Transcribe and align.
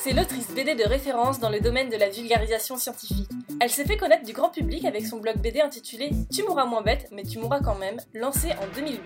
C'est 0.00 0.12
l'autrice 0.12 0.48
BD 0.54 0.76
de 0.76 0.84
référence 0.84 1.40
dans 1.40 1.50
le 1.50 1.58
domaine 1.58 1.88
de 1.88 1.96
la 1.96 2.08
vulgarisation 2.08 2.76
scientifique. 2.76 3.28
Elle 3.60 3.68
s'est 3.68 3.84
fait 3.84 3.96
connaître 3.96 4.24
du 4.24 4.32
grand 4.32 4.48
public 4.48 4.84
avec 4.84 5.04
son 5.04 5.18
blog 5.18 5.38
BD 5.38 5.60
intitulé 5.60 6.10
Tu 6.32 6.44
mourras 6.44 6.66
moins 6.66 6.82
bête, 6.82 7.08
mais 7.10 7.24
tu 7.24 7.38
mourras 7.38 7.60
quand 7.60 7.74
même, 7.74 7.96
lancé 8.14 8.52
en 8.52 8.74
2008. 8.76 9.00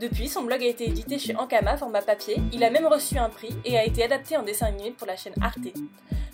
Depuis, 0.00 0.28
son 0.28 0.42
blog 0.42 0.62
a 0.62 0.66
été 0.66 0.88
édité 0.88 1.18
chez 1.18 1.36
Ankama, 1.36 1.76
format 1.76 2.00
papier, 2.00 2.40
il 2.52 2.64
a 2.64 2.70
même 2.70 2.86
reçu 2.86 3.18
un 3.18 3.28
prix 3.28 3.54
et 3.66 3.76
a 3.76 3.84
été 3.84 4.02
adapté 4.02 4.36
en 4.38 4.42
dessin 4.42 4.66
animé 4.66 4.92
pour 4.92 5.06
la 5.06 5.16
chaîne 5.16 5.34
Arte. 5.42 5.68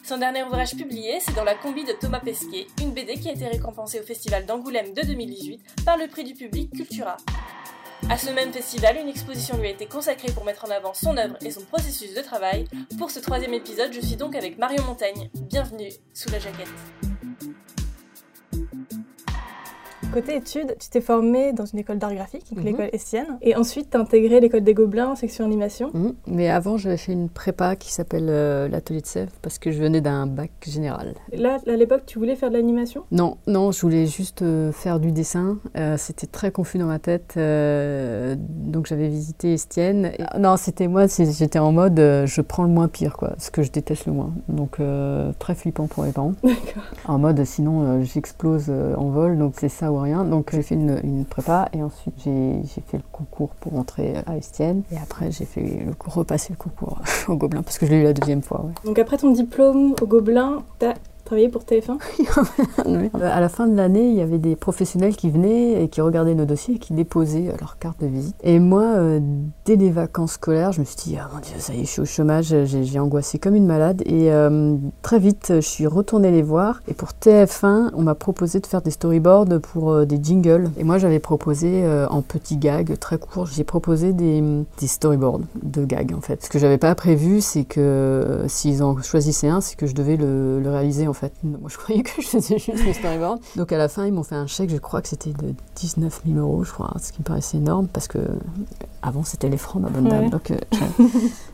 Son 0.04 0.18
dernier 0.18 0.44
ouvrage 0.44 0.76
publié, 0.76 1.18
c'est 1.20 1.34
dans 1.34 1.44
la 1.44 1.56
combi 1.56 1.84
de 1.84 1.92
Thomas 1.92 2.20
Pesquet, 2.20 2.68
une 2.80 2.92
BD 2.92 3.14
qui 3.14 3.28
a 3.28 3.32
été 3.32 3.48
récompensée 3.48 3.98
au 3.98 4.04
Festival 4.04 4.46
d'Angoulême 4.46 4.94
de 4.94 5.02
2018 5.02 5.84
par 5.84 5.96
le 5.96 6.06
prix 6.06 6.24
du 6.24 6.34
public 6.34 6.72
Cultura. 6.72 7.16
À 8.08 8.18
ce 8.18 8.30
même 8.30 8.52
festival, 8.52 8.96
une 8.96 9.08
exposition 9.08 9.56
lui 9.58 9.68
a 9.68 9.70
été 9.70 9.86
consacrée 9.86 10.32
pour 10.32 10.44
mettre 10.44 10.64
en 10.64 10.70
avant 10.70 10.94
son 10.94 11.16
œuvre 11.16 11.36
et 11.42 11.50
son 11.50 11.62
processus 11.62 12.14
de 12.14 12.22
travail. 12.22 12.64
Pour 12.98 13.10
ce 13.10 13.20
troisième 13.20 13.54
épisode, 13.54 13.92
je 13.92 14.00
suis 14.00 14.16
donc 14.16 14.34
avec 14.34 14.58
Marion 14.58 14.82
Montaigne. 14.84 15.30
Bienvenue 15.34 15.90
sous 16.12 16.30
la 16.30 16.38
jaquette. 16.38 17.09
Côté 20.12 20.34
études, 20.34 20.74
tu 20.80 20.88
t'es 20.90 21.00
formée 21.00 21.52
dans 21.52 21.66
une 21.66 21.78
école 21.78 21.98
d'art 21.98 22.12
graphique, 22.12 22.44
donc 22.50 22.58
Mhm. 22.58 22.64
l'école 22.64 22.88
Estienne, 22.92 23.38
et 23.42 23.54
ensuite 23.54 23.90
tu 23.90 23.96
as 23.96 24.00
intégré 24.00 24.40
l'école 24.40 24.62
des 24.62 24.74
Gobelins 24.74 25.10
en 25.10 25.14
section 25.14 25.44
animation. 25.44 25.90
Mhm. 25.94 26.14
Mais 26.26 26.50
avant, 26.50 26.76
j'avais 26.76 26.96
fait 26.96 27.12
une 27.12 27.28
prépa 27.28 27.76
qui 27.76 27.92
s'appelle 27.92 28.26
euh, 28.28 28.66
l'atelier 28.68 29.02
de 29.02 29.06
Sèvres 29.06 29.30
parce 29.40 29.60
que 29.60 29.70
je 29.70 29.80
venais 29.80 30.00
d'un 30.00 30.26
bac 30.26 30.50
général. 30.66 31.14
Là, 31.32 31.58
à 31.64 31.76
l'époque, 31.76 32.02
tu 32.06 32.18
voulais 32.18 32.34
faire 32.34 32.50
de 32.50 32.56
l'animation? 32.56 33.04
Non, 33.12 33.36
non, 33.46 33.70
je 33.70 33.80
voulais 33.82 34.06
juste 34.06 34.42
euh, 34.42 34.72
faire 34.72 34.98
du 34.98 35.12
dessin. 35.12 35.58
Euh, 35.76 35.96
c'était 35.96 36.26
très 36.26 36.50
confus 36.50 36.78
dans 36.78 36.86
ma 36.86 36.98
tête. 36.98 37.36
donc 37.36 38.86
j'avais 38.86 39.08
visité 39.08 39.54
Estienne. 39.54 40.06
Et- 40.18 40.38
non, 40.40 40.56
c'était 40.56 40.88
moi, 40.88 41.06
j'étais 41.06 41.58
en 41.60 41.70
mode 41.70 41.98
je 41.98 42.40
prends 42.40 42.64
le 42.64 42.68
moins 42.70 42.88
pire, 42.88 43.16
quoi, 43.16 43.34
ce 43.38 43.50
que 43.52 43.62
je 43.62 43.70
déteste 43.70 44.06
le 44.06 44.12
moins. 44.12 44.32
Donc 44.48 44.78
très 45.38 45.54
flippant 45.54 45.86
pour 45.86 46.04
les 46.04 46.10
parents. 46.12 46.32
En 47.06 47.18
mode 47.18 47.44
sinon 47.44 48.02
j'explose 48.02 48.70
en 48.70 49.08
vol, 49.08 49.38
donc 49.38 49.54
c'est 49.58 49.68
ça 49.68 49.92
ou 49.92 49.99
rien. 50.00 50.24
Donc 50.24 50.50
j'ai 50.52 50.62
fait 50.62 50.74
une, 50.74 51.00
une 51.04 51.24
prépa 51.24 51.68
et 51.72 51.82
ensuite 51.82 52.14
j'ai 52.24 52.62
fait 52.86 52.96
le 52.96 53.02
concours 53.12 53.50
pour 53.60 53.76
entrer 53.78 54.14
à 54.26 54.36
Estienne. 54.36 54.82
Et 54.92 54.98
après 54.98 55.30
j'ai 55.30 55.44
fait 55.44 55.62
le, 55.62 55.92
repasser 56.06 56.52
le 56.52 56.56
concours 56.56 57.00
au 57.28 57.36
Gobelin 57.36 57.62
parce 57.62 57.78
que 57.78 57.86
je 57.86 57.92
l'ai 57.92 58.00
eu 58.00 58.04
la 58.04 58.12
deuxième 58.12 58.42
fois. 58.42 58.64
Donc 58.84 58.98
après 58.98 59.16
ton 59.16 59.30
diplôme 59.30 59.94
au 60.00 60.06
Gobelin, 60.06 60.62
tu 60.78 60.86
as 60.86 60.94
travaillé 61.30 61.48
pour 61.48 61.62
TF1 61.62 61.96
Euh, 62.86 63.08
À 63.22 63.40
la 63.40 63.48
fin 63.48 63.68
de 63.68 63.76
l'année, 63.76 64.08
il 64.08 64.16
y 64.16 64.20
avait 64.20 64.38
des 64.38 64.56
professionnels 64.56 65.14
qui 65.14 65.30
venaient 65.30 65.84
et 65.84 65.88
qui 65.88 66.00
regardaient 66.00 66.34
nos 66.34 66.44
dossiers 66.44 66.74
et 66.74 66.78
qui 66.78 66.92
déposaient 66.92 67.48
euh, 67.48 67.56
leur 67.60 67.78
carte 67.78 68.00
de 68.00 68.06
visite. 68.06 68.34
Et 68.42 68.58
moi, 68.58 68.82
euh, 68.82 69.20
dès 69.64 69.76
les 69.76 69.90
vacances 69.90 70.32
scolaires, 70.32 70.72
je 70.72 70.80
me 70.80 70.84
suis 70.84 70.96
dit, 70.96 71.16
ah 71.20 71.28
mon 71.32 71.40
Dieu, 71.40 71.54
ça 71.58 71.74
y 71.74 71.80
est, 71.80 71.84
je 71.84 71.90
suis 71.90 72.00
au 72.00 72.04
chômage, 72.04 72.54
j'ai 72.64 72.98
angoissé 72.98 73.38
comme 73.38 73.54
une 73.54 73.66
malade. 73.66 74.02
Et 74.06 74.30
très 75.02 75.18
vite, 75.18 75.52
je 75.56 75.60
suis 75.60 75.86
retournée 75.86 76.30
les 76.30 76.42
voir. 76.42 76.80
Et 76.88 76.94
pour 76.94 77.10
TF1, 77.10 77.90
on 77.94 78.02
m'a 78.02 78.14
proposé 78.14 78.60
de 78.60 78.66
faire 78.66 78.82
des 78.82 78.90
storyboards 78.90 79.60
pour 79.60 80.06
des 80.06 80.18
jingles. 80.22 80.70
Et 80.78 80.84
moi, 80.84 80.98
j'avais 80.98 81.18
proposé 81.18 81.84
en 82.10 82.22
petits 82.22 82.56
gags 82.56 82.98
très 82.98 83.18
courts, 83.18 83.46
j'ai 83.46 83.64
proposé 83.64 84.12
des, 84.12 84.42
storyboards 84.86 85.40
de 85.62 85.84
gags 85.84 86.12
en 86.16 86.20
fait. 86.20 86.44
Ce 86.44 86.48
que 86.48 86.58
j'avais 86.58 86.78
pas 86.78 86.94
prévu, 86.94 87.40
c'est 87.40 87.64
que 87.64 88.44
s'ils 88.48 88.82
en 88.82 89.00
choisissaient 89.02 89.48
un, 89.48 89.60
c'est 89.60 89.76
que 89.76 89.86
je 89.86 89.94
devais 89.94 90.16
le, 90.16 90.60
le 90.60 90.70
réaliser 90.70 91.06
en 91.06 91.12
fait. 91.12 91.19
Moi, 91.42 91.68
je 91.68 91.76
croyais 91.76 92.02
que 92.02 92.22
je 92.22 92.28
faisais 92.28 92.58
juste 92.58 92.84
les 92.84 92.92
storyboards. 92.92 93.38
Donc 93.56 93.72
à 93.72 93.78
la 93.78 93.88
fin, 93.88 94.06
ils 94.06 94.12
m'ont 94.12 94.22
fait 94.22 94.34
un 94.34 94.46
chèque, 94.46 94.70
je 94.70 94.76
crois 94.76 95.02
que 95.02 95.08
c'était 95.08 95.32
de 95.32 95.54
19 95.76 96.22
000 96.26 96.38
euros, 96.38 96.64
je 96.64 96.72
crois, 96.72 96.94
ce 97.00 97.12
qui 97.12 97.20
me 97.20 97.24
paraissait 97.24 97.58
énorme 97.58 97.88
parce 97.88 98.08
que 98.08 98.18
avant 99.02 99.24
c'était 99.24 99.48
les 99.48 99.56
francs, 99.56 99.82
ma 99.82 99.88
bonne 99.88 100.08
dame. 100.08 100.24
Ouais. 100.24 100.30
Donc, 100.30 100.50
euh, 100.50 100.58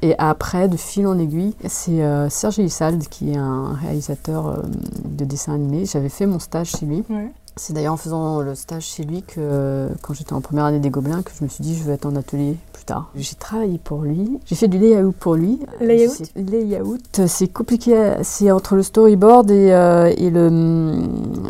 et 0.03 0.14
après, 0.19 0.69
de 0.69 0.77
fil 0.77 1.06
en 1.06 1.19
aiguille, 1.19 1.55
c'est 1.67 2.03
euh, 2.03 2.28
Serge 2.28 2.59
Elissalde 2.59 3.05
qui 3.09 3.33
est 3.33 3.37
un 3.37 3.75
réalisateur 3.75 4.47
euh, 4.48 4.62
de 5.05 5.25
dessin 5.25 5.55
animé. 5.55 5.84
J'avais 5.87 6.09
fait 6.09 6.27
mon 6.27 6.39
stage 6.39 6.70
chez 6.70 6.87
lui. 6.87 7.05
Ouais. 7.09 7.33
C'est 7.59 7.72
d'ailleurs 7.72 7.94
en 7.94 7.97
faisant 7.97 8.41
le 8.43 8.55
stage 8.55 8.84
chez 8.84 9.03
lui 9.05 9.22
que, 9.22 9.89
quand 10.03 10.12
j'étais 10.12 10.34
en 10.34 10.43
première 10.43 10.67
année 10.67 10.78
des 10.78 10.91
Gobelins, 10.91 11.22
que 11.22 11.31
je 11.39 11.43
me 11.43 11.49
suis 11.49 11.62
dit 11.65 11.75
je 11.75 11.84
vais 11.84 11.94
être 11.94 12.05
en 12.05 12.15
atelier 12.15 12.55
plus 12.75 12.84
tard. 12.84 13.09
J'ai 13.15 13.34
travaillé 13.34 13.78
pour 13.78 14.03
lui, 14.03 14.39
j'ai 14.44 14.55
fait 14.55 14.69
du 14.69 14.78
layout 14.78 15.12
pour 15.12 15.37
lui. 15.37 15.59
Layout 15.81 16.11
Layout, 16.37 16.99
c'est 17.27 17.49
compliqué, 17.49 18.12
c'est 18.22 18.50
entre 18.50 18.75
le 18.77 18.83
storyboard 18.83 19.50
et, 19.50 19.72
euh, 19.72 20.12
et 20.19 20.28
le 20.28 21.00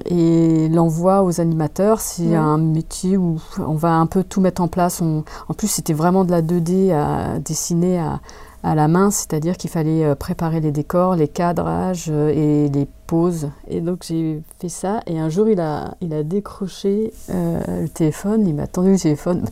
et 0.05 0.69
l'envoi 0.69 1.25
aux 1.25 1.41
animateurs. 1.41 1.99
C'est 2.01 2.37
un 2.37 2.59
métier 2.59 3.17
où 3.17 3.41
on 3.59 3.75
va 3.75 3.95
un 3.95 4.07
peu 4.07 4.23
tout 4.23 4.41
mettre 4.41 4.63
en 4.63 4.69
place. 4.69 5.01
On- 5.03 5.25
en 5.49 5.55
plus, 5.55 5.67
c'était 5.67 5.93
vraiment 5.93 6.25
de 6.25 6.31
la 6.31 6.41
2D 6.41 6.93
à 6.93 7.41
dessiner 7.41 7.99
à, 7.99 8.21
à 8.67 8.75
la 8.75 8.89
main, 8.89 9.13
c'est-à-dire 9.13 9.57
qu'il 9.57 9.71
fallait 9.71 10.05
euh, 10.05 10.17
préparer 10.17 10.59
les 10.61 10.73
décors, 10.73 11.15
les 11.15 11.29
cadrages 11.29 12.07
euh, 12.11 12.31
et 12.35 12.69
les 12.69 12.89
poses. 13.07 13.49
Et 13.69 13.81
donc 13.81 14.01
j'ai 14.03 14.43
fait 14.59 14.69
ça. 14.69 15.03
Et 15.07 15.21
un 15.21 15.29
jour, 15.29 15.49
il 15.49 15.61
a, 15.61 15.95
il 16.01 16.13
a 16.13 16.25
décroché 16.25 17.13
euh, 17.31 17.83
le 17.83 17.89
téléphone. 17.89 18.45
Il 18.49 18.55
m'a 18.57 18.67
tendu 18.67 18.91
le 18.91 18.99
téléphone. 18.99 19.45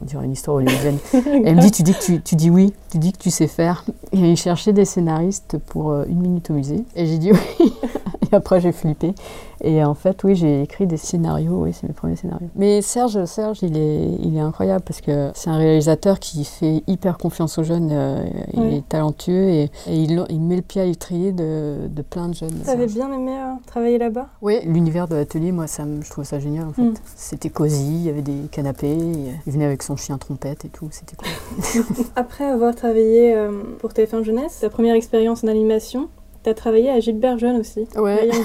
On 0.00 0.04
dirait- 0.04 0.24
une 0.26 0.32
histoire 0.32 0.58
hollywoodienne. 0.58 0.98
Et 1.14 1.48
il 1.50 1.56
me 1.56 1.60
dit, 1.62 1.70
tu 1.70 1.82
dis 1.82 1.94
que 1.94 2.02
tu, 2.02 2.20
tu 2.20 2.36
dis 2.36 2.50
oui, 2.50 2.74
tu 2.90 2.98
dis 2.98 3.12
que 3.12 3.18
tu 3.18 3.30
sais 3.30 3.46
faire. 3.46 3.84
Et 4.12 4.18
il 4.18 4.36
cherchait 4.36 4.74
des 4.74 4.84
scénaristes 4.84 5.56
pour 5.68 5.92
euh, 5.92 6.04
une 6.06 6.20
minute 6.20 6.50
au 6.50 6.54
musée. 6.54 6.84
Et 6.94 7.06
j'ai 7.06 7.16
dit 7.16 7.32
oui. 7.32 7.72
Et 8.32 8.34
après, 8.36 8.60
j'ai 8.60 8.72
flippé. 8.72 9.14
Et 9.60 9.82
en 9.82 9.94
fait, 9.94 10.22
oui, 10.22 10.36
j'ai 10.36 10.62
écrit 10.62 10.86
des 10.86 10.96
scénarios. 10.96 11.62
Oui, 11.64 11.72
c'est 11.72 11.86
mes 11.88 11.92
premiers 11.92 12.14
scénarios. 12.14 12.46
Mais 12.54 12.80
Serge, 12.80 13.24
Serge, 13.24 13.58
il 13.62 13.76
est, 13.76 14.10
il 14.22 14.36
est 14.36 14.40
incroyable 14.40 14.84
parce 14.86 15.00
que 15.00 15.30
c'est 15.34 15.50
un 15.50 15.56
réalisateur 15.56 16.20
qui 16.20 16.44
fait 16.44 16.84
hyper 16.86 17.18
confiance 17.18 17.58
aux 17.58 17.64
jeunes. 17.64 17.90
euh, 17.92 18.24
il 18.52 18.60
Oui. 18.60 18.74
est 18.76 18.88
talentueux 18.88 19.48
et, 19.48 19.62
et 19.88 19.94
il, 19.96 20.24
il 20.28 20.40
met 20.40 20.56
le 20.56 20.62
pied 20.62 20.80
à 20.80 20.84
l'étrier 20.84 21.32
de, 21.32 21.88
de 21.88 22.02
plein 22.02 22.28
de 22.28 22.34
jeunes. 22.34 22.54
T'avais 22.64 22.86
bien 22.86 23.12
aimé 23.12 23.32
euh, 23.32 23.52
travailler 23.66 23.98
là-bas? 23.98 24.28
Oui, 24.42 24.60
l'univers 24.64 25.08
de 25.08 25.16
l'atelier, 25.16 25.50
moi, 25.50 25.66
ça, 25.66 25.84
je 26.02 26.08
trouve 26.10 26.24
ça 26.24 26.38
génial 26.38 26.68
en 26.68 26.72
fait. 26.72 26.82
Mm. 26.82 26.94
C'était 27.16 27.50
cosy, 27.50 27.84
il 27.96 28.02
y 28.04 28.08
avait 28.10 28.22
des 28.22 28.48
canapés, 28.52 28.96
il 29.46 29.52
venait 29.52 29.64
avec 29.64 29.82
son 29.82 29.96
chien 29.96 30.18
trompette 30.18 30.64
et 30.66 30.68
tout, 30.68 30.88
c'était 30.92 31.16
cool. 31.16 31.82
Après 32.16 32.44
avoir 32.44 32.74
travaillé 32.74 33.34
euh, 33.34 33.50
pour 33.80 33.90
TF1 33.90 34.22
Jeunesse, 34.22 34.58
ta 34.60 34.70
première 34.70 34.94
expérience 34.94 35.42
en 35.42 35.48
animation, 35.48 36.08
t'as 36.42 36.54
travaillé 36.54 36.90
à 36.90 37.00
Gilbert 37.00 37.38
Jeune 37.38 37.56
aussi. 37.56 37.86
Ouais. 37.96 38.28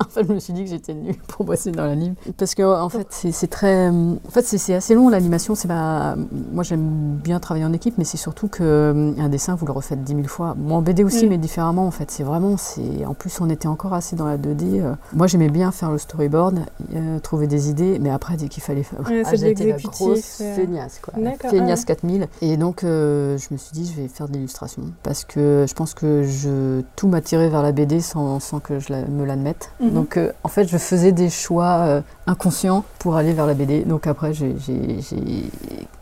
En 0.00 0.12
fait, 0.12 0.24
je 0.26 0.32
me 0.32 0.38
suis 0.40 0.52
dit 0.52 0.64
que 0.64 0.70
j'étais 0.70 0.92
nulle 0.94 1.14
pour 1.28 1.44
bosser 1.44 1.70
dans 1.70 1.84
l'anime. 1.86 2.14
Parce 2.36 2.54
que, 2.56 2.62
en 2.62 2.88
fait, 2.88 3.06
c'est 3.10 3.46
très. 3.46 3.88
En 3.88 4.18
fait, 4.30 4.42
c'est- 4.42 4.74
assez 4.74 4.94
long 4.94 5.08
l'animation. 5.08 5.54
C'est 5.54 5.68
pas. 5.68 6.16
Moi, 6.52 6.64
j'aime 6.64 7.16
bien 7.22 7.38
travailler 7.38 7.64
en 7.64 7.72
équipe, 7.72 7.94
mais 7.96 8.04
c'est 8.04 8.16
surtout 8.16 8.48
que 8.48 8.62
euh, 8.62 9.12
un 9.18 9.28
dessin, 9.28 9.54
vous 9.54 9.66
le 9.66 9.72
refaites 9.72 10.02
dix 10.02 10.14
mille 10.14 10.28
fois. 10.28 10.54
Moi, 10.58 10.78
en 10.78 10.82
BD 10.82 11.04
aussi, 11.04 11.26
Mm. 11.26 11.28
mais 11.28 11.38
différemment, 11.38 11.86
en 11.86 11.90
fait. 11.92 12.10
C'est 12.10 12.24
vraiment. 12.24 12.56
c'est 12.56 13.04
En 13.06 13.14
plus, 13.14 13.40
on 13.40 13.48
était 13.48 13.68
encore 13.68 13.92
assez 13.94 14.16
dans 14.16 14.26
la 14.26 14.36
2D. 14.36 14.80
euh. 14.80 14.94
Moi, 15.12 15.26
j'aimais 15.28 15.48
bien 15.48 15.70
faire 15.70 15.90
le 15.92 15.98
storyboard, 15.98 16.60
euh, 16.94 17.18
trouver 17.20 17.46
des 17.46 17.70
idées, 17.70 17.98
mais 18.00 18.10
après, 18.10 18.36
dès 18.36 18.48
qu'il 18.48 18.62
fallait 18.62 18.82
faire. 18.82 19.00
Ouais, 19.08 19.22
Ah, 19.24 19.34
j'étais 19.36 19.66
la 19.68 19.76
grosse 19.76 20.40
ouais. 20.40 20.52
feignasse, 20.54 20.98
quoi. 21.00 21.14
La 21.20 21.32
Feignasse 21.34 21.82
ah 21.84 21.86
4000. 21.86 22.28
Et 22.42 22.56
donc, 22.56 22.82
euh, 22.84 23.38
je 23.38 23.48
me 23.52 23.58
suis 23.58 23.72
dit, 23.72 23.86
je 23.94 24.00
vais 24.00 24.08
faire 24.08 24.28
de 24.28 24.32
l'illustration. 24.34 24.82
Parce 25.02 25.24
que 25.24 25.66
je 25.68 25.74
pense 25.74 25.94
que 25.94 26.22
je, 26.24 26.80
tout 26.96 27.06
m'a 27.08 27.20
tiré 27.30 27.48
vers 27.48 27.62
la 27.62 27.70
BD 27.70 28.00
sans, 28.00 28.40
sans 28.40 28.58
que 28.58 28.80
je 28.80 28.92
la- 28.92 29.04
me 29.06 29.24
l'admette. 29.24 29.70
Mhm. 29.80 29.90
Donc, 29.90 30.16
euh, 30.16 30.32
en 30.42 30.48
fait, 30.48 30.66
je 30.68 30.76
faisais 30.78 31.12
des 31.12 31.30
choix 31.30 31.84
euh, 31.86 32.00
inconscients 32.26 32.82
pour 32.98 33.14
aller 33.14 33.32
vers 33.32 33.46
la 33.46 33.54
BD. 33.54 33.84
Donc, 33.84 34.08
après, 34.08 34.32
j'ai 34.32 34.52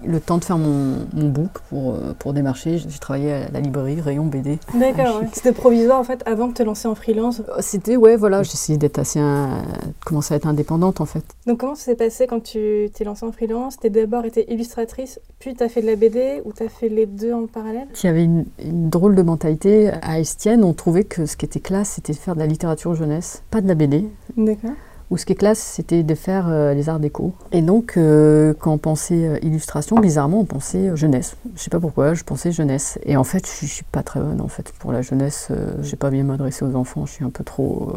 le 0.07 0.21
temps 0.21 0.39
de 0.39 0.45
faire 0.45 0.59
mon, 0.59 1.07
mon 1.13 1.29
book 1.29 1.51
pour, 1.69 1.93
euh, 1.93 2.15
pour 2.19 2.33
démarcher. 2.33 2.79
J'ai 2.79 2.99
travaillé 2.99 3.33
à 3.33 3.49
la 3.53 3.61
librairie, 3.61 4.01
rayon 4.01 4.25
BD. 4.25 4.59
D'accord, 4.75 5.21
ouais. 5.21 5.29
C'était 5.33 5.53
provisoire 5.53 5.99
en 6.01 6.05
fait 6.05 6.23
avant 6.27 6.49
de 6.49 6.55
te 6.55 6.63
lancer 6.63 6.89
en 6.89 6.95
freelance. 6.95 7.43
C'était, 7.61 7.97
ouais, 7.97 8.17
voilà, 8.17 8.43
j'ai 8.43 8.53
essayé 8.53 8.79
d'être 8.79 8.99
assez. 8.99 9.19
un- 9.21 9.63
commencer 10.07 10.33
à 10.33 10.37
être 10.39 10.47
indépendante, 10.47 11.01
en 11.01 11.07
fait. 11.07 11.25
Donc 11.47 11.59
comment 11.59 11.75
ça 11.75 11.85
s'est 11.85 11.95
passé 11.95 12.27
quand 12.27 12.43
tu 12.43 12.89
t'es 12.95 13.05
lancée 13.05 13.27
en 13.27 13.33
freelance? 13.33 13.77
T'es 13.79 13.91
d'abord 13.91 14.25
été 14.25 14.51
illustratrice, 14.53 15.21
puis 15.39 15.55
t'as 15.55 15.69
fait 15.69 15.83
de 15.83 15.87
la 15.87 15.97
BD 15.97 16.41
ou 16.47 16.53
t'as 16.53 16.69
fait 16.69 16.89
les 16.89 17.05
deux 17.07 17.33
en 17.35 17.47
parallèle? 17.47 17.89
Il 18.03 18.07
y 18.07 18.09
avait 18.09 18.25
une, 18.25 18.47
une 18.65 18.89
drôle 18.89 19.15
de 19.15 19.23
mentalité. 19.23 19.91
À 20.03 20.21
Estienne, 20.21 20.65
on 20.65 20.73
trouvait 20.73 21.05
que 21.05 21.18
ce 21.27 21.37
qui 21.37 21.45
était 21.45 21.61
classe, 21.61 21.91
c'était 21.91 22.13
de 22.13 22.19
faire 22.19 22.35
de 22.35 22.41
la 22.41 22.47
littérature 22.47 22.95
jeunesse, 22.95 23.43
pas 23.51 23.61
de 23.61 23.69
la 23.69 23.75
BD. 23.75 24.09
D'accord. 24.37 24.73
Ou 25.11 25.17
ce 25.17 25.25
qui 25.25 25.33
est 25.33 25.37
classe, 25.37 25.59
c'était 25.59 26.03
de 26.03 26.15
faire 26.15 26.49
euh, 26.49 26.75
les 26.75 26.91
arts 26.91 27.01
déco. 27.01 27.33
Et 27.53 27.63
donc, 27.63 27.95
euh, 27.97 28.53
quand 28.59 28.73
on 28.73 28.79
pensait 28.79 29.27
euh, 29.27 29.39
illustration, 29.41 29.97
bizarrement, 29.97 30.41
on 30.41 30.45
pensait 30.45 30.95
jeunesse. 30.97 31.37
Je 31.57 31.63
sais 31.63 31.71
pas 31.71 31.81
pourquoi, 31.81 32.13
je 32.13 32.25
pensais 32.25 32.53
jeunesse. 32.53 32.99
Et 33.05 33.17
en 33.17 33.25
fait, 33.25 33.47
je, 33.47 33.67
je 33.67 33.73
suis 33.73 33.85
pas 33.85 34.03
très 34.03 34.21
bonne 34.21 34.43
en 34.43 34.49
fait 34.49 34.71
pour 34.79 34.93
la 34.93 35.01
jeunesse. 35.01 35.49
Euh, 35.51 35.73
je 35.81 35.89
sais 35.89 35.97
pas 35.97 36.11
bien 36.11 36.25
m'adresser 36.25 36.67
aux 36.67 36.75
enfants. 36.75 37.07
Je 37.07 37.13
suis 37.13 37.25
un 37.25 37.31
peu 37.31 37.43
trop 37.43 37.93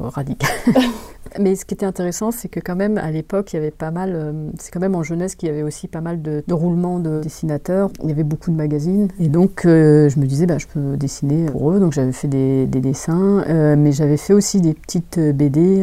radicale. 0.00 0.50
Mais 1.40 1.56
ce 1.56 1.64
qui 1.64 1.74
était 1.74 1.86
intéressant, 1.86 2.30
c'est 2.30 2.48
que 2.48 2.60
quand 2.60 2.76
même 2.76 2.98
à 2.98 3.10
l'époque, 3.10 3.52
il 3.52 3.56
y 3.56 3.58
avait 3.58 3.70
pas 3.70 3.90
mal. 3.90 4.34
c'est 4.58 4.70
quand 4.70 4.80
même 4.80 4.94
en 4.94 5.02
jeunesse 5.02 5.34
qu'il 5.34 5.48
y 5.48 5.52
avait 5.52 5.62
aussi 5.62 5.88
pas 5.88 6.02
mal 6.02 6.20
de, 6.20 6.44
de 6.46 6.54
roulements 6.54 6.98
de 6.98 7.20
dessinateurs. 7.20 7.90
Il 8.02 8.10
y 8.10 8.12
avait 8.12 8.22
beaucoup 8.22 8.50
de 8.50 8.56
magazines. 8.56 9.08
Et 9.18 9.28
donc, 9.28 9.62
je 9.64 10.20
me 10.20 10.26
disais, 10.26 10.46
bah, 10.46 10.58
je 10.58 10.66
peux 10.66 10.96
dessiner 10.96 11.46
pour 11.46 11.72
eux. 11.72 11.80
Donc, 11.80 11.92
j'avais 11.92 12.12
fait 12.12 12.28
des, 12.28 12.66
des 12.66 12.80
dessins, 12.80 13.44
mais 13.76 13.92
j'avais 13.92 14.18
fait 14.18 14.34
aussi 14.34 14.60
des 14.60 14.74
petites 14.74 15.18
BD 15.18 15.82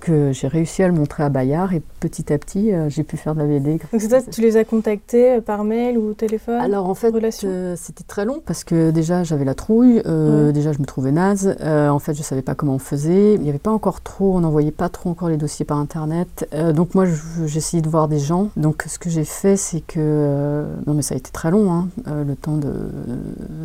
que 0.00 0.32
j'ai 0.32 0.48
réussi 0.48 0.82
à 0.82 0.88
le 0.88 0.94
montrer 0.94 1.22
à 1.22 1.28
Bayard. 1.28 1.72
Et 1.72 1.82
petit 2.00 2.32
à 2.32 2.38
petit, 2.38 2.72
euh, 2.72 2.88
j'ai 2.88 3.02
pu 3.02 3.16
faire 3.16 3.34
de 3.34 3.40
la 3.40 3.46
BD. 3.46 3.72
Donc 3.92 4.00
c'est 4.00 4.08
ça, 4.08 4.20
tu 4.22 4.40
les 4.40 4.56
as 4.56 4.64
contactés 4.64 5.32
euh, 5.36 5.40
par 5.40 5.64
mail 5.64 5.98
ou 5.98 6.12
téléphone 6.14 6.60
Alors 6.60 6.88
en 6.88 6.94
fait, 6.94 7.12
euh, 7.44 7.74
c'était 7.76 8.04
très 8.04 8.24
long 8.24 8.40
parce 8.44 8.64
que 8.64 8.90
déjà 8.90 9.22
j'avais 9.24 9.44
la 9.44 9.54
trouille, 9.54 10.02
Ouais. 10.06 10.52
déjà 10.52 10.72
je 10.72 10.78
me 10.80 10.84
trouvais 10.86 11.12
naze. 11.12 11.56
en 11.62 11.98
fait, 11.98 12.14
je 12.14 12.22
savais 12.22 12.42
pas 12.42 12.54
comment 12.54 12.74
on 12.74 12.78
faisait. 12.78 13.34
Il 13.34 13.40
n'y 13.40 13.48
avait 13.50 13.58
pas 13.58 13.70
encore 13.70 14.00
trop, 14.00 14.34
on 14.36 14.40
n'envoyait 14.40 14.70
pas 14.70 14.88
trop 14.88 15.10
encore 15.10 15.28
les 15.28 15.36
dossiers 15.36 15.64
par 15.64 15.78
internet. 15.78 16.48
Donc 16.74 16.94
moi, 16.94 17.04
je- 17.06 17.46
j'ai 17.46 17.58
essayé 17.58 17.82
de 17.82 17.88
voir 17.88 18.08
des 18.08 18.18
gens. 18.18 18.50
Donc 18.56 18.84
ce 18.86 18.98
que 18.98 19.10
j'ai 19.10 19.24
fait, 19.24 19.56
c'est 19.56 19.80
que 19.80 20.64
non 20.86 20.94
mais 20.94 21.02
ça 21.02 21.14
a 21.14 21.18
été 21.18 21.30
très 21.30 21.50
long, 21.50 21.72
hein, 21.72 21.88
le 22.26 22.34
temps 22.36 22.56
de 22.56 22.72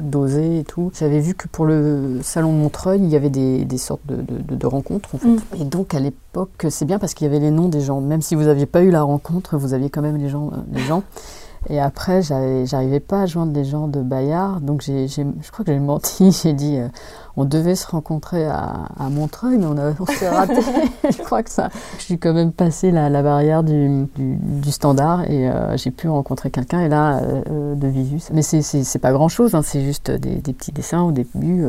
d'oser 0.02 0.60
et 0.60 0.64
tout. 0.64 0.92
J'avais 0.98 1.20
vu 1.20 1.34
que 1.34 1.48
pour 1.48 1.66
le 1.66 2.20
salon 2.22 2.54
de 2.54 2.58
Montreuil, 2.58 3.00
il 3.02 3.10
y 3.10 3.16
avait 3.16 3.30
des, 3.30 3.66
des 3.66 3.78
sortes 3.78 4.06
de, 4.06 4.16
de- 4.16 4.42
de- 4.48 4.56
de 4.56 4.68
rencontres 4.68 5.16
en 5.16 5.18
fait. 5.18 5.28
Mm. 5.28 5.38
Et 5.62 5.64
donc 5.66 5.94
à 5.96 6.00
l'époque, 6.00 6.68
c'est 6.70 6.86
bien 6.86 7.00
parce 7.00 7.14
qu'il 7.14 7.26
y 7.26 7.30
avait 7.30 7.40
les 7.40 7.52
noms 7.52 7.70
des 7.70 7.82
gens. 7.82 8.02
Même 8.02 8.22
si 8.22 8.36
vous 8.36 8.44
n'aviez 8.44 8.66
pas 8.66 8.82
eu 8.82 8.92
la 8.92 9.04
rencontre, 9.04 9.58
vous 9.58 9.74
aviez 9.74 9.90
quand 9.90 10.02
même 10.02 10.18
les 10.18 10.30
gens. 10.30 10.52
euh, 10.54 10.58
les 10.72 10.82
gens. 10.82 11.04
Et 11.70 11.80
après, 11.80 12.22
j'arrivais 12.22 13.00
pas 13.00 13.22
à 13.22 13.26
joindre 13.26 13.54
les 13.54 13.66
gens 13.66 13.88
de 13.88 14.02
Bayard, 14.02 14.62
donc 14.62 14.84
je 14.84 15.52
crois 15.52 15.66
que 15.66 15.72
j'ai 15.72 15.80
menti. 15.80 16.32
J'ai 16.44 16.54
dit, 16.54 16.78
euh, 16.78 16.88
on 17.38 17.44
devait 17.46 17.76
se 17.76 17.88
rencontrer 17.88 18.46
à, 18.46 18.88
à 18.98 19.10
Montreuil, 19.10 19.58
mais 19.58 19.66
on, 19.66 19.78
a- 19.78 19.94
on 20.00 20.06
s'est 20.06 20.30
raté. 20.30 20.62
je 21.10 21.22
crois 21.24 21.44
que 21.44 21.50
ça. 21.50 21.70
Je 21.98 22.04
suis 22.04 22.18
quand 22.20 22.34
même 22.34 22.52
passé 22.52 22.92
la, 22.92 23.10
la 23.10 23.24
barrière 23.24 23.64
du, 23.64 24.06
du, 24.16 24.36
du 24.38 24.72
standard 24.72 25.24
et 25.30 25.50
euh, 25.50 25.76
j'ai 25.76 25.92
pu 25.92 26.08
rencontrer 26.08 26.50
quelqu'un. 26.52 26.82
Et 26.82 26.90
là, 26.90 27.20
euh, 27.50 27.76
de 27.76 27.88
visu. 27.88 28.20
Mais 28.32 28.42
c'est, 28.42 29.00
pas 29.00 29.12
grand 29.12 29.28
chose, 29.28 29.56
c'est 29.64 29.82
juste 29.82 30.12
des, 30.12 30.36
des 30.36 30.54
petits 30.54 30.72
dessins 30.72 31.02
au 31.02 31.12
début. 31.12 31.66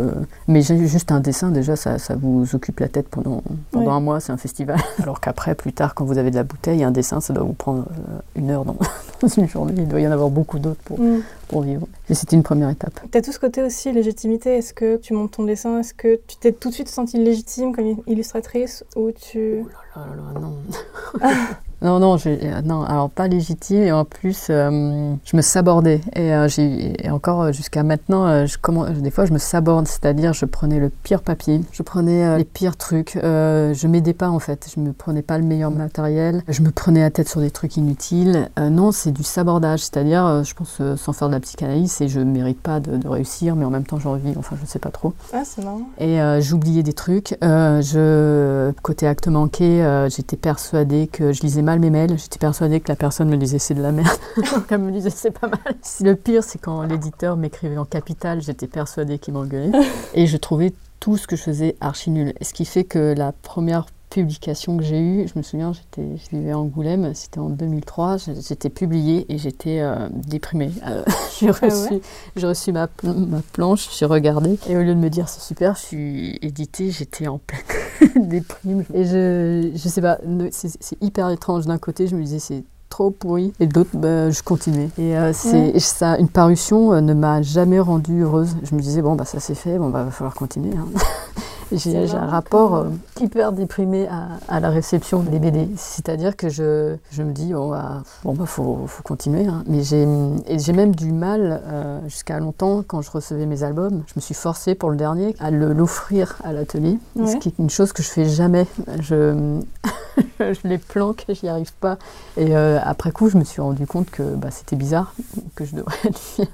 mais 0.47 0.61
juste 0.63 1.11
un 1.11 1.21
dessin, 1.21 1.51
déjà, 1.51 1.75
ça, 1.75 1.99
ça 1.99 2.15
vous 2.17 2.55
occupe 2.55 2.81
la 2.81 2.89
tête 2.89 3.09
pendant, 3.09 3.43
un 3.75 4.01
mois, 4.01 4.21
c'est 4.21 4.33
un 4.33 4.37
festival. 4.37 4.79
Alors 5.03 5.21
qu'après, 5.21 5.55
plus 5.55 5.73
tard, 5.73 5.95
quand 5.95 6.05
vous 6.05 6.19
avez 6.19 6.31
de 6.31 6.37
la 6.37 6.45
bouteille, 6.45 6.85
un 6.85 6.91
dessin, 6.91 7.21
ça 7.21 7.33
doit 7.33 7.45
vous 7.45 7.53
prendre 7.55 7.85
une 8.37 8.51
heure 8.51 8.65
dans, 8.65 8.77
dans 9.23 9.29
une 9.29 9.49
journée. 9.49 9.86
Il 9.87 9.91
doit 9.91 10.01
y 10.01 10.09
en 10.09 10.11
avoir 10.11 10.31
beaucoup 10.31 10.59
d'autres 10.59 10.81
pour, 10.85 10.99
Mm. 10.99 11.23
pour 11.47 11.63
vivre. 11.63 11.87
Mais 12.09 12.17
c'était 12.17 12.35
une 12.35 12.43
première 12.43 12.69
étape. 12.71 12.99
T'as 13.13 13.23
tout 13.23 13.31
ce 13.31 13.39
côté 13.39 13.63
aussi 13.63 13.93
légitimité. 13.93 14.57
Est-ce 14.57 14.75
que 14.75 14.97
tu 14.97 15.15
montes 15.15 15.31
ton 15.31 15.45
dessin? 15.45 15.79
Est-ce 15.79 15.95
que 15.95 16.19
tu 16.27 16.37
t'es 16.39 16.51
tout 16.51 16.71
de 16.71 16.75
suite 16.75 16.89
sentie 16.89 17.19
légitime 17.19 17.73
comme 17.73 17.95
illustratrice 18.09 18.85
ou 18.97 19.13
tu 19.13 19.63
Oh 19.65 19.99
là 20.01 20.07
là, 20.35 20.41
non. 20.41 20.55
non, 21.83 21.99
non, 22.01 22.17
j'ai- 22.17 22.39
euh, 22.43 22.63
non, 22.65 22.83
alors 22.83 23.11
pas 23.11 23.29
légitime 23.29 23.83
et 23.83 23.93
en 23.93 24.05
plus 24.05 24.47
euh, 24.51 25.15
je 25.25 25.37
me 25.37 25.43
sabordais 25.43 26.01
et, 26.15 26.33
euh, 26.33 26.49
j'ai- 26.49 27.05
et 27.07 27.11
encore 27.11 27.53
jusqu'à 27.53 27.83
maintenant, 27.83 28.47
je, 28.47 28.57
comment, 28.61 28.85
des 28.89 29.11
fois 29.11 29.27
je 29.27 29.33
me 29.33 29.39
saborde, 29.39 29.87
c'est-à-dire 29.87 30.33
je 30.33 30.45
prenais 30.47 30.79
le 30.79 30.89
pire 30.89 31.21
papier, 31.23 31.61
je 31.73 31.83
prenais 31.83 32.39
les 32.39 32.45
pires 32.45 32.77
trucs, 32.77 33.19
je 33.23 33.87
m'aidais 33.87 34.15
pas 34.15 34.31
en 34.31 34.39
fait, 34.39 34.69
je 34.75 34.81
me 34.81 34.93
prenais 34.93 35.23
pas 35.23 35.39
le 35.39 35.45
meilleur 35.45 35.71
matériel, 35.71 36.43
je 36.49 36.63
me 36.63 36.71
prenais 36.71 37.01
la 37.01 37.11
tête 37.11 37.29
sur 37.29 37.41
des 37.41 37.51
trucs 37.51 37.77
inutiles. 37.77 38.49
Non, 38.59 38.91
c'est 38.93 39.13
du 39.13 39.23
sabordage, 39.23 39.81
c'est-à-dire 39.81 40.43
je 40.45 40.55
pense 40.55 40.81
sans 40.97 41.13
faire 41.13 41.29
de 41.29 41.35
la 41.35 41.41
psychanalyse 41.41 42.01
et 42.01 42.09
je 42.09 42.21
mérite 42.21 42.61
pas 42.61 42.81
de, 42.81 42.97
de 42.97 43.09
réussir, 43.09 43.55
mais 43.57 43.65
en 43.65 43.71
même 43.71 43.85
temps 43.85 43.99
j'ai 43.99 44.09
envie, 44.09 44.33
enfin 44.39 44.57
je 44.61 44.67
sais 44.67 44.79
pas 44.79 44.91
trop. 44.91 45.13
Ah, 45.33 45.43
c'est 45.45 45.63
marrant. 45.65 45.83
Et 45.99 46.19
j'oubliais 46.41 46.83
des 46.83 46.93
trucs. 46.95 47.37
Je, 47.43 48.73
côté 48.83 49.07
acte 49.07 49.29
manqué, 49.29 49.85
j'étais 50.09 50.37
persuadée 50.37 51.07
que 51.07 51.33
je 51.33 51.43
lisais 51.43 51.63
mal 51.67 51.81
mes 51.81 51.91
mails. 51.91 52.17
J'étais 52.17 52.39
persuadée 52.39 52.81
que 52.81 52.89
la 52.89 52.97
personne 52.97 53.29
me 53.29 53.37
disait 53.37 53.59
c'est 53.59 53.75
de 53.75 53.83
la 53.83 53.93
merde. 53.93 54.09
Elle 54.71 54.79
me 54.79 54.93
disait 54.93 55.11
c'est 55.11 55.33
pas 55.33 55.49
mal. 55.49 55.61
Si 55.83 56.05
le 56.05 56.15
pire, 56.15 56.43
c'est 56.43 56.59
quand 56.59 56.83
l'éditeur 56.85 57.37
m'écrivait 57.37 57.77
en 57.77 57.85
capital, 57.85 58.41
j'étais 58.41 58.69
persuadée 58.69 59.19
qu'il 59.19 59.35
m'engueulait. 59.35 59.73
Et 60.15 60.27
je 60.27 60.37
trouvais 60.39 60.73
tout 61.01 61.19
ce 61.19 61.27
que 61.27 61.37
je 61.37 61.43
faisais 61.43 61.77
archi 61.81 62.11
nul. 62.11 62.33
Ce 62.41 62.55
qui 62.55 62.65
fait 62.65 62.85
que 62.85 63.15
la 63.15 63.33
première 63.33 63.87
publication 64.11 64.77
que 64.77 64.83
j'ai 64.85 65.01
eue, 65.01 65.27
je 65.29 65.39
me 65.39 65.43
souviens, 65.43 65.73
j'étais, 65.73 66.17
je 66.17 66.37
vivais 66.37 66.53
à 66.53 66.59
Angoulême, 66.59 67.13
c'était 67.15 67.39
en 67.39 67.49
2003, 67.51 68.17
j'ai- 68.19 68.41
j'étais 68.41 68.71
publiée 68.71 69.27
et 69.29 69.39
j'étais 69.39 69.81
euh, 69.81 70.09
déprimée. 70.13 70.71
Euh, 70.87 71.03
j'ai 71.41 71.49
Ah 71.49 71.53
ouais 71.63 71.69
reçu, 71.71 72.01
j'ai 72.37 72.47
reçu 72.47 72.73
ma, 72.73 72.89
ma 73.03 73.41
planche, 73.53 73.89
j'ai 73.99 74.07
regardé 74.07 74.59
et 74.69 74.77
au 74.77 74.81
lieu 74.83 74.95
de 74.95 75.01
me 75.01 75.11
dire 75.11 75.29
c'est 75.29 75.41
super, 75.43 75.75
je 75.77 75.81
suis 75.83 76.39
éditée, 76.43 76.91
j'étais 76.91 77.27
en 77.27 77.39
pleine 77.39 78.29
déprime. 78.29 78.85
Et 78.95 79.05
je, 79.05 79.71
je 79.75 79.89
sais 79.89 80.01
pas, 80.01 80.19
c'est 80.51 81.03
hyper 81.03 81.29
étrange. 81.31 81.67
D'un 81.67 81.79
côté, 81.79 82.07
je 82.07 82.17
me 82.17 82.23
disais 82.23 82.39
c'est 82.39 82.65
trop 82.89 83.11
pourri 83.11 83.53
et 83.59 83.67
de 83.67 83.75
l'autre 83.75 83.91
bah, 83.95 84.31
je 84.31 84.41
continuais 84.43 84.89
et 84.97 85.17
euh, 85.19 85.33
c'est 85.35 85.53
Ouais. 85.53 85.73
et 85.75 85.81
ça 85.81 86.17
une 86.19 86.29
parution 86.29 86.93
euh, 86.95 87.01
ne 87.01 87.15
m'a 87.15 87.43
jamais 87.43 87.81
rendue 87.81 88.21
heureuse 88.23 88.57
je 88.63 88.77
me 88.77 88.81
disais 88.81 89.03
bon 89.03 89.17
bah 89.17 89.25
ça 89.25 89.41
c'est 89.41 89.57
fait 89.57 89.77
bon 89.77 89.91
bah 89.91 90.05
va 90.05 90.13
falloir 90.13 90.35
continuer 90.35 90.71
hein. 90.77 90.87
J'ai 91.73 92.11
un 92.13 92.27
rapport 92.27 92.71
comme- 92.71 92.99
euh, 93.21 93.25
hyper 93.25 93.53
déprimé 93.53 94.07
à, 94.09 94.29
à 94.49 94.61
la 94.61 94.71
réception 94.71 95.21
des 95.21 95.39
BD 95.39 95.69
c'est-à-dire 95.77 96.37
que 96.37 96.49
je, 96.49 96.97
je 97.11 97.23
me 97.23 97.33
dis 97.33 97.53
bon 97.53 97.71
bah, 97.71 98.03
bon, 98.25 98.35
bah 98.35 98.47
faut, 98.47 98.85
faut 98.87 99.03
continuer 99.03 99.47
hein. 99.47 99.65
mais 99.67 99.83
j'ai 99.83 100.07
et 100.47 100.59
j'ai 100.59 100.73
même 100.73 100.95
du 100.95 101.13
mal 101.13 101.61
euh, 101.67 102.01
jusqu'à 102.09 102.39
longtemps 102.39 102.85
quand 102.87 103.03
je 103.03 103.11
recevais 103.11 103.47
mes 103.47 103.63
albums 103.63 104.03
je 104.07 104.13
me 104.17 104.21
suis 104.21 104.35
forcée 104.35 104.75
pour 104.75 104.91
le 104.91 104.97
dernier 104.97 105.35
à 105.41 105.51
le- 105.51 105.73
l'offrir 105.73 106.37
à 106.45 106.53
l'atelier 106.53 106.99
ce 107.17 107.21
Ouais. 107.21 107.39
qui 107.39 107.49
est 107.49 107.59
une 107.59 107.71
chose 107.71 107.93
que 107.93 108.03
je 108.03 108.09
fais 108.11 108.27
jamais 108.27 108.67
je 109.01 109.59
je 110.41 110.59
les 110.67 110.79
planque, 110.79 111.27
j'y 111.29 111.47
arrive 111.47 111.73
pas. 111.75 111.99
Et 112.39 112.57
euh, 112.57 112.79
après 112.83 113.13
coup, 113.13 113.29
je 113.29 113.37
me 113.37 113.45
suis 113.45 113.61
rendu 113.61 113.87
compte 113.87 114.09
que 114.11 114.23
bah, 114.23 114.49
c'était 114.51 114.75
bizarre, 114.77 115.13
que 115.55 115.67
je 115.67 115.77
devrais 115.77 115.97
être 116.07 116.19
fière. 116.19 116.47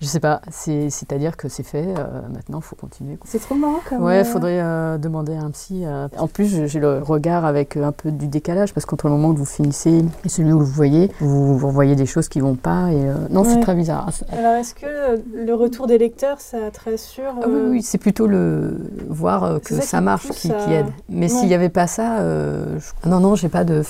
Je 0.00 0.06
sais 0.06 0.20
pas, 0.20 0.40
c'est- 0.50 0.88
c'est-à-dire 0.88 1.36
que 1.36 1.48
c'est 1.50 1.62
fait, 1.64 1.84
euh, 1.86 2.04
maintenant 2.32 2.58
il 2.60 2.64
faut 2.64 2.76
continuer. 2.76 3.18
C'est 3.26 3.40
trop 3.40 3.56
marrant 3.56 3.80
comme. 3.88 4.02
Ouais, 4.04 4.20
euh, 4.20 4.24
faudrait 4.32 4.60
euh, 4.60 4.98
demander 4.98 5.34
à 5.34 5.40
un 5.42 5.50
psy. 5.50 5.82
euh. 5.84 6.08
En 6.18 6.26
plus, 6.28 6.66
j'ai 6.66 6.80
le 6.80 6.98
regard 6.98 7.44
avec 7.44 7.76
euh, 7.76 7.84
un 7.84 7.92
peu 7.92 8.10
du 8.10 8.26
décalage 8.28 8.72
parce 8.74 8.86
qu'entre 8.86 9.06
le 9.06 9.12
moment 9.12 9.28
où 9.30 9.34
vous 9.34 9.44
finissez 9.44 10.04
et 10.24 10.28
celui 10.28 10.52
où 10.52 10.60
vous 10.60 10.64
voyez, 10.66 11.10
vous, 11.20 11.56
vous 11.58 11.70
voyez 11.70 11.96
des 11.96 12.06
choses 12.06 12.28
qui 12.28 12.40
vont 12.40 12.54
pas. 12.54 12.90
Et 12.92 13.08
euh, 13.08 13.14
non, 13.30 13.44
c'est 13.44 13.56
Ouais. 13.56 13.60
très 13.60 13.74
bizarre. 13.74 14.10
Alors, 14.32 14.52
est-ce 14.54 14.74
que 14.74 15.20
le 15.34 15.54
retour 15.54 15.86
des 15.86 15.98
lecteurs, 15.98 16.40
ça 16.40 16.58
te 16.72 16.90
rassure 16.90 17.32
Ah 17.42 17.46
oui, 17.48 17.60
oui, 17.70 17.82
c'est 17.82 17.98
plutôt 17.98 18.26
le 18.26 18.78
voir 19.08 19.44
euh, 19.44 19.58
que 19.58 19.74
ça 19.74 19.82
ça, 19.82 19.98
qui 19.98 20.04
marche 20.04 20.26
pousse 20.26 20.38
qui, 20.40 20.52
à- 20.52 20.56
qui 20.56 20.72
aide. 20.72 20.86
Mais 21.08 21.22
Ouais. 21.22 21.28
s'il 21.28 21.48
n'y 21.48 21.54
avait 21.54 21.68
pas 21.68 21.86
ça, 21.86 22.18
euh, 22.20 22.78
je- 22.78 22.92
ah 23.04 23.08
non, 23.08 23.20
non, 23.20 23.34
j'ai 23.34 23.48
pas 23.48 23.64
de, 23.64 23.82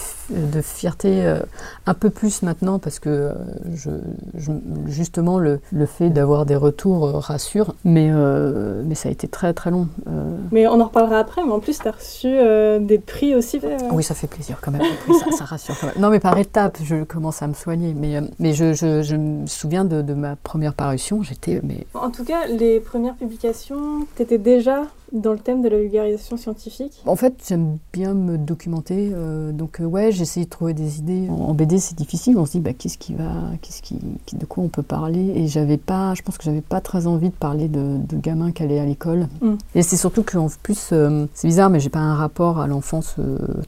fierté 0.62 1.25
euh, 1.25 1.40
un 1.87 1.94
peu 1.94 2.11
plus 2.11 2.43
maintenant 2.43 2.79
parce 2.79 2.99
que 2.99 3.08
euh, 3.08 3.32
je, 3.75 3.90
je- 4.37 4.52
justement 4.87 5.38
le, 5.38 5.61
le 5.73 5.87
fait 5.87 6.11
d'avoir 6.11 6.46
des 6.46 6.56
retours 6.56 7.06
euh, 7.06 7.12
rassure, 7.19 7.75
mais, 7.85 8.11
euh, 8.12 8.82
mais 8.87 8.94
ça 8.94 9.08
a 9.08 9.12
été 9.12 9.29
très 9.29 9.52
très 9.55 9.70
long. 9.70 9.88
euh. 10.08 10.27
Mais 10.52 10.66
on 10.66 10.80
en 10.80 10.84
reparlera 10.84 11.19
après, 11.19 11.42
mais 11.44 11.52
en 11.52 11.60
plus, 11.60 11.78
tu 11.78 11.88
as 11.88 11.92
reçu 11.92 12.26
euh, 12.28 12.78
des 12.78 12.98
prix 12.98 13.34
aussi. 13.34 13.60
euh, 13.64 13.76
Oui, 13.92 14.02
ça 14.02 14.14
fait 14.14 14.26
plaisir 14.26 14.58
quand 14.62 14.70
même. 14.70 14.82
Ça, 15.20 15.30
ça 15.36 15.44
rassure 15.44 15.75
quand 15.80 15.86
même. 15.88 15.96
Non, 15.98 16.10
mais 16.10 16.20
par 16.20 16.36
étapes, 16.38 16.78
je 16.82 17.04
commence 17.04 17.42
à 17.42 17.46
me 17.46 17.54
soigner. 17.54 17.94
Mais, 17.94 18.16
euh, 18.16 18.22
mais 18.38 18.52
je, 18.52 18.72
je- 18.72 19.02
je 19.02 19.16
me 19.16 19.46
souviens 19.46 19.84
de, 19.84 20.02
de 20.02 20.14
ma 20.14 20.36
première 20.36 20.75
parution, 20.75 21.22
j'étais 21.22 21.60
mais 21.62 21.86
En 21.94 22.10
tout 22.10 22.25
cas, 22.25 22.46
les 22.46 22.80
premières 22.80 23.14
publications, 23.14 24.06
tu 24.16 24.23
étais 24.23 24.38
déjà 24.38 24.82
dans 25.12 25.32
le 25.32 25.38
thème 25.38 25.62
de 25.62 25.68
la 25.68 25.78
vulgarisation 25.78 26.36
scientifique? 26.36 27.02
En 27.06 27.16
fait, 27.16 27.34
j'aime 27.48 27.78
bien 27.92 28.14
me 28.14 28.36
documenter. 28.38 29.10
euh, 29.12 29.52
donc, 29.52 29.80
euh, 29.80 29.84
ouais, 29.84 30.12
j'essaie 30.12 30.44
de 30.44 30.48
trouver 30.48 30.74
des 30.74 30.98
idées. 30.98 31.28
En, 31.30 31.34
en 31.50 31.54
BD, 31.54 31.78
c'est 31.78 31.96
difficile. 31.96 32.36
On 32.38 32.46
se 32.46 32.52
dit, 32.52 32.60
bah, 32.60 32.72
qu'est-ce 32.72 32.98
qui 32.98 33.14
va, 33.14 33.32
qu'est-ce 33.62 33.82
qui, 33.82 33.98
qui- 34.26 34.36
de 34.36 34.44
quoi 34.44 34.62
on 34.64 34.68
peut 34.68 34.82
parler? 34.82 35.32
Et 35.36 35.46
j'avais 35.48 35.76
pas, 35.78 36.14
je 36.14 36.22
pense 36.22 36.36
que 36.38 36.44
j'avais 36.44 36.60
pas 36.60 36.80
très 36.80 37.06
envie 37.06 37.30
de 37.30 37.34
parler 37.34 37.68
de, 37.68 37.96
de 38.08 38.16
gamins 38.16 38.52
qui 38.52 38.62
allaient 38.62 38.78
à 38.80 38.84
l'école. 38.86 39.28
Mm. 39.40 39.54
Et 39.74 39.82
c'est 39.82 39.96
surtout 39.96 40.22
qu'en 40.22 40.48
plus, 40.62 40.90
euh, 40.92 41.26
c'est 41.34 41.48
bizarre, 41.48 41.70
mais 41.70 41.80
j'ai 41.80 41.88
pas 41.90 41.98
un 42.00 42.14
rapport 42.14 42.60
à 42.60 42.66
l'enfance 42.66 43.16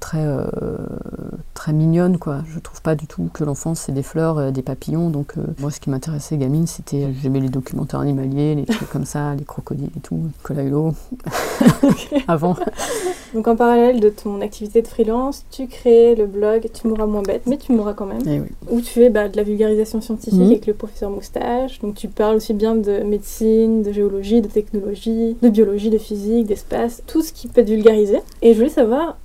très, 0.00 0.26
très 1.54 1.72
mignonne, 1.72 2.18
quoi. 2.18 2.42
Je 2.52 2.58
trouve 2.58 2.82
pas 2.82 2.94
du 2.94 3.06
tout 3.06 3.28
que 3.32 3.44
l'enfance 3.44 3.80
c'est 3.80 3.92
des 3.92 4.02
fleurs, 4.02 4.52
des 4.52 4.62
papillons. 4.62 5.10
Donc, 5.10 5.34
moi, 5.58 5.70
ce 5.70 5.80
qui 5.80 5.90
m'intéressait 5.90 6.36
gamine, 6.36 6.66
c'était, 6.66 7.12
j'aimais 7.22 7.40
les 7.40 7.48
documentaires 7.48 8.00
animaliers, 8.00 8.54
les 8.54 8.64
trucs 8.66 8.90
comme 8.90 9.04
ça, 9.04 9.34
les 9.34 9.44
crocodiles 9.44 9.90
et 9.96 10.00
tout, 10.00 10.16
Nicolas 10.16 10.62
Hulot. 10.62 10.94
Avant. 12.28 12.56
Donc 13.34 13.46
en 13.48 13.56
parallèle 13.56 14.00
de 14.00 14.08
ton 14.08 14.40
activité 14.40 14.82
de 14.82 14.86
freelance, 14.88 15.44
tu 15.50 15.66
crées 15.68 16.14
le 16.14 16.26
blog 16.26 16.66
Tu 16.72 16.88
mourras 16.88 17.06
moins 17.06 17.22
bête, 17.22 17.42
mais 17.46 17.56
tu 17.58 17.72
mourras 17.72 17.94
quand 17.94 18.06
même, 18.06 18.26
Et 18.26 18.40
oui. 18.40 18.48
où 18.70 18.80
tu 18.80 18.90
fais 18.92 19.10
bah, 19.10 19.28
de 19.28 19.36
la 19.36 19.42
vulgarisation 19.42 20.00
scientifique 20.00 20.38
Mhm. 20.40 20.46
avec 20.46 20.66
le 20.66 20.74
professeur 20.74 21.10
Moustache. 21.10 21.78
Donc 21.80 21.94
tu 21.94 22.08
parles 22.08 22.36
aussi 22.36 22.54
bien 22.54 22.74
de 22.74 23.00
médecine, 23.04 23.82
de 23.82 23.92
géologie, 23.92 24.40
de 24.40 24.48
technologie, 24.48 25.36
de 25.40 25.48
biologie, 25.48 25.90
de 25.90 25.98
physique, 25.98 26.46
d'espace, 26.46 27.02
tout 27.06 27.22
ce 27.22 27.32
qui 27.32 27.46
peut 27.48 27.60
être 27.60 27.70
vulgarisé. 27.70 28.18
Et 28.42 28.52
je 28.52 28.58
voulais 28.58 28.68
savoir 28.70 29.16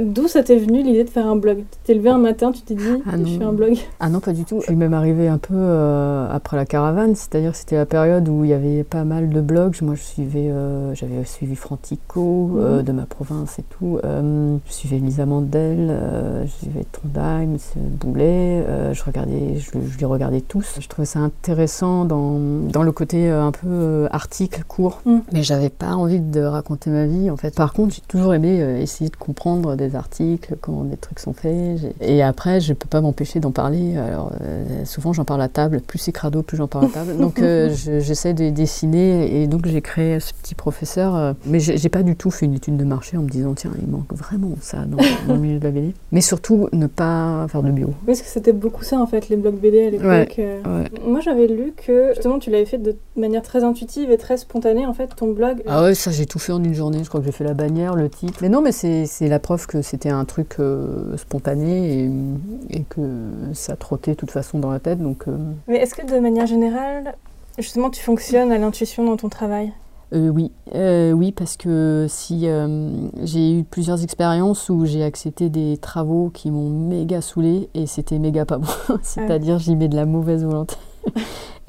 d'où 0.00 0.28
ça 0.28 0.42
t'est 0.42 0.56
venu 0.56 0.82
l'idée 0.82 1.04
de 1.04 1.10
faire 1.10 1.26
un 1.26 1.36
blog? 1.36 1.58
Tu 1.58 1.78
t'es 1.84 1.94
levé 1.94 2.10
un 2.10 2.18
matin, 2.18 2.52
tu 2.52 2.62
t'es 2.62 2.74
dit 2.74 2.84
Ah 3.06 3.12
je 3.18 3.38
fais 3.38 3.44
un 3.44 3.52
blog. 3.52 3.76
Ah 4.00 4.08
non, 4.08 4.20
pas 4.20 4.32
du 4.32 4.44
tout. 4.44 4.60
Je 4.60 4.66
suis 4.66 4.76
même 4.76 4.94
arrivée 4.94 5.28
un 5.28 5.38
peu 5.38 5.54
euh, 5.54 6.26
après 6.30 6.56
la 6.56 6.66
caravane, 6.66 7.14
c'est-à-dire 7.14 7.54
c'était 7.56 7.76
la 7.76 7.86
période 7.86 8.28
où 8.28 8.44
il 8.44 8.50
y 8.50 8.52
avait 8.54 8.84
pas 8.84 9.04
mal 9.04 9.28
de 9.30 9.40
blogs. 9.40 9.76
Moi, 9.82 9.94
je 9.94 10.02
suivais, 10.02 10.48
euh, 10.50 10.94
j'avais 10.94 11.24
suivi 11.24 11.56
Frantico 11.56 12.50
euh, 12.58 12.78
Mhm. 12.78 12.82
de 12.84 12.92
ma 12.92 13.02
province 13.06 13.58
et 13.58 13.64
tout. 13.78 13.98
Euh, 14.04 14.56
je 14.66 14.72
suivais 14.72 14.98
Lisa 14.98 15.26
Mandel, 15.26 15.88
euh, 15.90 16.44
je 16.44 16.50
suivais 16.50 16.84
Trondheim. 16.92 17.56
Boulet. 18.00 18.64
euh, 18.68 18.94
je 18.94 19.04
regardais, 19.04 19.56
je, 19.58 19.70
je 19.88 19.98
les 19.98 20.04
regardais 20.06 20.40
tous. 20.40 20.76
Je 20.80 20.88
trouvais 20.88 21.06
ça 21.06 21.18
intéressant 21.20 22.04
dans, 22.04 22.38
dans 22.70 22.82
le 22.82 22.92
côté 22.92 23.30
euh, 23.30 23.42
un 23.42 23.52
peu 23.52 23.66
euh, 23.68 24.08
article 24.10 24.62
court, 24.66 25.00
Mhm. 25.06 25.22
mais 25.32 25.42
j'avais 25.42 25.68
pas 25.70 25.92
envie 25.94 26.20
de 26.20 26.40
raconter 26.40 26.90
ma 26.90 27.06
vie 27.06 27.30
en 27.30 27.36
fait. 27.36 27.54
Par 27.54 27.72
contre, 27.72 27.94
j'ai 27.94 28.02
toujours 28.06 28.34
aimé 28.34 28.60
euh, 28.62 28.78
essayer 28.80 29.10
de 29.10 29.16
comprendre 29.16 29.69
livres, 29.70 29.76
des 29.76 29.96
articles, 29.96 30.56
comment 30.60 30.84
des 30.84 30.96
trucs 30.96 31.18
sont 31.18 31.32
faits. 31.32 31.80
Et 32.00 32.22
après, 32.22 32.60
je 32.60 32.72
peux 32.72 32.88
pas 32.88 33.00
m'empêcher 33.00 33.40
d'en 33.40 33.50
parler. 33.50 33.96
Alors, 33.96 34.32
euh, 34.42 34.84
souvent, 34.84 35.12
j'en 35.12 35.24
parle 35.24 35.42
à 35.42 35.48
table. 35.48 35.80
Plus 35.80 35.98
c'est 35.98 36.12
crado, 36.12 36.42
plus 36.42 36.56
j'en 36.56 36.66
parle 36.66 36.86
à 36.86 36.88
table. 36.88 37.16
Donc, 37.16 37.40
euh, 37.40 37.70
j'essaie 38.00 38.34
de 38.34 38.50
dessiner. 38.50 39.42
Et 39.42 39.46
donc, 39.46 39.66
j'ai 39.66 39.80
créé 39.80 40.20
ce 40.20 40.32
petit 40.34 40.54
professeur. 40.54 41.16
Euh, 41.16 41.32
mais 41.46 41.60
j'ai 41.60 41.88
pas 41.88 42.02
du 42.02 42.16
tout 42.16 42.30
fait 42.30 42.46
une 42.46 42.54
étude 42.54 42.76
de 42.76 42.84
marché 42.84 43.16
en 43.16 43.22
me 43.22 43.28
disant, 43.28 43.54
tiens, 43.54 43.72
il 43.80 43.88
manque 43.88 44.12
vraiment 44.12 44.52
ça 44.60 44.84
dans, 44.84 44.96
dans 45.28 45.34
le 45.34 45.40
milieu 45.40 45.58
de 45.58 45.64
la 45.64 45.70
BD. 45.70 45.94
Mais 46.12 46.20
surtout, 46.20 46.68
ne 46.72 46.86
pas 46.86 47.46
faire 47.48 47.62
de 47.62 47.70
bio. 47.70 47.88
Oui, 47.88 47.94
parce 48.06 48.22
que 48.22 48.28
c'était 48.28 48.52
beaucoup 48.52 48.84
ça, 48.84 48.98
en 48.98 49.06
fait, 49.06 49.28
les 49.28 49.36
blogs 49.36 49.58
BD 49.58 49.86
à 49.86 49.90
l'époque. 49.90 50.40
Moi, 51.06 51.20
j'avais 51.20 51.46
lu 51.46 51.72
que, 51.76 52.12
justement, 52.14 52.38
tu 52.38 52.50
l'avais 52.50 52.66
fait 52.66 52.78
de 52.78 52.96
manière 53.16 53.42
très 53.42 53.64
intuitive 53.64 54.10
et 54.10 54.18
très 54.18 54.36
spontanée, 54.36 54.86
en 54.86 54.94
fait, 54.94 55.10
ton 55.16 55.32
blog. 55.32 55.62
Ah 55.66 55.82
ouais, 55.82 55.94
ça, 55.94 56.10
j'ai 56.10 56.26
tout 56.26 56.38
fait 56.38 56.52
en 56.52 56.62
une 56.62 56.74
journée. 56.74 57.02
Je 57.02 57.08
crois 57.08 57.20
que 57.20 57.26
j'ai 57.26 57.32
fait 57.32 57.44
la 57.44 57.54
bannière, 57.54 57.94
le 57.94 58.08
titre. 58.08 58.38
Mais 58.42 58.48
non, 58.48 58.62
mais 58.62 58.72
c'est 58.72 59.28
la 59.28 59.38
que 59.58 59.82
c'était 59.82 60.10
un 60.10 60.24
truc 60.24 60.56
euh, 60.58 61.16
spontané 61.16 62.04
et, 62.04 62.10
et, 62.70 62.82
que 62.84 63.00
ça 63.52 63.76
trottait 63.76 64.12
de 64.12 64.16
toute 64.16 64.30
façon 64.30 64.58
dans 64.58 64.70
la 64.70 64.78
tête. 64.78 65.00
Donc, 65.00 65.24
euh. 65.28 65.36
Mais 65.68 65.76
est-ce 65.76 65.94
que 65.94 66.06
de 66.06 66.18
manière 66.18 66.46
générale, 66.46 67.14
justement, 67.58 67.90
tu 67.90 68.02
fonctionnes 68.02 68.52
à 68.52 68.58
l'intuition 68.58 69.04
dans 69.04 69.16
ton 69.16 69.28
travail? 69.28 69.72
Euh, 70.12 70.28
oui, 70.28 70.50
oui, 70.74 71.32
parce 71.32 71.56
que 71.56 72.06
si 72.08 72.46
j'ai 73.22 73.58
eu 73.58 73.64
plusieurs 73.64 74.02
expériences 74.02 74.68
où 74.68 74.84
j'ai 74.84 75.04
accepté 75.04 75.48
des 75.50 75.76
travaux 75.76 76.30
qui 76.32 76.50
m'ont 76.50 76.70
méga 76.70 77.20
saoulé 77.20 77.68
et 77.74 77.86
c'était 77.86 78.18
méga 78.18 78.44
pas 78.44 78.58
bon. 78.58 78.68
C'est-à-dire 79.02 79.58
j'y 79.58 79.76
mets 79.76 79.88
de 79.88 79.96
la 79.96 80.06
mauvaise 80.06 80.44
volonté 80.44 80.76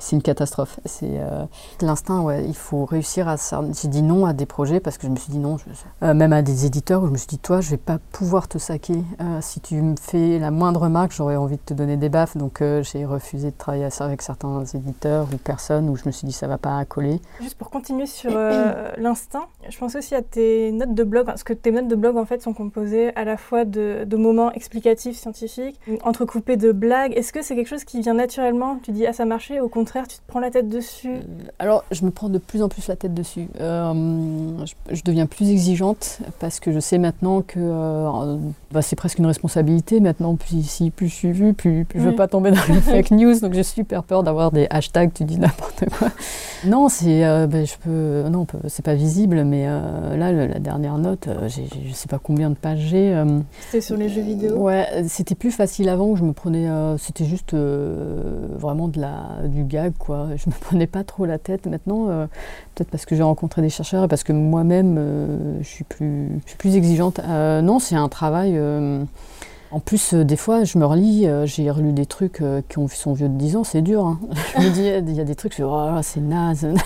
c'est 0.02 0.16
une 0.16 0.22
catastrophe. 0.22 0.80
C'est 0.86 1.20
euh, 1.20 1.46
l'instinct, 1.82 2.22
ouais. 2.22 2.44
Il 2.46 2.56
faut 2.56 2.86
réussir 2.86 3.28
à 3.28 3.38
ça. 3.38 3.62
J'ai 3.80 3.88
dit 3.88 4.02
non 4.02 4.26
à 4.26 4.34
des 4.34 4.46
projets 4.46 4.80
parce 4.80 4.98
que 4.98 5.08
je 5.08 5.12
me 5.12 5.16
suis 5.16 5.32
dit 5.32 5.38
non, 5.38 5.58
euh, 6.04 6.14
même 6.14 6.34
à 6.34 6.42
des 6.42 6.66
éditeurs 6.66 7.04
où 7.04 7.08
je 7.08 7.12
me 7.12 7.18
suis 7.18 7.28
dit 7.28 7.40
toi, 7.40 7.62
je 7.62 7.70
vais 7.70 7.78
pas 7.78 8.00
pouvoir 8.12 8.48
te 8.48 8.58
saquer. 8.58 9.04
Euh, 9.22 9.40
si 9.42 9.60
tu 9.62 9.76
me 9.76 9.96
fais 9.96 10.40
la 10.40 10.52
moindre 10.52 10.82
remarque, 10.82 11.12
j'aurais 11.12 11.36
envie 11.36 11.58
de 11.58 11.62
te 11.62 11.74
donner 11.74 11.98
des 11.98 12.10
baffes. 12.10 12.36
Donc 12.36 12.64
j'ai 12.82 13.06
refusé 13.06 13.52
de 13.52 13.56
travailler 13.56 13.88
avec 14.00 14.22
certains 14.22 14.64
éditeurs 14.66 15.28
ou 15.34 15.38
personnes 15.38 15.90
où 15.90 15.96
je 15.96 16.04
me 16.06 16.12
suis 16.12 16.26
dit 16.26 16.34
ça 16.34 16.48
va 16.48 16.58
pas 16.58 16.84
coller. 16.86 17.22
Juste 17.40 17.58
pour 17.58 17.70
continuer 17.70 18.08
sur 18.08 18.32
l'instinct, 18.98 19.46
je 19.70 19.78
pense 19.78 19.96
aussi 19.96 20.16
à 20.16 20.22
tes 20.22 20.72
notes 20.72 20.96
de 20.96 21.04
blog, 21.04 21.26
parce 21.26 21.44
que 21.44 21.54
tes 21.54 21.72
notes 21.72 21.88
de 21.88 21.96
blog 21.96 22.18
en 22.18 22.26
fait 22.26 22.42
sont 22.42 22.54
composées 22.54 23.16
à 23.16 23.24
la 23.24 23.38
fois 23.38 23.66
de, 23.66 24.04
de 24.06 24.18
moments 24.18 24.52
explicatifs 24.52 25.18
scientifiques, 25.18 25.80
entrecoupés 26.04 26.58
de 26.58 26.72
blagues. 26.72 27.14
Est-ce 27.16 27.32
que 27.32 27.42
c'est 27.42 27.56
quelque 27.56 27.68
chose 27.68 27.84
qui 27.84 28.02
vient 28.02 28.16
naturellement? 28.16 28.80
Tu 28.82 28.92
dis 28.92 29.06
ah 29.06 29.14
ça 29.14 29.26
marchait, 29.26 29.60
au 29.60 29.70
contraire 29.70 29.91
tu 30.08 30.18
te 30.18 30.22
prends 30.28 30.40
la 30.40 30.52
tête 30.52 30.70
dessus 30.70 31.10
euh, 31.10 31.52
Alors, 31.60 31.84
je 31.92 32.06
me 32.06 32.12
prends 32.12 32.30
de 32.30 32.38
plus 32.38 32.62
en 32.62 32.70
plus 32.70 32.88
la 32.88 32.96
tête 32.96 33.14
dessus. 33.14 33.48
Euh, 33.60 33.94
je, 34.90 35.02
deviens 35.04 35.26
plus 35.26 35.50
exigeante 35.50 36.20
parce 36.40 36.60
que 36.60 36.72
je 36.72 36.80
sais 36.80 36.98
maintenant 36.98 37.42
que 37.42 37.60
euh, 37.60 38.38
bah, 38.72 38.82
c'est 38.82 38.96
presque 38.96 39.20
une 39.20 39.26
responsabilité. 39.26 40.00
Maintenant, 40.00 40.36
plus, 40.36 40.66
si 40.66 40.92
plus 40.92 41.08
je 41.08 41.14
suis 41.14 41.32
vue, 41.32 41.54
plus, 41.54 41.86
plus 41.86 42.00
je 42.00 42.06
veux 42.06 42.16
pas 42.16 42.28
tomber 42.28 42.52
dans 42.52 42.62
les 42.70 42.82
fake 42.82 43.12
news. 43.12 43.40
Donc, 43.40 43.54
j'ai 43.54 43.64
super 43.64 44.04
peur 44.04 44.24
d'avoir 44.24 44.52
des 44.52 44.68
hashtags, 44.70 45.12
tu 45.14 45.26
dis 45.26 45.38
n'importe 45.38 45.86
quoi. 45.98 46.10
Non, 46.66 46.90
c'est 46.90 47.22
bah, 47.48 47.66
je 47.66 47.76
peux, 47.84 48.30
non, 48.30 48.46
c'est 48.68 48.86
pas 48.86 48.96
visible, 48.96 49.44
mais 49.44 49.66
là, 49.66 50.32
la 50.32 50.60
dernière 50.60 50.98
note, 50.98 51.28
j'ai, 51.48 51.68
je 51.88 51.94
sais 51.94 52.08
pas 52.08 52.20
combien 52.20 52.50
de 52.50 52.56
pages 52.56 52.80
j'ai. 52.80 53.22
c'était 53.62 53.82
sur 53.82 53.98
les 53.98 54.10
jeux 54.10 54.22
vidéo 54.22 54.56
Ouais, 54.58 55.04
c'était 55.08 55.36
plus 55.36 55.52
facile 55.52 55.90
avant 55.90 56.08
où 56.08 56.16
je 56.16 56.24
me 56.24 56.34
prenais, 56.34 56.68
c'était 56.98 57.26
juste 57.26 57.56
vraiment 57.56 58.88
de 58.88 59.02
la, 59.02 59.48
du 59.48 59.64
quoi. 59.90 60.30
Je 60.36 60.50
me 60.50 60.56
prenais 60.60 60.88
pas 60.88 61.04
trop 61.04 61.26
la 61.26 61.38
tête. 61.38 61.66
Maintenant, 61.66 62.10
euh, 62.10 62.26
peut-être 62.76 62.90
parce 62.90 63.06
que 63.06 63.16
j'ai 63.16 63.24
rencontré 63.24 63.62
des 63.62 63.70
chercheurs 63.70 64.04
et 64.04 64.08
parce 64.08 64.24
que 64.24 64.34
moi-même, 64.34 64.96
euh, 64.98 65.58
je, 65.62 65.68
suis 65.68 65.84
plus, 65.84 66.30
plus 66.58 66.76
exigeante. 66.76 67.20
Euh, 67.20 67.62
non, 67.62 67.80
c'est 67.80 67.96
un 67.96 68.10
travail. 68.10 68.60
En 69.72 69.80
plus, 69.80 70.14
des 70.14 70.36
fois, 70.36 70.64
je 70.64 70.78
me 70.78 70.86
relis, 70.86 71.28
j'ai 71.46 71.70
relu 71.72 71.94
des 71.94 72.06
trucs 72.06 72.44
qui 72.70 72.78
ont, 72.78 72.88
sont 72.88 73.14
vieux 73.14 73.30
de 73.30 73.38
10 73.38 73.56
ans, 73.56 73.64
c'est 73.64 73.82
dur. 73.82 74.06
Hein. 74.06 74.20
je 74.58 74.64
me 74.64 74.70
dis, 74.70 75.12
il 75.12 75.16
y 75.16 75.22
a 75.22 75.24
des 75.24 75.36
trucs, 75.36 75.56
je 75.56 75.64
oh, 75.64 76.00
c'est 76.02 76.22
naze. 76.22 76.68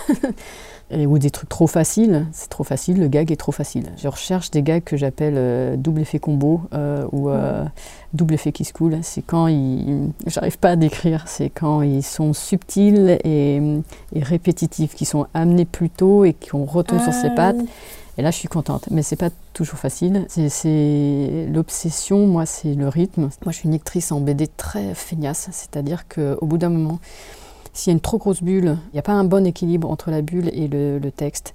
Et, 0.91 1.07
ou 1.07 1.17
des 1.17 1.31
trucs 1.31 1.49
trop 1.49 1.65
faciles, 1.65 2.27
c'est 2.31 2.49
trop 2.49 2.63
facile, 2.63 2.99
le 2.99 3.07
gag 3.07 3.31
est 3.31 3.37
trop 3.37 3.51
facile. 3.51 3.85
Je 3.97 4.07
recherche 4.07 4.51
des 4.51 4.61
gags 4.61 4.83
que 4.83 4.97
j'appelle 4.97 5.33
euh, 5.35 5.77
double 5.77 6.01
effet 6.01 6.19
combo 6.19 6.61
euh, 6.75 7.07
ou 7.11 7.29
euh, 7.29 7.65
double 8.13 8.35
effet 8.35 8.51
qui 8.51 8.65
se 8.65 8.73
coule. 8.73 8.99
C'est 9.01 9.23
quand 9.23 9.47
ils, 9.47 10.11
j'arrive 10.27 10.59
pas 10.59 10.71
à 10.71 10.75
décrire, 10.75 11.23
c'est 11.27 11.49
quand 11.49 11.81
ils 11.81 12.03
sont 12.03 12.33
subtils 12.33 13.17
et, 13.23 13.61
répétitifs, 14.15 14.93
qui 14.93 15.05
sont 15.05 15.25
amenés 15.33 15.65
plus 15.65 15.89
tôt 15.89 16.23
et 16.23 16.33
qu'on 16.33 16.65
retombe 16.65 17.01
sur 17.01 17.13
ses 17.13 17.27
ah 17.27 17.35
pattes. 17.35 17.65
Et 18.17 18.21
là, 18.21 18.31
je 18.31 18.37
suis 18.37 18.47
contente. 18.47 18.85
Mais 18.91 19.03
c'est 19.03 19.15
pas 19.15 19.29
toujours 19.53 19.77
facile. 19.77 20.25
C'est 20.29 21.47
l'obsession, 21.51 22.27
moi, 22.27 22.45
c'est 22.45 22.73
le 22.73 22.87
rythme. 22.87 23.29
Moi, 23.43 23.51
je 23.51 23.57
suis 23.57 23.65
une 23.65 23.73
lectrice 23.73 24.11
en 24.11 24.21
BD 24.21 24.47
très 24.47 24.93
feignasse, 24.93 25.49
c'est-à-dire 25.51 26.07
qu'au 26.07 26.45
bout 26.45 26.57
d'un 26.57 26.69
moment, 26.69 26.99
s'il 27.75 27.91
y 27.91 27.93
a 27.93 27.95
une 27.95 28.01
trop 28.01 28.17
grosse 28.17 28.41
bulle, 28.41 28.77
il 28.87 28.93
n'y 28.93 28.99
a 28.99 29.03
pas 29.03 29.11
un 29.11 29.25
bon 29.25 29.45
équilibre 29.45 29.91
entre 29.91 30.09
la 30.09 30.21
bulle 30.21 30.49
et 30.53 30.67
le, 30.67 31.11
texte. 31.11 31.53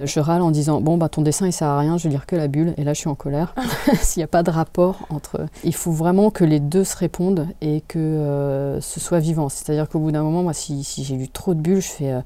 Je 0.00 0.20
râle 0.20 0.42
en 0.42 0.52
disant 0.52 0.80
bon 0.80 0.96
bah 0.96 1.08
ton 1.08 1.22
dessin 1.22 1.48
il 1.48 1.52
sert 1.52 1.66
à 1.66 1.80
rien, 1.80 1.98
je 1.98 2.04
vais 2.04 2.10
lire 2.10 2.24
que 2.24 2.36
la 2.36 2.46
bulle 2.46 2.72
et 2.76 2.84
là 2.84 2.94
je 2.94 3.00
suis 3.00 3.08
en 3.08 3.16
colère. 3.16 3.56
S'il 4.00 4.20
n'y 4.20 4.24
a 4.24 4.28
pas 4.28 4.44
de 4.44 4.50
rapport 4.52 5.00
entre, 5.10 5.46
il 5.64 5.74
faut 5.74 5.90
vraiment 5.90 6.30
que 6.30 6.44
les 6.44 6.60
deux 6.60 6.84
se 6.84 6.96
répondent 6.96 7.48
et 7.60 7.82
que 7.88 7.98
euh, 7.98 8.80
ce 8.80 9.00
soit 9.00 9.18
vivant. 9.18 9.48
C'est-à-dire 9.48 9.88
qu'au 9.88 9.98
bout 9.98 10.12
d'un 10.12 10.22
moment, 10.22 10.44
moi 10.44 10.52
si, 10.52 10.86
j'ai 10.96 11.16
lu 11.16 11.28
trop 11.28 11.54
de 11.54 11.60
bulles, 11.60 11.82
je 11.82 11.88
fais 11.88 12.12
euh, 12.12 12.20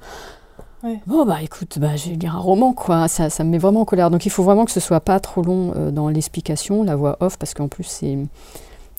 Bon 1.06 1.24
bah 1.24 1.42
écoute, 1.42 1.78
bah, 1.78 1.94
je 1.94 2.10
vais 2.10 2.16
lire 2.16 2.34
un 2.34 2.40
roman 2.40 2.72
quoi, 2.72 3.06
ça, 3.06 3.30
ça, 3.30 3.44
me 3.44 3.50
met 3.50 3.58
vraiment 3.58 3.82
en 3.82 3.84
colère. 3.84 4.10
Donc 4.10 4.26
il 4.26 4.30
faut 4.30 4.42
vraiment 4.42 4.64
que 4.64 4.72
ce 4.72 4.80
soit 4.80 5.00
pas 5.00 5.20
trop 5.20 5.42
long 5.42 5.72
euh, 5.76 5.90
dans 5.92 6.08
l'explication, 6.08 6.82
la 6.82 6.96
voix 6.96 7.16
off, 7.20 7.38
parce 7.38 7.54
qu'en 7.54 7.68
plus 7.68 7.84
c'est 7.84 8.18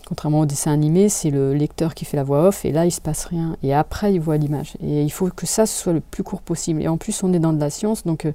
Contrairement 0.05 0.41
au 0.41 0.45
dessin 0.45 0.73
animé, 0.73 1.07
c'est 1.07 1.29
le 1.29 1.53
lecteur 1.53 1.95
qui 1.95 2.03
fait 2.03 2.17
la 2.17 2.23
voix 2.23 2.47
off 2.47 2.65
et 2.65 2.73
là 2.73 2.85
il 2.85 2.91
se 2.91 2.99
passe 2.99 3.23
rien. 3.25 3.55
Et 3.63 3.73
après 3.73 4.13
il 4.13 4.19
voit 4.19 4.35
l'image. 4.37 4.75
Et 4.81 5.01
il 5.01 5.09
faut 5.09 5.29
que 5.29 5.45
ça 5.45 5.65
soit 5.65 5.93
le 5.93 6.01
plus 6.01 6.23
court 6.23 6.41
possible. 6.41 6.81
Et 6.81 6.87
en 6.89 6.97
plus 6.97 7.23
on 7.23 7.31
est 7.33 7.39
dans 7.39 7.53
de 7.53 7.59
la 7.59 7.69
science, 7.69 8.03
donc 8.03 8.25
euh, 8.25 8.33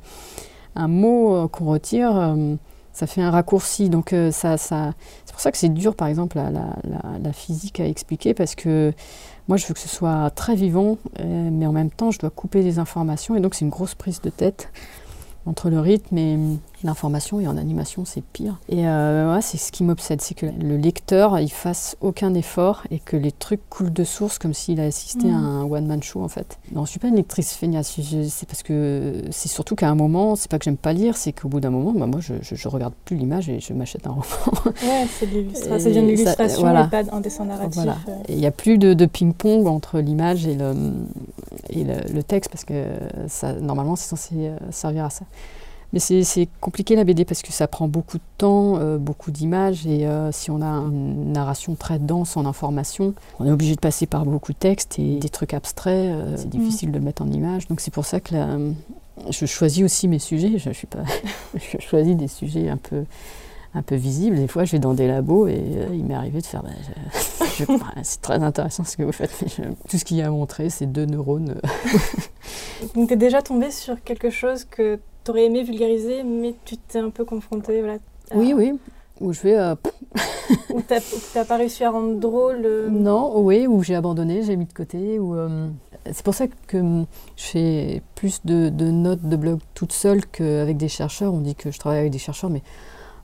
un 0.76 0.88
mot 0.88 1.36
euh, 1.36 1.48
qu'on 1.48 1.66
retire, 1.66 2.36
ça 2.92 3.06
fait 3.06 3.22
un 3.22 3.30
raccourci. 3.30 3.88
Donc 3.88 4.14
ça, 4.30 4.56
ça... 4.56 4.92
c'est 5.24 5.32
pour 5.32 5.40
ça 5.40 5.52
que 5.52 5.58
c'est 5.58 5.68
dur 5.68 5.94
par 5.94 6.08
exemple 6.08 6.38
la, 6.38 7.32
physique 7.32 7.80
à 7.80 7.86
expliquer 7.86 8.34
parce 8.34 8.54
que 8.54 8.92
moi 9.46 9.56
je 9.56 9.66
veux 9.66 9.74
que 9.74 9.80
ce 9.80 9.88
soit 9.88 10.30
très 10.30 10.54
vivant, 10.54 10.98
mais 11.18 11.66
en 11.66 11.72
même 11.72 11.90
temps 11.90 12.10
je 12.10 12.18
dois 12.18 12.30
couper 12.30 12.62
des 12.62 12.78
informations 12.78 13.36
et 13.36 13.40
donc 13.40 13.54
c'est 13.54 13.64
une 13.64 13.70
grosse 13.70 13.94
prise 13.94 14.20
de 14.20 14.30
tête 14.30 14.70
entre 15.46 15.70
le 15.70 15.80
rythme 15.80 16.18
et 16.18 16.38
l'information 16.84 17.40
et 17.40 17.48
en 17.48 17.56
animation 17.56 18.04
c'est 18.04 18.22
pire. 18.22 18.58
Et 18.68 18.86
euh, 18.86 19.40
c'est 19.40 19.56
ce 19.56 19.72
qui 19.72 19.84
m'obsède, 19.84 20.20
c'est 20.20 20.34
que 20.34 20.46
le 20.46 20.76
lecteur 20.76 21.38
il 21.38 21.50
fasse 21.50 21.96
aucun 22.00 22.34
effort 22.34 22.82
et 22.90 22.98
que 22.98 23.16
les 23.16 23.32
trucs 23.32 23.68
coulent 23.68 23.92
de 23.92 24.04
source 24.04 24.38
comme 24.38 24.54
s'il 24.54 24.80
a 24.80 24.84
assisté 24.84 25.28
à 25.28 25.38
mm. 25.38 25.44
un 25.44 25.62
one 25.64 25.86
man 25.86 26.02
show 26.02 26.22
en 26.22 26.28
fait. 26.28 26.58
Non, 26.72 26.84
je 26.84 26.90
suis 26.90 27.00
pas 27.00 27.08
une 27.08 27.16
lectrice 27.16 27.54
feignasse, 27.54 27.98
c'est 28.28 28.48
parce 28.48 28.62
que 28.62 29.22
c'est 29.30 29.48
surtout 29.48 29.74
qu'à 29.74 29.88
un 29.88 29.94
moment, 29.94 30.36
c'est 30.36 30.50
pas 30.50 30.58
que 30.58 30.64
j'aime 30.64 30.76
pas 30.76 30.92
lire, 30.92 31.16
c'est 31.16 31.32
qu'au 31.32 31.48
bout 31.48 31.60
d'un 31.60 31.70
moment, 31.70 31.92
bah, 31.92 32.06
moi 32.06 32.20
je, 32.20 32.34
je, 32.42 32.68
regarde 32.68 32.94
plus 33.04 33.16
l'image 33.16 33.48
et 33.48 33.60
je 33.60 33.72
m'achète 33.72 34.06
un 34.06 34.10
roman. 34.10 34.24
ouais, 34.66 35.06
c'est 35.08 35.26
de 35.30 36.00
l'illustration, 36.00 36.60
voilà. 36.60 36.84
et 36.84 36.88
pas 36.88 37.14
un 37.14 37.20
dessin 37.20 37.44
narratif. 37.44 37.82
Euh. 37.86 38.12
Il 38.28 38.36
n'y 38.36 38.46
a 38.46 38.50
plus 38.50 38.78
de, 38.78 38.94
de 38.94 39.06
ping-pong 39.06 39.66
entre 39.66 40.00
l'image 40.00 40.46
et, 40.46 40.54
le, 40.54 40.74
et 41.70 41.84
le, 41.84 42.22
texte 42.22 42.50
parce 42.50 42.64
que 42.64 42.84
ça, 43.26 43.54
normalement 43.54 43.96
c'est 43.96 44.08
censé 44.08 44.34
euh, 44.36 44.56
servir 44.70 45.06
à 45.06 45.10
ça. 45.10 45.24
Mais 45.92 46.00
c'est 46.00 46.48
compliqué 46.60 46.96
la 46.96 47.04
BD 47.04 47.24
parce 47.24 47.40
que 47.42 47.50
ça 47.50 47.66
prend 47.66 47.88
beaucoup 47.88 48.18
de 48.18 48.22
temps, 48.36 48.76
euh, 48.78 48.98
beaucoup 48.98 49.30
d'images 49.30 49.86
et 49.86 50.06
euh, 50.06 50.30
si 50.32 50.50
on 50.50 50.60
a 50.60 50.66
une 50.66 51.32
narration 51.32 51.76
très 51.76 51.98
dense 51.98 52.36
en 52.36 52.44
information, 52.44 53.14
on 53.40 53.46
est 53.46 53.50
obligé 53.50 53.74
de 53.74 53.80
passer 53.80 54.06
par 54.06 54.26
beaucoup 54.26 54.52
de 54.52 54.58
textes 54.58 54.98
et 54.98 55.16
des 55.16 55.28
trucs 55.30 55.54
abstraits, 55.54 56.12
euh, 56.12 56.36
c'est 56.36 56.50
difficile 56.50 56.92
de 56.92 56.98
le 56.98 57.04
mettre 57.04 57.22
en 57.22 57.30
image. 57.30 57.68
Donc 57.68 57.80
c'est 57.80 57.92
pour 57.92 58.04
ça 58.04 58.20
que 58.20 58.34
je 59.30 59.46
choisis 59.46 59.82
aussi 59.82 60.08
mes 60.08 60.18
sujets. 60.18 60.58
Je, 60.58 60.70
suis 60.70 60.86
pas, 60.86 61.04
je 61.54 61.78
choisis 61.80 62.14
des 62.16 62.28
sujets 62.28 62.68
un 62.68 62.76
peu 62.76 63.04
un 63.74 63.82
peu 63.82 63.96
visibles. 63.96 64.36
Des 64.36 64.48
fois, 64.48 64.64
je 64.64 64.72
vais 64.72 64.78
dans 64.78 64.94
des 64.94 65.06
labos 65.06 65.46
et 65.46 65.62
il 65.92 66.04
m'est 66.04 66.14
arrivé 66.14 66.40
de 66.40 66.46
faire. 66.46 66.62
Bah, 66.62 67.76
c'est 68.02 68.20
très 68.20 68.42
intéressant 68.42 68.84
ce 68.84 68.96
que 68.96 69.02
vous 69.02 69.12
faites. 69.12 69.44
tout 69.88 69.98
ce 69.98 70.04
qu'il 70.04 70.16
y 70.16 70.22
a 70.22 70.26
à 70.26 70.30
montrer, 70.30 70.70
c'est 70.70 70.86
deux 70.86 71.04
neurones. 71.04 71.60
Donc, 72.94 73.08
tu 73.08 73.14
es 73.14 73.16
déjà 73.16 73.42
tombé 73.42 73.70
sur 73.70 74.02
quelque 74.02 74.30
chose 74.30 74.64
que 74.64 74.98
t'aurais 75.28 75.44
aimé 75.44 75.62
vulgariser, 75.62 76.22
mais 76.24 76.54
tu 76.64 76.78
t'es 76.78 77.00
un 77.00 77.10
peu 77.10 77.26
confronté. 77.26 77.80
Voilà, 77.82 77.98
Oui, 78.34 78.54
oui. 78.56 78.72
Où 79.20 79.34
je 79.34 79.42
vais. 79.42 79.58
Euh, 79.58 79.74
ou 80.72 80.80
t'as 80.80 81.44
pas 81.44 81.56
réussi 81.58 81.84
à 81.84 81.90
rendre 81.90 82.14
drôle 82.14 82.62
euh, 82.64 82.88
Non, 82.88 83.38
oui, 83.38 83.66
ou 83.66 83.82
j'ai 83.82 83.94
abandonné, 83.94 84.42
j'ai 84.42 84.56
mis 84.56 84.64
de 84.64 84.72
côté. 84.72 85.18
Ou, 85.18 85.36
euh, 85.36 85.68
C'est 86.10 86.22
pour 86.24 86.34
ça 86.34 86.46
que 86.48 86.78
je 87.36 87.42
fais 87.44 88.02
plus 88.14 88.40
de, 88.46 88.70
notes 88.70 89.20
de 89.20 89.36
blog 89.36 89.58
toute 89.74 89.92
seule 89.92 90.24
qu'avec 90.24 90.78
des 90.78 90.88
chercheurs. 90.88 91.34
On 91.34 91.40
dit 91.40 91.54
que 91.54 91.70
je 91.70 91.78
travaille 91.78 91.98
avec 91.98 92.12
des 92.12 92.18
chercheurs, 92.18 92.48
mais 92.48 92.62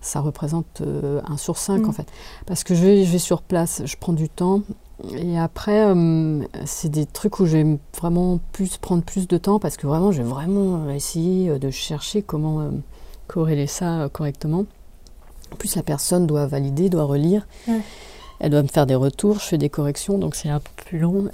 ça 0.02 0.20
représente 0.20 0.82
un 0.82 1.38
sur 1.38 1.56
cinq 1.56 1.86
mm. 1.86 1.88
en 1.88 1.92
fait. 1.92 2.06
Parce 2.44 2.64
que 2.64 2.74
je 2.74 2.84
vais, 2.84 3.04
je 3.04 3.12
vais 3.12 3.18
sur 3.18 3.40
place, 3.40 3.80
je 3.86 3.96
prends 3.98 4.12
du 4.12 4.28
temps, 4.28 4.60
et 5.12 5.38
après, 5.38 5.86
euh, 5.86 6.42
c'est 6.64 6.88
des 6.88 7.04
trucs 7.06 7.40
où 7.40 7.46
je 7.46 7.56
vais 7.58 7.78
vraiment 7.98 8.38
plus 8.52 8.76
prendre 8.76 9.02
plus 9.02 9.26
de 9.26 9.36
temps 9.38 9.58
parce 9.58 9.76
que 9.76 9.86
vraiment, 9.86 10.12
je 10.12 10.22
vais 10.22 10.28
vraiment 10.28 10.88
essayer 10.90 11.58
de 11.58 11.70
chercher 11.70 12.22
comment 12.22 12.60
euh, 12.60 12.70
corréler 13.26 13.66
ça 13.66 14.02
euh, 14.02 14.08
correctement. 14.08 14.66
En 15.52 15.56
plus, 15.56 15.74
la 15.76 15.82
personne 15.82 16.26
doit 16.26 16.46
valider, 16.46 16.88
doit 16.88 17.04
relire. 17.04 17.46
Ouais. 17.68 17.80
Elle 18.40 18.50
doit 18.50 18.62
me 18.62 18.68
faire 18.68 18.86
des 18.86 18.94
retours, 18.94 19.36
je 19.40 19.44
fais 19.44 19.58
des 19.58 19.68
corrections, 19.68 20.18
donc 20.18 20.34
c'est 20.34 20.48
un 20.48 20.60
peu 20.60 20.70
plus 20.86 20.98
long. 20.98 21.28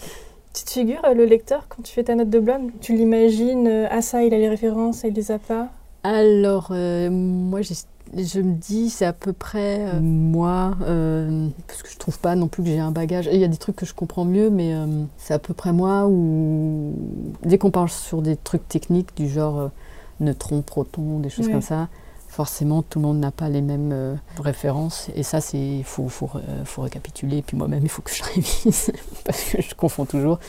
Tu 0.54 0.64
te 0.64 0.70
figures 0.70 1.04
euh, 1.04 1.14
le 1.14 1.24
lecteur 1.26 1.66
quand 1.68 1.82
tu 1.82 1.92
fais 1.92 2.04
ta 2.04 2.14
note 2.14 2.30
de 2.30 2.38
blog 2.40 2.70
Tu 2.80 2.94
l'imagines 2.96 3.66
euh, 3.66 3.86
Ah 3.90 4.02
ça, 4.02 4.24
il 4.24 4.32
a 4.34 4.38
les 4.38 4.48
références, 4.48 5.02
il 5.04 5.12
les 5.14 5.30
a 5.30 5.38
pas? 5.38 5.68
Alors, 6.02 6.68
euh, 6.70 7.10
moi, 7.10 7.60
j'ai- 7.62 7.74
je 8.16 8.40
me 8.40 8.54
dis, 8.54 8.90
c'est 8.90 9.04
à 9.04 9.12
peu 9.12 9.32
près 9.32 9.86
euh, 9.86 10.00
moi, 10.00 10.72
euh, 10.82 11.48
parce 11.66 11.82
que 11.82 11.90
je 11.90 11.98
trouve 11.98 12.18
pas 12.18 12.34
non 12.34 12.48
plus 12.48 12.62
que 12.62 12.68
j'ai 12.68 12.78
un 12.78 12.90
bagage. 12.90 13.28
Il 13.32 13.38
y 13.38 13.44
a 13.44 13.48
des 13.48 13.56
trucs 13.56 13.76
que 13.76 13.86
je 13.86 13.94
comprends 13.94 14.24
mieux, 14.24 14.50
mais 14.50 14.74
euh, 14.74 14.86
c'est 15.16 15.34
à 15.34 15.38
peu 15.38 15.54
près 15.54 15.72
moi 15.72 16.06
où, 16.08 16.94
dès 17.44 17.58
qu'on 17.58 17.70
parle 17.70 17.88
sur 17.88 18.22
des 18.22 18.36
trucs 18.36 18.66
techniques 18.68 19.16
du 19.16 19.28
genre 19.28 19.70
neutrons, 20.18 20.62
protons, 20.62 21.20
des 21.20 21.30
choses 21.30 21.48
comme 21.48 21.62
ça, 21.62 21.88
forcément, 22.28 22.82
tout 22.82 22.98
le 22.98 23.06
monde 23.06 23.20
n'a 23.20 23.30
pas 23.30 23.48
les 23.48 23.62
mêmes 23.62 24.18
références. 24.38 25.08
Et 25.14 25.22
ça, 25.22 25.40
c'est 25.40 25.58
il 25.58 25.84
faut, 25.84 26.08
faut, 26.08 26.30
faut 26.64 26.82
récapituler. 26.82 27.38
Et 27.38 27.42
puis 27.42 27.56
moi-même, 27.56 27.82
il 27.82 27.88
faut 27.88 28.02
que 28.02 28.12
je 28.12 28.22
révise, 28.34 28.92
parce 29.24 29.44
que 29.44 29.62
je 29.62 29.74
confonds 29.74 30.04
toujours. 30.04 30.40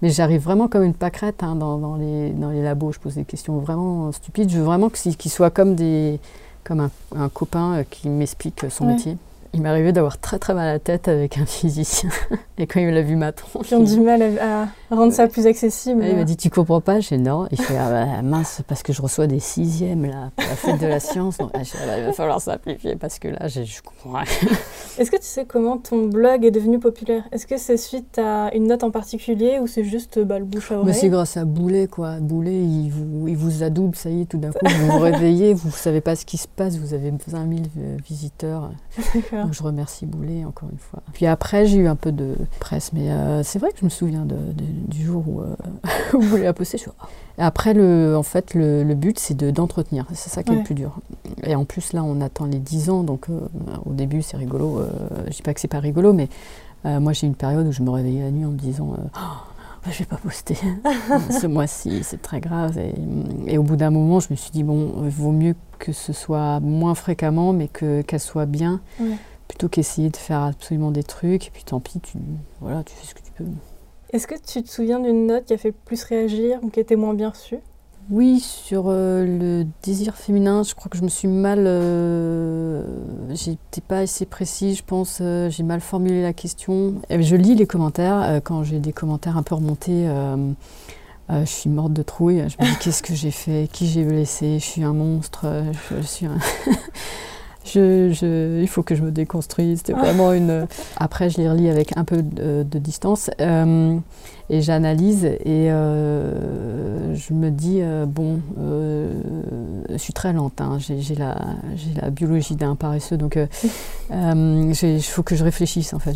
Mais 0.00 0.10
j'arrive 0.10 0.42
vraiment 0.42 0.68
comme 0.68 0.84
une 0.84 0.94
pâquerette 0.94 1.42
hein, 1.42 1.56
dans, 1.56 1.78
dans 1.78 1.96
les, 1.96 2.30
dans 2.30 2.50
les 2.50 2.62
labos. 2.62 2.92
Je 2.92 3.00
pose 3.00 3.14
des 3.16 3.24
questions 3.24 3.58
vraiment 3.58 4.12
stupides. 4.12 4.48
Je 4.50 4.58
veux 4.58 4.64
vraiment 4.64 4.90
qu'ils 4.90 5.30
soient 5.30 5.50
comme, 5.50 5.74
des, 5.74 6.20
comme 6.68 6.80
un, 6.80 6.90
un 7.16 7.28
copain 7.30 7.78
euh, 7.78 7.84
qui 7.88 8.08
m'explique 8.08 8.66
son 8.70 8.86
Ouais. 8.86 8.92
métier. 8.94 9.16
Il 9.54 9.62
m'est 9.62 9.68
arrivé 9.68 9.92
d'avoir 9.92 10.18
très 10.18 10.38
très 10.38 10.54
mal 10.54 10.68
à 10.68 10.72
la 10.74 10.78
tête 10.78 11.08
avec 11.08 11.38
un 11.38 11.46
physicien. 11.46 12.10
Et 12.58 12.66
quand 12.66 12.80
il 12.80 12.94
a 12.96 13.02
vu 13.02 13.16
ma 13.16 13.32
tronche, 13.32 13.66
Qui 13.66 13.74
ont 13.74 13.82
du 13.82 14.00
mal 14.00 14.20
à, 14.22 14.62
à 14.90 14.94
rendre 14.94 15.12
ça 15.12 15.26
plus 15.28 15.46
accessible. 15.46 16.04
il 16.04 16.16
m'a 16.16 16.24
dit 16.24 16.36
Tu 16.36 16.50
comprends 16.50 16.80
pas? 16.80 17.00
J'ai 17.00 17.16
dit 17.16 17.22
non. 17.22 17.46
Il 17.50 17.60
fait 17.60 17.76
Ah 17.76 17.90
bah, 17.90 18.22
mince, 18.22 18.54
c'est 18.58 18.66
parce 18.66 18.82
que 18.82 18.92
je 18.92 19.00
reçois 19.00 19.26
des 19.26 19.40
sixièmes 19.40 20.04
là, 20.06 20.30
pour 20.36 20.44
la 20.48 20.56
fête 20.56 20.80
de 20.80 20.86
la 20.86 21.00
science. 21.00 21.38
Donc, 21.38 21.50
ah, 21.54 21.60
Ah 21.74 21.86
bah, 21.86 21.98
il 21.98 22.04
va 22.04 22.12
falloir 22.12 22.40
simplifier 22.40 22.96
parce 22.96 23.18
que 23.18 23.28
là, 23.28 23.48
je 23.48 23.62
comprends 23.82 24.18
rien. 24.18 24.24
Est-ce 24.98 25.10
que 25.10 25.16
tu 25.16 25.22
sais 25.26 25.44
comment 25.44 25.78
ton 25.78 26.06
blog 26.06 26.44
est 26.44 26.50
devenu 26.50 26.78
populaire? 26.78 27.22
Est-ce 27.32 27.46
que 27.46 27.56
c'est 27.56 27.76
suite 27.76 28.18
à 28.18 28.50
une 28.54 28.66
note 28.66 28.82
en 28.82 28.90
particulier 28.90 29.58
ou 29.60 29.66
c'est 29.66 29.84
juste 29.84 30.18
bah, 30.18 30.38
le 30.38 30.44
bouche 30.44 30.72
à 30.72 30.74
c'est 30.74 30.90
oreille? 30.90 31.10
grâce 31.10 31.36
à 31.36 31.44
Boulet, 31.44 31.86
quoi. 31.86 32.16
Boulet, 32.20 32.60
il 32.60 32.90
vous, 32.90 33.28
il 33.28 33.36
vous 33.36 33.62
adoube, 33.62 33.94
ça 33.94 34.10
y 34.10 34.22
est, 34.22 34.26
tout 34.26 34.38
d'un 34.38 34.50
coup, 34.50 34.58
vous 34.66 34.86
vous 34.92 34.98
réveillez, 34.98 35.54
vous 35.54 35.70
savez 35.70 36.00
pas 36.00 36.16
ce 36.16 36.24
qui 36.26 36.36
se 36.36 36.48
passe, 36.48 36.76
vous 36.76 36.94
avez 36.94 37.10
20 37.10 37.18
000 37.28 37.62
euh, 37.78 37.96
visiteurs. 38.06 38.70
D'accord. 39.38 39.44
Donc 39.46 39.54
je 39.54 39.62
remercie 39.62 40.06
Boulet 40.06 40.44
encore 40.44 40.68
une 40.72 40.78
fois. 40.78 41.00
Puis 41.12 41.26
après, 41.26 41.66
j'ai 41.66 41.78
eu 41.78 41.88
un 41.88 41.96
peu 41.96 42.12
de 42.12 42.34
presse, 42.60 42.92
mais 42.92 43.10
euh, 43.10 43.42
c'est 43.42 43.58
vrai 43.58 43.70
que 43.72 43.78
je 43.80 43.84
me 43.84 43.90
souviens 43.90 44.24
de- 44.24 44.34
de- 44.34 44.64
du 44.88 45.04
jour 45.04 45.24
où, 45.28 45.40
euh, 45.40 45.54
où 46.14 46.18
Boulet 46.18 46.46
a 46.46 46.52
posté. 46.52 46.78
Je 46.78 46.84
après, 47.40 47.72
le, 47.72 48.16
en 48.16 48.22
fait, 48.24 48.54
le, 48.54 48.82
le 48.82 48.94
but, 48.94 49.18
c'est 49.18 49.36
de- 49.36 49.50
d'entretenir. 49.50 50.06
C'est 50.12 50.28
ça 50.30 50.42
qui 50.42 50.50
est 50.52 50.56
le 50.56 50.64
plus 50.64 50.74
dur. 50.74 50.96
Et 51.44 51.54
en 51.54 51.64
plus, 51.64 51.92
là, 51.92 52.02
on 52.02 52.20
attend 52.20 52.46
les 52.46 52.58
10 52.58 52.90
ans, 52.90 53.02
donc 53.04 53.26
euh, 53.30 53.40
au 53.86 53.92
début, 53.92 54.22
c'est 54.22 54.36
rigolo. 54.36 54.80
Euh, 54.80 54.88
je 55.28 55.36
dis 55.36 55.42
pas 55.42 55.54
que 55.54 55.60
c'est 55.60 55.68
pas 55.68 55.78
rigolo, 55.80 56.12
mais 56.12 56.28
moi, 56.84 57.12
j'ai 57.12 57.26
eu 57.26 57.30
une 57.30 57.36
période 57.36 57.66
où 57.66 57.72
je 57.72 57.82
me 57.82 57.90
réveillais 57.90 58.22
la 58.22 58.30
nuit 58.30 58.44
en 58.44 58.50
me 58.50 58.56
disant. 58.58 58.94
Oh, 58.98 59.18
bah, 59.84 59.90
je 59.92 59.98
vais 60.00 60.04
pas 60.06 60.16
poster 60.16 60.56
ce 61.40 61.46
mois-ci, 61.46 62.00
c'est 62.02 62.20
très 62.20 62.40
grave. 62.40 62.76
Et, 62.78 62.94
et 63.46 63.58
au 63.58 63.62
bout 63.62 63.76
d'un 63.76 63.90
moment, 63.90 64.18
je 64.18 64.26
me 64.30 64.36
suis 64.36 64.50
dit, 64.50 64.64
bon, 64.64 64.92
il 65.04 65.10
vaut 65.10 65.30
mieux 65.30 65.54
que 65.78 65.92
ce 65.92 66.12
soit 66.12 66.58
moins 66.58 66.96
fréquemment, 66.96 67.52
mais 67.52 67.68
que- 67.68 68.02
qu'elle 68.02 68.18
soit 68.18 68.46
bien, 68.46 68.80
Ouais. 69.00 69.06
Plutôt 69.48 69.68
qu'essayer 69.68 70.10
de 70.10 70.16
faire 70.16 70.42
absolument 70.42 70.90
des 70.90 71.02
trucs. 71.02 71.46
Et 71.48 71.50
puis 71.50 71.64
tant 71.64 71.80
pis, 71.80 71.98
tu, 72.00 72.18
voilà, 72.60 72.84
tu 72.84 72.94
fais 72.94 73.06
ce 73.06 73.14
que 73.14 73.22
tu 73.22 73.32
peux. 73.32 73.44
Est-ce 74.12 74.26
que 74.26 74.34
tu 74.36 74.62
te 74.62 74.68
souviens 74.70 75.00
d'une 75.00 75.26
note 75.26 75.44
qui 75.46 75.54
a 75.54 75.58
fait 75.58 75.72
plus 75.72 76.02
réagir 76.04 76.58
ou 76.62 76.68
qui 76.70 76.80
était 76.80 76.96
moins 76.96 77.14
bien 77.14 77.30
reçue? 77.30 77.58
Oui, 78.10 78.40
sur 78.40 78.84
euh, 78.88 79.26
le 79.26 79.66
désir 79.82 80.14
féminin, 80.14 80.62
je 80.62 80.74
crois 80.74 80.88
que 80.88 80.96
je 80.96 81.02
me 81.02 81.08
suis 81.08 81.28
mal. 81.28 81.64
euh, 81.66 82.82
J'étais 83.34 83.82
pas 83.86 83.98
assez 83.98 84.24
précis, 84.24 84.74
je 84.74 84.82
pense. 84.82 85.18
euh, 85.20 85.50
j'ai 85.50 85.62
mal 85.62 85.80
formulé 85.82 86.22
la 86.22 86.32
question. 86.32 86.94
Et 87.10 87.22
je 87.22 87.36
lis 87.36 87.54
les 87.54 87.66
commentaires. 87.66 88.40
quand 88.44 88.62
j'ai 88.62 88.78
des 88.80 88.94
commentaires 88.94 89.36
un 89.36 89.42
peu 89.42 89.54
remontés, 89.56 90.08
je 91.28 91.44
suis 91.44 91.68
morte 91.68 91.92
de 91.92 92.02
trouille. 92.02 92.44
Je 92.48 92.56
me 92.64 92.70
dis 92.70 92.78
qu'est-ce 92.80 93.02
que 93.02 93.14
j'ai 93.14 93.30
fait? 93.30 93.68
Qui 93.70 93.86
j'ai 93.86 94.04
laissé 94.04 94.58
Je 94.58 94.64
suis 94.64 94.84
un 94.84 94.94
monstre. 94.94 95.44
Je, 95.90 95.96
je 96.00 96.06
suis 96.06 96.24
un. 96.26 96.38
Je, 97.72 98.10
je- 98.12 98.60
il 98.60 98.68
faut 98.68 98.82
que 98.82 98.94
je 98.94 99.02
me 99.02 99.10
déconstruise. 99.10 99.78
C'était 99.78 99.92
vraiment 99.92 100.32
une. 100.32 100.66
Après, 100.96 101.30
je 101.30 101.38
les 101.38 101.48
relis 101.48 101.68
avec 101.68 101.96
un 101.96 102.04
peu 102.04 102.22
de, 102.22 102.62
de 102.62 102.78
distance 102.78 103.30
euh, 103.40 103.96
et 104.50 104.62
j'analyse 104.62 105.24
et 105.24 105.70
euh, 105.70 107.14
je 107.14 107.34
me 107.34 107.50
dis 107.50 107.80
euh, 107.82 108.06
bon, 108.06 108.40
je 109.90 109.96
suis 109.98 110.12
très 110.12 110.32
lente. 110.32 110.60
hein. 110.60 110.78
J'ai 110.78 111.14
la, 111.14 111.36
biologie 112.10 112.56
d'un 112.56 112.74
paresseux, 112.76 113.16
donc 113.16 113.36
il 114.10 115.02
faut 115.02 115.22
que 115.22 115.36
je 115.36 115.44
réfléchisse 115.44 115.92
en 115.94 115.98
fait. 115.98 116.14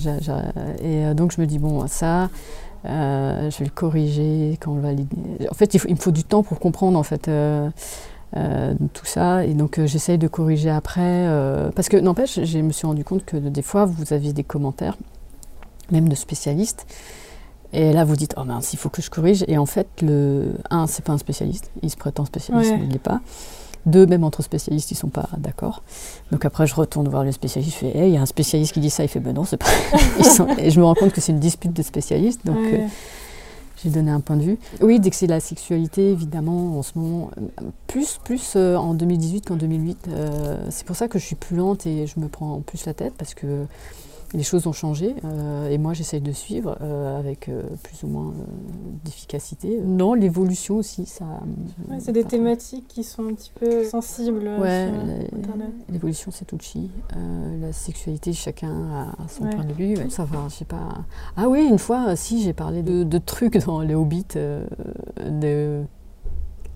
Et 0.82 1.14
donc 1.14 1.32
je 1.36 1.40
me 1.40 1.46
dis 1.46 1.58
bon, 1.58 1.86
ça. 1.88 2.30
je 2.84 3.58
vais 3.58 3.64
le 3.64 3.70
corriger 3.70 4.58
quand 4.60 4.72
on 4.72 4.80
va. 4.80 4.88
En 5.50 5.54
fait, 5.54 5.74
il, 5.74 5.80
faut- 5.80 5.88
il 5.88 5.94
me 5.94 6.00
faut 6.00 6.10
du 6.10 6.24
temps 6.24 6.42
pour 6.42 6.58
comprendre 6.58 6.98
en 6.98 7.02
fait. 7.02 7.28
Euh, 8.36 8.74
tout 8.92 9.06
ça. 9.06 9.44
Et 9.44 9.54
donc, 9.54 9.78
euh, 9.78 9.86
j'essaye 9.86 10.18
de 10.18 10.28
corriger 10.28 10.70
après. 10.70 11.00
euh, 11.02 11.70
parce 11.74 11.88
que, 11.88 11.96
n'empêche, 11.96 12.42
je 12.42 12.58
me 12.58 12.72
suis 12.72 12.86
rendu 12.86 13.04
compte 13.04 13.24
que 13.24 13.36
des 13.36 13.62
fois, 13.62 13.84
vous 13.84 14.12
aviez 14.12 14.32
des 14.32 14.44
commentaires, 14.44 14.96
même 15.90 16.08
de 16.08 16.14
spécialistes. 16.14 16.86
Et 17.74 17.92
là, 17.92 18.04
vous 18.04 18.16
dites, 18.16 18.34
oh 18.36 18.44
mince, 18.44 18.72
il 18.74 18.78
faut 18.78 18.90
que 18.90 19.00
je 19.02 19.10
corrige. 19.10 19.44
Et 19.48 19.56
en 19.56 19.66
fait, 19.66 19.88
le 20.02 20.52
un, 20.70 20.86
c'est 20.86 21.04
pas 21.04 21.12
un 21.12 21.18
spécialiste. 21.18 21.70
Il 21.82 21.90
se 21.90 21.96
prétend 21.96 22.24
spécialiste, 22.26 22.70
Ouais. 22.72 22.78
mais 22.78 22.84
il 22.84 22.92
l'est 22.92 22.98
pas. 22.98 23.20
Deux, 23.86 24.06
même 24.06 24.22
entre 24.24 24.42
spécialistes, 24.42 24.90
ils 24.92 24.94
sont 24.94 25.08
pas 25.08 25.28
d'accord. 25.38 25.82
Donc 26.30 26.44
après, 26.44 26.66
je 26.68 26.74
retourne 26.74 27.08
voir 27.08 27.24
le 27.24 27.32
spécialiste. 27.32 27.72
Je 27.72 27.78
fais, 27.78 27.98
Hey, 27.98 28.10
il 28.10 28.14
y 28.14 28.16
a 28.16 28.20
un 28.20 28.26
spécialiste 28.26 28.74
qui 28.74 28.80
dit 28.80 28.90
ça. 28.90 29.02
Il 29.04 29.08
fait, 29.08 29.18
ben 29.20 29.34
non, 29.34 29.44
c'est 29.44 29.56
pas. 29.56 29.66
Ils 30.18 30.24
sont- 30.24 30.46
Et 30.58 30.70
je 30.70 30.78
me 30.78 30.84
rends 30.84 30.94
compte 30.94 31.12
que 31.12 31.20
c'est 31.20 31.32
une 31.32 31.40
dispute 31.40 31.72
de 31.72 31.82
spécialistes. 31.82 32.46
Donc, 32.46 32.56
Ouais. 32.58 32.86
J'ai 33.82 33.90
donné 33.90 34.10
un 34.10 34.20
point 34.20 34.36
de 34.36 34.42
vue. 34.42 34.58
Oui, 34.80 35.00
dès 35.00 35.10
que 35.10 35.16
c'est 35.16 35.26
la 35.26 35.40
sexualité, 35.40 36.10
évidemment, 36.10 36.78
en 36.78 36.82
ce 36.82 36.92
moment, 36.96 37.30
euh, 37.38 37.64
plus, 37.86 38.18
plus 38.24 38.54
euh, 38.56 38.76
en 38.76 38.94
2018 38.94 39.46
qu'en 39.48 39.56
2008. 39.56 40.08
euh, 40.08 40.66
c'est 40.70 40.86
pour 40.86 40.96
ça 40.96 41.08
que 41.08 41.18
je 41.18 41.24
suis 41.24 41.36
plus 41.36 41.56
lente 41.56 41.86
et 41.86 42.06
je 42.06 42.20
me 42.20 42.28
prends 42.28 42.60
plus 42.60 42.84
la 42.86 42.94
tête 42.94 43.14
parce 43.18 43.34
que 43.34 43.66
les 44.34 44.42
choses 44.42 44.66
ont 44.66 44.72
changé 44.72 45.14
euh, 45.24 45.68
et 45.68 45.76
moi 45.78 45.92
j'essaye 45.92 46.20
de 46.22 46.32
suivre 46.32 46.76
euh, 46.80 47.18
avec 47.18 47.48
euh, 47.48 47.62
plus 47.82 48.02
ou 48.02 48.06
moins 48.06 48.28
euh, 48.28 48.44
d'efficacité. 49.04 49.78
Non, 49.84 50.14
l'évolution 50.14 50.76
aussi, 50.76 51.04
ça. 51.06 51.24
Ouais, 51.90 51.98
c'est 52.00 52.12
des 52.12 52.24
thématiques 52.24 52.88
qui 52.88 53.04
sont 53.04 53.24
un 53.28 53.34
petit 53.34 53.52
peu 53.54 53.84
sensibles 53.84 54.48
Ouais, 54.58 54.88
l'évolution 55.90 56.30
c'est 56.32 56.44
touchy. 56.46 56.90
Euh, 57.16 57.60
la 57.60 57.72
sexualité, 57.72 58.32
chacun 58.32 58.70
a 59.18 59.28
son 59.28 59.44
Ouais. 59.44 59.50
point 59.54 59.64
de 59.64 59.72
vue. 59.72 59.96
Ouais, 59.96 60.08
ça 60.10 60.24
va, 60.24 60.38
je 60.48 60.54
sais 60.54 60.64
pas. 60.64 60.88
Ah 61.36 61.48
oui, 61.48 61.66
une 61.68 61.78
fois, 61.78 62.16
si, 62.16 62.42
j'ai 62.42 62.52
parlé 62.52 62.82
de, 62.82 63.04
de 63.04 63.18
trucs 63.18 63.58
dans 63.66 63.80
les 63.80 63.94
Hobbits. 63.94 64.24
euh, 64.36 64.64
de... 65.28 65.82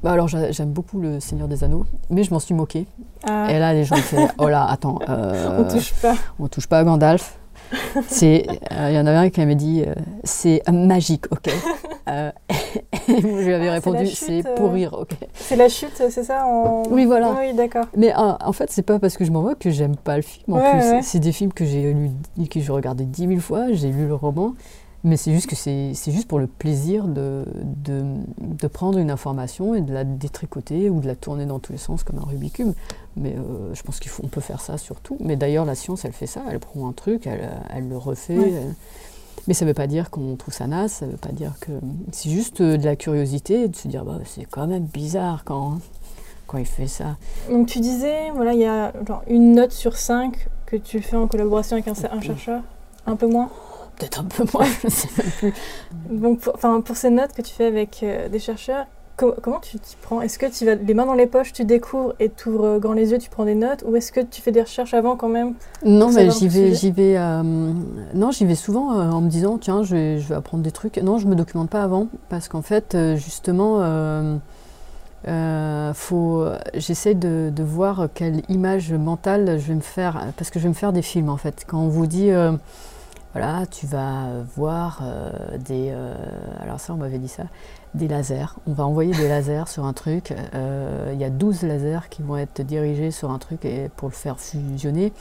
Bah 0.02 0.12
alors 0.12 0.28
j'a- 0.28 0.52
j'aime 0.52 0.72
beaucoup 0.72 1.00
le 1.00 1.20
Seigneur 1.20 1.48
des 1.48 1.64
Anneaux, 1.64 1.86
mais 2.10 2.22
je 2.22 2.30
m'en 2.32 2.38
suis 2.38 2.54
moquée. 2.54 2.86
Ah, 3.24 3.50
Et 3.50 3.58
là, 3.58 3.72
les 3.72 3.84
gens 3.84 3.96
font 3.96 4.28
Oh 4.38 4.48
là, 4.48 4.66
attends, 4.68 4.98
euh, 5.08 5.64
on 5.64 5.72
touche 5.72 5.94
pas. 5.94 6.14
on 6.38 6.48
touche 6.48 6.66
pas 6.66 6.80
à 6.80 6.84
Gandalf. 6.84 7.38
C'est, 8.08 8.46
euh, 8.72 8.88
il 8.90 8.94
y 8.96 8.98
en 8.98 9.06
avait 9.06 9.16
un 9.16 9.30
qui 9.30 9.40
m'avait 9.40 9.54
dit, 9.54 9.82
euh, 9.86 9.94
c'est 10.24 10.62
magique, 10.70 11.26
ok. 11.30 11.48
Euh, 12.08 12.30
et 13.08 13.20
moi, 13.20 13.40
je 13.40 13.46
lui 13.46 13.52
avais 13.52 13.66
Ah, 13.66 13.72
répondu, 13.72 14.06
c'est 14.06 14.44
pour 14.54 14.70
rire, 14.70 14.92
ok. 14.96 15.10
C'est 15.34 15.56
la 15.56 15.68
chute, 15.68 15.90
c'est 15.96 16.22
ça 16.22 16.46
en... 16.46 16.84
Oui, 16.88 17.04
voilà. 17.04 17.34
Oui, 17.36 17.52
d'accord. 17.52 17.86
Mais 17.96 18.12
en 18.14 18.52
fait, 18.52 18.70
c'est 18.70 18.82
pas 18.82 19.00
parce 19.00 19.16
que 19.16 19.24
je 19.24 19.32
m'en 19.32 19.42
moque 19.42 19.58
que 19.58 19.70
j'aime 19.70 19.96
pas 19.96 20.14
le 20.14 20.22
film. 20.22 20.54
En 20.56 20.60
Ouais, 20.60 20.70
plus, 20.70 20.88
ouais. 20.88 21.02
c'est 21.02 21.18
des 21.18 21.32
films 21.32 21.52
que 21.52 21.64
j'ai 21.64 21.92
lu, 21.92 22.10
que 22.48 22.60
j'ai 22.60 22.70
regardé 22.70 23.04
dix 23.06 23.26
mille 23.26 23.40
fois. 23.40 23.72
J'ai 23.72 23.88
lu 23.88 24.06
le 24.06 24.14
roman, 24.14 24.54
mais 25.06 25.16
c'est 25.16 25.32
juste 25.32 25.46
que 25.46 25.56
c'est, 25.56 25.94
juste 25.94 26.28
pour 26.28 26.38
le 26.38 26.46
plaisir 26.46 27.06
de, 27.08 27.44
de, 27.84 28.04
de 28.40 28.66
prendre 28.66 28.98
une 28.98 29.10
information 29.10 29.74
et 29.74 29.80
de 29.80 29.92
la 29.94 30.04
détricoter 30.04 30.90
ou 30.90 31.00
de 31.00 31.06
la 31.06 31.14
tourner 31.14 31.46
dans 31.46 31.58
tous 31.58 31.72
les 31.72 31.78
sens 31.78 32.02
comme 32.04 32.18
un 32.18 32.24
Rubik's 32.24 32.56
cube. 32.56 32.72
Mais 33.16 33.34
euh, 33.36 33.72
je 33.74 33.82
pense 33.82 33.98
qu'il 34.00 34.10
faut, 34.10 34.22
on 34.24 34.28
peut 34.28 34.40
faire 34.42 34.60
ça 34.60 34.76
surtout. 34.76 35.16
Mais 35.20 35.36
d'ailleurs, 35.36 35.64
la 35.64 35.74
science, 35.74 36.04
elle 36.04 36.12
fait 36.12 36.26
ça. 36.26 36.42
Elle 36.50 36.58
prend 36.60 36.86
un 36.88 36.92
truc, 36.92 37.26
elle, 37.26 37.48
elle 37.70 37.88
le 37.88 37.96
refait. 37.96 38.36
Ouais. 38.36 38.52
elle- 38.52 38.74
Mais 39.48 39.54
ça 39.54 39.64
veut 39.64 39.74
pas 39.74 39.86
dire 39.86 40.10
qu'on 40.10 40.34
trouve 40.36 40.52
ça 40.52 40.66
naze. 40.66 40.90
Ça 40.92 41.06
veut 41.06 41.16
pas 41.16 41.30
dire 41.32 41.52
que 41.60 41.72
c'est 42.12 42.28
juste 42.30 42.60
euh, 42.60 42.76
de 42.76 42.84
la 42.84 42.96
curiosité 42.96 43.62
et 43.62 43.68
de 43.68 43.76
se 43.76 43.86
dire, 43.88 44.04
bah, 44.04 44.18
c'est 44.24 44.44
quand 44.44 44.66
même 44.66 44.84
bizarre 44.84 45.44
quand 45.44 45.78
quand 46.48 46.58
il 46.58 46.66
fait 46.66 46.86
ça. 46.86 47.16
Donc 47.50 47.66
tu 47.66 47.80
disais, 47.80 48.30
voilà, 48.34 48.52
il 48.54 48.60
y 48.60 48.64
a 48.66 48.92
genre, 49.06 49.22
une 49.28 49.54
note 49.54 49.72
sur 49.72 49.96
cinq 49.96 50.48
que 50.66 50.76
tu 50.76 51.00
fais 51.00 51.16
en 51.16 51.26
collaboration 51.26 51.76
avec 51.76 51.88
un, 51.88 51.94
un 52.12 52.20
chercheur, 52.20 52.62
un 53.06 53.16
peu 53.16 53.26
moins. 53.26 53.50
Peut-être 53.98 54.20
un 54.20 54.24
peu 54.24 54.44
moins, 54.52 54.66
je 54.82 54.88
sais 54.88 55.08
même 55.18 55.32
plus. 55.32 55.54
Donc 56.10 56.40
pour, 56.40 56.54
pour 56.84 56.96
ces 56.96 57.10
notes 57.10 57.32
que 57.32 57.42
tu 57.42 57.52
fais 57.54 57.66
avec 57.66 58.02
euh, 58.02 58.28
des 58.28 58.38
chercheurs, 58.38 58.86
co- 59.16 59.34
comment 59.42 59.60
tu 59.60 59.78
t'y 59.80 59.96
prends? 59.96 60.20
Est-ce 60.20 60.38
que 60.38 60.46
tu 60.46 60.64
vas 60.66 60.74
les 60.76 60.94
mains 60.94 61.06
dans 61.06 61.14
les 61.14 61.26
poches, 61.26 61.52
tu 61.52 61.64
découvres 61.64 62.14
et 62.20 62.30
tu 62.30 62.48
ouvres 62.50 62.78
grand 62.78 62.92
les 62.92 63.10
yeux, 63.12 63.18
tu 63.18 63.30
prends 63.30 63.44
des 63.46 63.54
notes? 63.54 63.84
Ou 63.86 63.96
est-ce 63.96 64.12
que 64.12 64.20
tu 64.20 64.42
fais 64.42 64.52
des 64.52 64.62
recherches 64.62 64.94
avant 64.94 65.16
quand 65.16 65.28
même 65.28 65.54
Non, 65.84 66.10
mais 66.10 66.30
j'y 66.30 66.48
vais, 66.48 66.72
sujet? 66.72 66.74
j'y 66.74 66.90
vais, 66.90 67.16
euh, 67.18 67.42
non, 68.14 68.30
j'y 68.30 68.46
vais 68.46 68.54
souvent 68.54 68.98
euh, 68.98 69.10
en 69.10 69.20
me 69.20 69.28
disant 69.28 69.58
tiens, 69.58 69.82
je 69.82 69.94
vais, 69.94 70.18
je 70.20 70.26
vais 70.28 70.34
apprendre 70.34 70.62
des 70.64 70.72
trucs. 70.72 70.96
Non, 70.98 71.18
je 71.18 71.26
me 71.26 71.34
documente 71.34 71.68
pas 71.70 71.82
avant 71.82 72.08
parce 72.30 72.48
qu'en 72.48 72.62
fait, 72.62 72.94
euh, 72.94 73.16
justement, 73.16 73.78
euh, 73.82 74.36
Euh, 75.28 75.92
faut, 75.94 76.46
j'essaie 76.74 77.14
de, 77.14 77.50
de 77.54 77.62
voir 77.64 78.08
quelle 78.14 78.42
image 78.48 78.92
mentale 78.92 79.58
je 79.58 79.68
vais 79.68 79.74
me 79.74 79.80
faire, 79.80 80.32
parce 80.36 80.50
que 80.50 80.58
je 80.60 80.64
vais 80.64 80.68
me 80.70 80.74
faire 80.74 80.92
des 80.92 81.02
films 81.02 81.30
en 81.30 81.36
fait. 81.36 81.64
Quand 81.66 81.80
on 81.80 81.88
vous 81.88 82.06
dit, 82.06 82.30
euh, 82.30 82.52
voilà, 83.38 83.66
tu 83.66 83.86
vas 83.86 84.42
voir 84.56 85.00
euh, 85.02 85.30
des, 85.58 85.90
euh, 85.90 86.14
alors 86.60 86.80
ça 86.80 86.94
on 86.94 86.96
m'avait 86.96 87.18
dit 87.18 87.28
ça, 87.28 87.44
des 87.94 88.08
lasers. 88.08 88.56
On 88.66 88.72
va 88.72 88.86
envoyer 88.86 89.12
des 89.12 89.28
lasers 89.28 89.68
sur 89.68 89.84
un 89.84 89.92
truc. 89.92 90.32
Euh, 90.54 91.10
Il 91.12 91.20
y 91.20 91.24
a 91.24 91.30
12 91.30 91.62
lasers 91.62 92.08
qui 92.08 92.22
vont 92.22 92.36
être 92.36 92.62
dirigés 92.62 93.10
sur 93.10 93.30
un 93.30 93.38
truc 93.38 93.64
et 93.64 93.90
pour 93.96 94.08
le 94.08 94.14
faire 94.14 94.40
fusionner. 94.40 95.12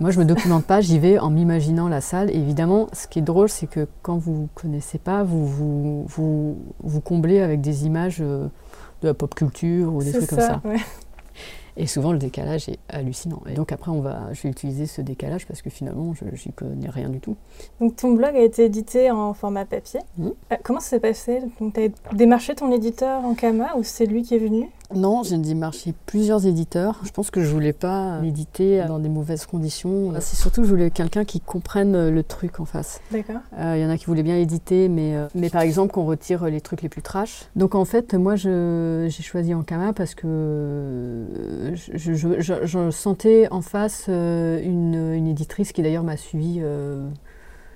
Moi, 0.00 0.10
je 0.10 0.18
me 0.18 0.24
documente 0.24 0.64
pas, 0.64 0.80
j'y 0.80 0.98
vais 0.98 1.18
en 1.18 1.30
m'imaginant 1.30 1.86
la 1.86 2.00
salle. 2.00 2.30
Et 2.30 2.36
évidemment, 2.36 2.88
ce 2.92 3.06
qui 3.06 3.18
est 3.18 3.22
drôle, 3.22 3.48
c'est 3.48 3.66
que 3.66 3.86
quand 4.02 4.16
vous 4.16 4.48
connaissez 4.54 4.98
pas, 4.98 5.22
vous 5.22 5.46
vous, 5.46 6.04
vous, 6.08 6.58
vous 6.82 7.00
comblez 7.00 7.40
avec 7.40 7.60
des 7.60 7.84
images 7.86 8.18
de 8.18 8.50
la 9.02 9.14
pop 9.14 9.34
culture 9.34 9.94
ou 9.94 10.02
des 10.02 10.12
trucs 10.12 10.30
comme 10.30 10.40
ça. 10.40 10.60
ouais. 10.64 10.78
Et 11.80 11.86
souvent, 11.86 12.12
le 12.12 12.18
décalage 12.18 12.68
est 12.68 12.78
hallucinant. 12.90 13.40
Et 13.48 13.54
donc 13.54 13.72
après, 13.72 13.90
on 13.90 14.02
va, 14.02 14.34
je 14.34 14.42
vais 14.42 14.50
utiliser 14.50 14.84
ce 14.84 15.00
décalage 15.00 15.46
parce 15.46 15.62
que 15.62 15.70
finalement, 15.70 16.12
je 16.12 16.26
n'y 16.26 16.52
connais 16.52 16.90
rien 16.90 17.08
du 17.08 17.20
tout. 17.20 17.36
Donc 17.80 17.96
ton 17.96 18.12
blog 18.12 18.36
a 18.36 18.42
été 18.42 18.66
édité 18.66 19.10
en 19.10 19.32
format 19.32 19.64
papier. 19.64 20.00
Mhm. 20.18 20.34
Euh, 20.52 20.56
comment 20.62 20.80
ça 20.80 20.90
s'est 20.90 21.00
passé? 21.00 21.40
Donc 21.58 21.72
tu 21.72 21.80
as 21.80 22.14
démarché 22.14 22.54
ton 22.54 22.70
éditeur 22.70 23.24
en 23.24 23.32
Kama 23.32 23.76
ou 23.78 23.82
c'est 23.82 24.04
lui 24.04 24.22
qui 24.22 24.34
est 24.34 24.38
venu? 24.38 24.68
Non, 24.94 25.22
j'ai 25.22 25.38
démarché 25.38 25.94
plusieurs 26.06 26.46
éditeurs. 26.46 27.00
Je 27.04 27.10
pense 27.10 27.30
que 27.30 27.42
je 27.42 27.48
voulais 27.52 27.72
pas 27.72 28.20
l'éditer 28.20 28.84
dans 28.86 28.98
des 28.98 29.08
mauvaises 29.08 29.46
conditions. 29.46 30.12
C'est 30.20 30.36
surtout 30.36 30.62
que 30.62 30.66
je 30.66 30.72
voulais 30.72 30.90
quelqu'un 30.90 31.24
qui 31.24 31.40
comprenne 31.40 32.08
le 32.10 32.22
truc 32.22 32.58
en 32.60 32.64
face. 32.64 33.00
D'accord. 33.12 33.36
Euh, 33.58 33.74
Il 33.76 33.82
y 33.82 33.86
en 33.86 33.90
a 33.90 33.96
qui 33.96 34.06
voulaient 34.06 34.22
bien 34.24 34.36
éditer, 34.36 34.88
mais, 34.88 35.14
euh, 35.14 35.28
mais 35.34 35.48
par 35.48 35.62
exemple 35.62 35.92
qu'on 35.92 36.04
retire 36.04 36.44
les 36.46 36.60
trucs 36.60 36.82
les 36.82 36.88
plus 36.88 37.02
trash. 37.02 37.44
Donc 37.56 37.74
en 37.74 37.84
fait, 37.84 38.14
moi 38.14 38.34
j'ai 38.36 39.08
choisi 39.10 39.54
Ankama 39.54 39.92
parce 39.92 40.14
que 40.14 40.26
euh, 40.26 41.74
je, 41.74 42.14
je- 42.14 42.40
je- 42.40 42.66
je 42.66 42.90
sentais 42.90 43.48
en 43.50 43.60
face 43.60 44.06
euh, 44.08 44.60
une, 44.62 44.94
une 45.14 45.26
éditrice 45.28 45.72
qui 45.72 45.82
d'ailleurs 45.82 46.02
m'a 46.04 46.16
suivi, 46.16 46.58
euh, 46.60 47.08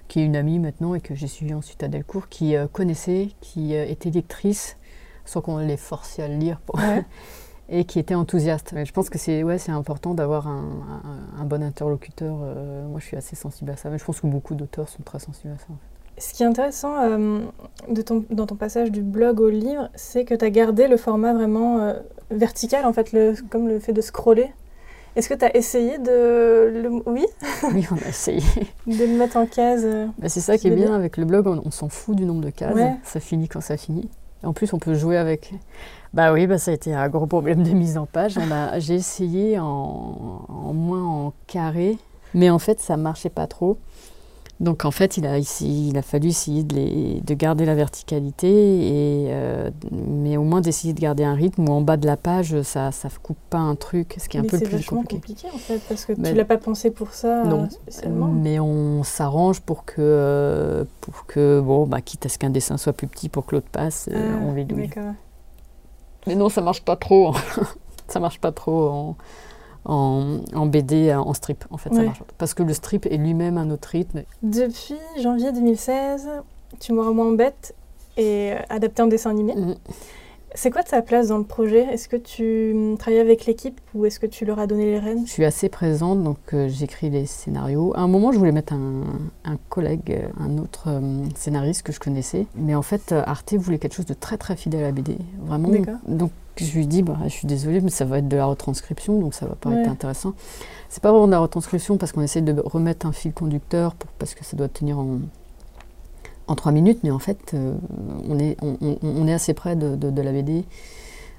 qui 0.08 0.20
est 0.20 0.24
une 0.24 0.36
amie 0.36 0.58
maintenant 0.58 0.94
et 0.94 1.00
que 1.00 1.14
j'ai 1.14 1.28
suivi 1.28 1.54
ensuite 1.54 1.82
à 1.82 1.88
Delcourt, 1.88 2.28
qui 2.28 2.56
euh, 2.56 2.66
connaissait, 2.70 3.28
qui 3.40 3.74
euh, 3.76 3.86
était 3.86 4.10
lectrice, 4.10 4.76
sans 5.24 5.40
qu'on 5.40 5.58
les 5.58 5.76
forçait 5.76 6.22
à 6.22 6.28
le 6.28 6.36
lire. 6.36 6.60
pour- 6.66 6.76
Ouais. 6.76 7.04
Et 7.70 7.86
qui 7.86 7.98
était 7.98 8.14
enthousiaste. 8.14 8.72
Mais 8.74 8.84
je 8.84 8.92
pense 8.92 9.08
que 9.08 9.18
c'est 9.18 9.42
ouais, 9.42 9.56
c'est 9.56 9.72
important 9.72 10.12
d'avoir 10.12 10.48
un, 10.48 10.64
un- 11.38 11.40
un 11.40 11.44
bon 11.46 11.62
interlocuteur. 11.62 12.36
Euh, 12.42 12.86
moi, 12.86 13.00
je 13.00 13.06
suis 13.06 13.16
assez 13.16 13.36
sensible 13.36 13.70
à 13.70 13.76
ça. 13.76 13.88
Mais 13.88 13.96
je 13.98 14.04
pense 14.04 14.20
que 14.20 14.26
beaucoup 14.26 14.54
d'auteurs 14.54 14.88
sont 14.90 15.02
très 15.02 15.18
sensibles 15.18 15.54
à 15.54 15.58
ça. 15.58 15.64
en 15.70 15.74
fait. 15.74 16.20
Ce 16.20 16.34
qui 16.34 16.42
est 16.42 16.46
intéressant 16.46 16.94
euh, 17.00 17.40
de 17.88 18.02
ton, 18.02 18.22
dans 18.30 18.46
ton 18.46 18.54
passage 18.56 18.92
du 18.92 19.00
blog 19.02 19.40
au 19.40 19.48
livre, 19.48 19.88
c'est 19.94 20.26
que 20.26 20.34
tu 20.34 20.44
as 20.44 20.50
gardé 20.50 20.88
le 20.88 20.98
format 20.98 21.32
vraiment 21.32 21.78
euh, 21.80 21.94
vertical, 22.30 22.84
en 22.84 22.92
fait, 22.92 23.12
le, 23.12 23.34
comme 23.48 23.66
le 23.66 23.78
fait 23.80 23.94
de 23.94 24.02
scroller. 24.02 24.52
Est-ce 25.16 25.28
que 25.30 25.34
tu 25.34 25.44
as 25.46 25.56
essayé 25.56 25.96
de 25.98 26.70
le, 26.82 27.02
oui, 27.06 27.24
Oui, 27.72 27.86
on 27.90 27.96
a 27.96 28.08
essayé. 28.08 28.42
de 28.86 29.04
le 29.06 29.16
mettre 29.18 29.38
en 29.38 29.46
case 29.46 29.86
Bah, 30.18 30.28
c'est 30.28 30.40
ça 30.40 30.58
qui 30.58 30.66
est 30.68 30.70
bien 30.70 30.86
bien. 30.88 30.94
avec 30.94 31.16
le 31.16 31.24
blog, 31.24 31.46
on, 31.46 31.62
on 31.64 31.70
s'en 31.70 31.88
fout 31.88 32.14
du 32.14 32.26
nombre 32.26 32.42
de 32.42 32.50
cases. 32.50 32.74
Ouais. 32.74 32.94
Ça 33.04 33.20
finit 33.20 33.48
quand 33.48 33.62
ça 33.62 33.76
finit. 33.78 34.10
En 34.44 34.52
plus, 34.52 34.72
on 34.72 34.78
peut 34.78 34.94
jouer 34.94 35.16
avec. 35.16 35.52
Bah 36.12 36.32
oui, 36.32 36.46
bah, 36.46 36.58
ça 36.58 36.70
a 36.70 36.74
été 36.74 36.94
un 36.94 37.08
gros 37.08 37.26
problème 37.26 37.62
de 37.62 37.70
mise 37.70 37.98
en 37.98 38.06
page. 38.06 38.38
J'ai 38.78 38.94
essayé 38.94 39.58
en, 39.58 40.44
en 40.48 40.72
moins 40.72 41.04
en 41.04 41.32
carré, 41.46 41.98
mais 42.34 42.50
en 42.50 42.58
fait, 42.58 42.80
ça 42.80 42.96
marchait 42.96 43.30
pas 43.30 43.46
trop. 43.46 43.78
Donc 44.60 44.84
en 44.84 44.92
fait, 44.92 45.16
il 45.16 45.26
a, 45.26 45.36
ici, 45.36 45.88
il 45.88 45.98
a 45.98 46.02
fallu 46.02 46.28
essayer 46.28 46.62
de, 46.62 46.76
les- 46.76 47.20
de 47.20 47.34
garder 47.34 47.64
la 47.64 47.74
verticalité, 47.74 48.48
et, 48.48 49.26
euh, 49.30 49.70
mais 49.90 50.36
au 50.36 50.44
moins 50.44 50.60
d'essayer 50.60 50.94
de 50.94 51.00
garder 51.00 51.24
un 51.24 51.34
rythme 51.34 51.68
où 51.68 51.72
en 51.72 51.80
bas 51.80 51.96
de 51.96 52.06
la 52.06 52.16
page, 52.16 52.62
ça 52.62 52.90
ne 52.90 53.18
coupe 53.20 53.36
pas 53.50 53.58
un 53.58 53.74
truc, 53.74 54.14
ce 54.18 54.28
qui 54.28 54.36
est 54.36 54.40
un 54.40 54.44
peu 54.44 54.56
le 54.58 54.62
plus 54.64 54.86
compliqué. 54.86 55.16
compliqué, 55.16 55.48
en 55.52 55.58
fait, 55.58 55.80
parce 55.88 56.04
que 56.04 56.12
tu 56.12 56.34
l'as 56.34 56.44
pas 56.44 56.56
pensé 56.56 56.90
pour 56.92 57.12
ça 57.12 57.42
non. 57.44 57.68
spécialement. 57.68 58.28
Mais 58.28 58.60
on 58.60 59.02
s'arrange 59.02 59.60
pour 59.60 59.84
que, 59.84 59.94
euh, 59.98 60.84
pour 61.00 61.26
que 61.26 61.60
bon, 61.60 61.86
bah, 61.86 62.00
quitte 62.00 62.24
à 62.26 62.28
ce 62.28 62.38
qu'un 62.38 62.50
dessin 62.50 62.76
soit 62.76 62.92
plus 62.92 63.08
petit 63.08 63.28
pour 63.28 63.46
que 63.46 63.56
l'autre 63.56 63.68
passe, 63.70 64.08
euh, 64.12 64.34
Ah, 64.34 64.38
on. 64.40 64.54
D'accord. 64.54 65.14
Mais 66.26 66.36
non, 66.36 66.48
ça 66.48 66.60
marche 66.60 66.82
pas 66.82 66.96
trop. 66.96 67.34
ça 68.08 68.20
marche 68.20 68.38
pas 68.40 68.52
trop 68.52 69.16
en, 69.84 70.38
en 70.54 70.66
BD, 70.66 71.14
en 71.14 71.34
strip, 71.34 71.64
en 71.70 71.76
fait. 71.76 71.92
Ça 71.94 72.02
marche. 72.02 72.22
Parce 72.38 72.54
que 72.54 72.62
le 72.62 72.72
strip 72.72 73.06
est 73.06 73.16
lui-même 73.16 73.58
un 73.58 73.70
autre 73.70 73.88
rythme. 73.90 74.22
Depuis 74.42 74.96
janvier 75.20 75.52
2016, 75.52 76.28
Tu 76.80 76.92
m'auras 76.92 77.12
moins 77.12 77.32
bête 77.32 77.74
et 78.16 78.52
euh, 78.52 78.58
adapté 78.68 79.02
en 79.02 79.06
dessin 79.06 79.30
animé. 79.30 79.54
Mhm. 79.54 79.76
C'est 80.56 80.70
quoi 80.70 80.84
ta 80.84 81.02
place 81.02 81.28
dans 81.28 81.38
le 81.38 81.44
projet? 81.44 81.80
Est-ce 81.80 82.08
que 82.08 82.16
tu 82.16 82.94
travailles 82.98 83.18
avec 83.20 83.44
l'équipe 83.44 83.80
ou 83.92 84.06
est-ce 84.06 84.20
que 84.20 84.26
tu 84.26 84.44
leur 84.44 84.60
as 84.60 84.68
donné 84.68 84.84
les 84.86 84.98
rênes? 85.00 85.26
Je 85.26 85.30
suis 85.32 85.44
assez 85.44 85.68
présente, 85.68 86.22
donc 86.22 86.38
euh, 86.52 86.68
j'écris 86.68 87.10
les 87.10 87.26
scénarios. 87.26 87.92
À 87.96 88.00
un 88.02 88.06
moment, 88.08 88.30
je 88.30 88.38
voulais 88.38 88.52
mettre 88.52 88.72
un, 88.72 89.02
un 89.44 89.56
collègue, 89.68 90.12
euh, 90.12 90.28
un 90.40 90.58
autre 90.58 90.84
euh, 90.86 91.24
scénariste 91.34 91.82
que 91.82 91.92
je 91.92 91.98
connaissais. 91.98 92.46
Mais 92.54 92.76
en 92.76 92.82
fait, 92.82 93.10
Arte 93.12 93.54
voulait 93.54 93.78
quelque 93.78 93.94
chose 93.94 94.06
de 94.06 94.14
très 94.14 94.36
très 94.38 94.54
fidèle 94.54 94.84
à 94.84 94.86
la 94.86 94.92
BD. 94.92 95.18
Vraiment. 95.44 95.70
Donc 96.06 96.30
je 96.56 96.72
lui 96.72 96.86
dis, 96.86 97.02
bah, 97.02 97.16
je 97.24 97.30
suis 97.30 97.48
désolée, 97.48 97.80
mais 97.80 97.90
ça 97.90 98.04
va 98.04 98.18
être 98.18 98.28
de 98.28 98.36
la 98.36 98.44
retranscription, 98.46 99.18
donc 99.18 99.34
ça 99.34 99.46
va 99.46 99.56
pas 99.56 99.70
Ouais. 99.70 99.80
être 99.82 99.90
intéressant. 99.90 100.34
C'est 100.88 101.02
pas 101.02 101.10
vraiment 101.10 101.26
de 101.26 101.32
la 101.32 101.40
retranscription 101.40 101.96
parce 101.96 102.12
qu'on 102.12 102.22
essaie 102.22 102.42
de 102.42 102.54
remettre 102.64 103.06
un 103.06 103.12
fil 103.12 103.32
conducteur 103.32 103.96
pour, 103.96 104.08
parce 104.12 104.36
que 104.36 104.44
ça 104.44 104.56
doit 104.56 104.68
tenir 104.68 105.00
en, 105.00 105.18
en 106.46 106.54
trois 106.54 106.72
minutes, 106.72 107.00
mais 107.02 107.10
en 107.10 107.18
fait, 107.18 107.52
euh, 107.54 107.74
on, 108.28 108.38
est, 108.38 108.56
on, 108.62 109.26
est 109.26 109.32
assez 109.32 109.54
près 109.54 109.76
de, 109.76 110.20
la 110.20 110.32
BD. 110.32 110.64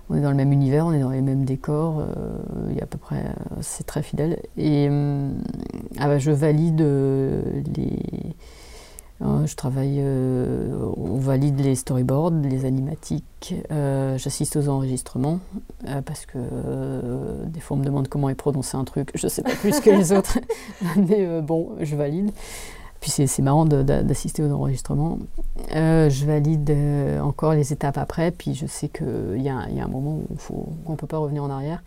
On 0.09 0.15
est 0.15 0.21
dans 0.21 0.29
le 0.29 0.35
même 0.35 0.51
univers, 0.51 0.85
on 0.85 0.93
est 0.93 0.99
dans 0.99 1.09
les 1.09 1.21
mêmes 1.21 1.45
décors, 1.45 1.99
euh, 1.99 2.37
il 2.69 2.75
y 2.75 2.79
a 2.79 2.83
à 2.83 2.87
peu 2.87 2.99
près, 2.99 3.21
euh, 3.25 3.55
c'est 3.61 3.85
très 3.85 4.03
fidèle. 4.03 4.39
Et 4.55 4.87
ah 5.99 6.07
bah, 6.07 6.19
je 6.19 6.31
valide 6.31 6.81
les. 7.75 8.35
je 9.21 9.55
travaille, 9.55 9.99
on 10.01 11.17
valide 11.17 11.59
les 11.59 11.75
storyboards, 11.75 12.33
les 12.43 12.65
animatiques, 12.65 13.55
j'assiste 13.69 14.57
aux 14.57 14.67
enregistrements 14.69 15.39
parce 16.05 16.27
que 16.27 16.37
des 17.47 17.59
fois 17.59 17.77
on 17.77 17.79
me 17.79 17.85
demande 17.85 18.07
comment 18.07 18.29
est 18.29 18.35
prononcé 18.35 18.77
un 18.77 18.83
truc, 18.83 19.09
je 19.15 19.27
sais 19.27 19.41
pas 19.41 19.55
plus 19.55 19.79
que 19.79 19.89
les 19.89 20.11
autres, 20.17 20.37
mais 20.97 21.41
bon, 21.41 21.71
je 21.81 21.95
valide. 21.95 22.31
Puis 23.05 23.27
c'est 23.27 23.41
marrant 23.43 23.65
d'assister 23.65 24.41
aux 24.41 24.51
enregistrements. 24.51 25.19
Euh, 25.75 26.09
je 26.09 26.25
valide 26.25 26.67
euh, 26.71 27.19
encore 27.19 27.53
les 27.53 27.71
étapes 27.71 27.99
après, 27.99 28.31
puis 28.31 28.55
je 28.55 28.65
sais 28.65 28.89
qu'il 28.89 29.39
y, 29.43 29.47
a 29.47 29.53
un- 29.57 29.67
il 29.69 29.77
y 29.77 29.79
a 29.79 29.83
un 29.85 29.87
moment 29.87 30.17
où 30.49 30.65
on 30.87 30.91
ne 30.93 30.95
peut 30.97 31.05
pas 31.05 31.19
revenir 31.19 31.43
en 31.43 31.51
arrière. 31.51 31.83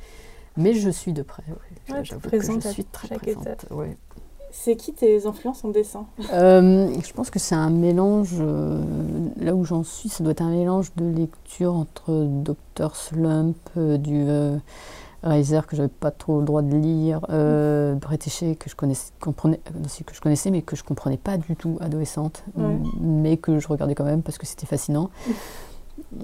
Mais 0.57 0.75
je 0.75 0.89
suis 0.91 1.13
de 1.13 1.23
près. 1.23 1.43
ouais. 1.49 1.97
Ouais, 1.97 2.03
que 2.05 2.15
présente 2.15 2.63
je 2.63 2.69
suis 2.69 2.85
très 2.85 3.09
présente. 3.17 3.67
ouais. 3.73 3.97
C'est 4.53 4.77
qui 4.77 4.93
tes 4.93 5.27
influences 5.27 5.65
en 5.65 5.71
dessin? 5.71 6.07
Euh, 6.33 6.89
je 7.05 7.13
pense 7.13 7.31
que 7.31 7.41
c'est 7.41 7.57
un 7.57 7.71
mélange, 7.71 8.37
euh, 8.39 8.81
là 9.41 9.57
où 9.57 9.65
j'en 9.65 9.83
suis, 9.83 10.09
ça 10.09 10.23
doit 10.23 10.31
être 10.31 10.43
un 10.43 10.51
mélange 10.51 10.93
de 10.97 11.05
lecture 11.05 11.75
entre 11.75 12.13
Dr. 12.77 12.95
Slump, 12.95 13.57
du 13.77 14.25
Reiser 15.25 15.59
que 15.67 15.75
j'avais 15.75 15.89
pas 15.89 16.13
trop 16.13 16.39
le 16.39 16.45
droit 16.47 16.63
de 16.63 16.77
lire, 16.77 17.21
euh, 17.31 17.95
Bretéché 17.97 18.55
que 18.55 18.71
je 18.71 18.77
connaissais, 18.77 19.11
comprenais, 19.21 19.59
euh, 19.75 20.03
que 20.07 20.15
je 20.15 20.21
connaissais 20.21 20.51
mais 20.53 20.63
que 20.63 20.77
je 20.77 20.85
comprenais 20.85 21.17
pas 21.17 21.37
du 21.37 21.57
tout 21.57 21.77
adolescente, 21.81 22.45
Ouais. 22.57 22.79
mais 23.01 23.37
que 23.37 23.59
je 23.59 23.67
regardais 23.67 23.97
quand 23.97 24.05
même 24.05 24.23
parce 24.23 24.39
que 24.39 24.47
c'était 24.47 24.67
fascinant. 24.67 25.11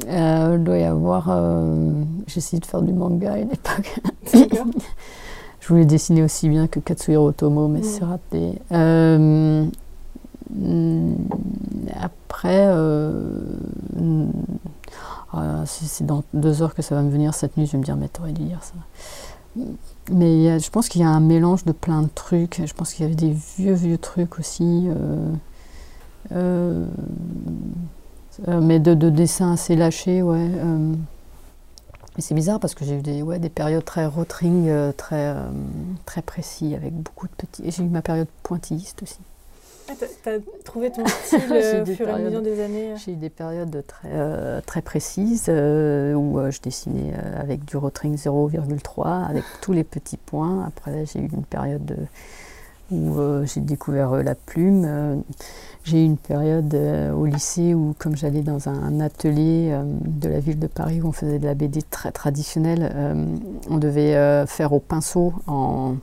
Euh, 0.08 0.54
il 0.56 0.62
doit 0.64 0.78
y 0.78 0.84
avoir, 0.84 1.26
euh, 1.28 1.90
j'ai 2.28 2.38
essayé 2.38 2.60
de 2.60 2.66
faire 2.66 2.82
du 2.82 2.92
manga 2.92 3.32
à 3.32 3.38
une 3.38 3.50
époque. 3.50 4.00
Je 5.60 5.68
voulais 5.68 5.86
dessiner 5.86 6.22
aussi 6.22 6.48
bien 6.50 6.66
que 6.68 6.78
Katsuhiro 6.78 7.28
Otomo, 7.28 7.68
mais 7.68 7.80
Mm. 7.80 7.84
c'est 7.84 8.04
raté. 8.04 8.52
Euh, 8.70 9.64
mm, 10.54 11.14
après, 12.00 12.66
ah, 15.32 15.64
c'est 15.66 16.06
dans 16.06 16.22
deux 16.32 16.62
heures 16.62 16.74
que 16.74 16.82
ça 16.82 16.94
va 16.94 17.02
me 17.02 17.10
venir 17.10 17.34
cette 17.34 17.56
nuit, 17.56 17.66
je 17.66 17.72
vais 17.72 17.78
me 17.78 17.84
dire, 17.84 17.96
mais 17.96 18.08
t'aurais 18.08 18.32
dû 18.32 18.42
lire 18.42 18.62
ça. 18.62 18.74
Mais 20.10 20.58
je 20.58 20.70
pense 20.70 20.88
qu'il 20.88 21.00
y 21.00 21.04
a 21.04 21.08
un 21.08 21.20
mélange 21.20 21.64
de 21.64 21.72
plein 21.72 22.02
de 22.02 22.08
trucs. 22.14 22.64
Je 22.64 22.74
pense 22.74 22.92
qu'il 22.92 23.04
y 23.04 23.06
avait 23.06 23.14
des 23.14 23.34
vieux, 23.58 23.74
vieux 23.74 23.98
trucs 23.98 24.38
aussi. 24.38 24.88
euh, 24.88 25.32
euh, 26.32 26.86
euh, 28.48 28.60
mais 28.60 28.80
de, 28.80 28.94
de 28.94 29.10
dessins 29.10 29.52
assez 29.52 29.76
lâchés, 29.76 30.22
ouais. 30.22 30.48
Mais 32.16 32.22
c'est 32.22 32.34
bizarre 32.34 32.60
parce 32.60 32.74
que 32.74 32.84
j'ai 32.84 32.98
eu 32.98 33.02
des, 33.02 33.48
périodes 33.48 33.84
très 33.84 34.06
rotring, 34.06 34.70
très, 34.96 35.34
très 36.04 36.22
précis, 36.22 36.74
avec 36.74 36.94
beaucoup 36.94 37.26
de 37.26 37.32
petits. 37.32 37.62
Et 37.64 37.70
j'ai 37.70 37.82
eu 37.82 37.88
ma 37.88 38.02
période 38.02 38.28
pointilliste 38.42 39.02
aussi. 39.02 39.18
Ah, 39.88 40.30
trouvé 40.64 40.90
ton 40.90 41.04
style 41.24 41.40
J'ai 41.48 41.54
euh, 41.54 41.82
au 41.82 41.86
fur 41.86 42.08
et 42.08 42.12
à 42.12 42.18
mesure 42.18 42.42
des 42.42 42.60
années 42.62 42.94
J'ai 42.96 43.12
eu 43.12 43.16
des 43.16 43.28
périodes 43.30 43.84
très, 43.86 44.08
euh, 44.12 44.60
très 44.64 44.80
précises 44.82 45.46
euh, 45.48 46.14
où 46.14 46.38
euh, 46.38 46.50
je 46.50 46.60
dessinais 46.62 47.12
euh, 47.14 47.40
avec 47.40 47.64
du 47.64 47.76
rotring 47.76 48.16
0,3, 48.16 49.24
avec 49.28 49.44
tous 49.60 49.72
les 49.72 49.84
petits 49.84 50.16
points. 50.16 50.64
Après, 50.66 51.04
j'ai 51.06 51.20
eu 51.20 51.28
une 51.32 51.44
période 51.44 51.84
de- 51.84 51.96
où 52.90 53.16
j'ai 53.44 53.60
découvert 53.60 54.22
la 54.22 54.34
plume. 54.34 55.22
J'ai 55.84 56.02
eu 56.02 56.04
une 56.04 56.18
période 56.18 56.74
au 57.16 57.24
lycée 57.24 57.72
où, 57.74 57.94
comme 57.98 58.14
j'allais 58.14 58.42
dans 58.42 58.68
un 58.68 59.00
atelier 59.00 59.74
de 60.04 60.28
la 60.28 60.38
ville 60.38 60.58
de 60.58 60.66
Paris 60.66 61.00
où 61.00 61.08
on 61.08 61.12
faisait 61.12 61.38
de 61.38 61.46
la 61.46 61.54
BD 61.54 61.80
très 61.82 62.12
traditionnelle, 62.12 62.94
on 63.70 63.78
devait 63.78 64.44
faire 64.46 64.74
au 64.74 64.80
pinceau 64.80 65.32
en, 65.46 65.94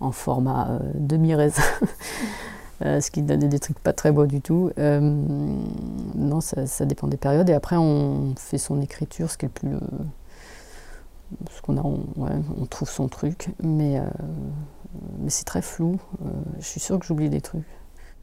en 0.00 0.12
format 0.12 0.78
demi-raisin. 0.94 1.62
Euh, 2.84 3.00
ce 3.00 3.10
qui 3.10 3.22
donnait 3.22 3.48
des 3.48 3.58
trucs 3.58 3.80
pas 3.80 3.92
très 3.92 4.12
beaux 4.12 4.26
du 4.26 4.40
tout. 4.40 4.70
Euh, 4.78 5.00
non, 5.00 6.40
ça, 6.40 6.84
dépend 6.84 7.08
des 7.08 7.16
périodes. 7.16 7.50
Et 7.50 7.54
après, 7.54 7.76
on 7.76 8.34
fait 8.36 8.58
son 8.58 8.80
écriture, 8.80 9.30
ce 9.30 9.38
qui 9.38 9.48
plus. 9.48 9.74
Euh, 9.74 9.80
ce 11.50 11.60
qu'on 11.60 11.76
a, 11.76 11.82
on, 11.82 12.06
on, 12.16 12.66
trouve 12.66 12.88
son 12.88 13.08
truc, 13.08 13.48
mais, 13.62 14.00
mais 15.18 15.28
c'est 15.28 15.44
très 15.44 15.60
flou. 15.60 15.98
je 16.58 16.64
suis 16.64 16.80
sûre 16.80 16.98
que 16.98 17.04
j'oublie 17.04 17.28
des 17.28 17.42
trucs. 17.42 17.66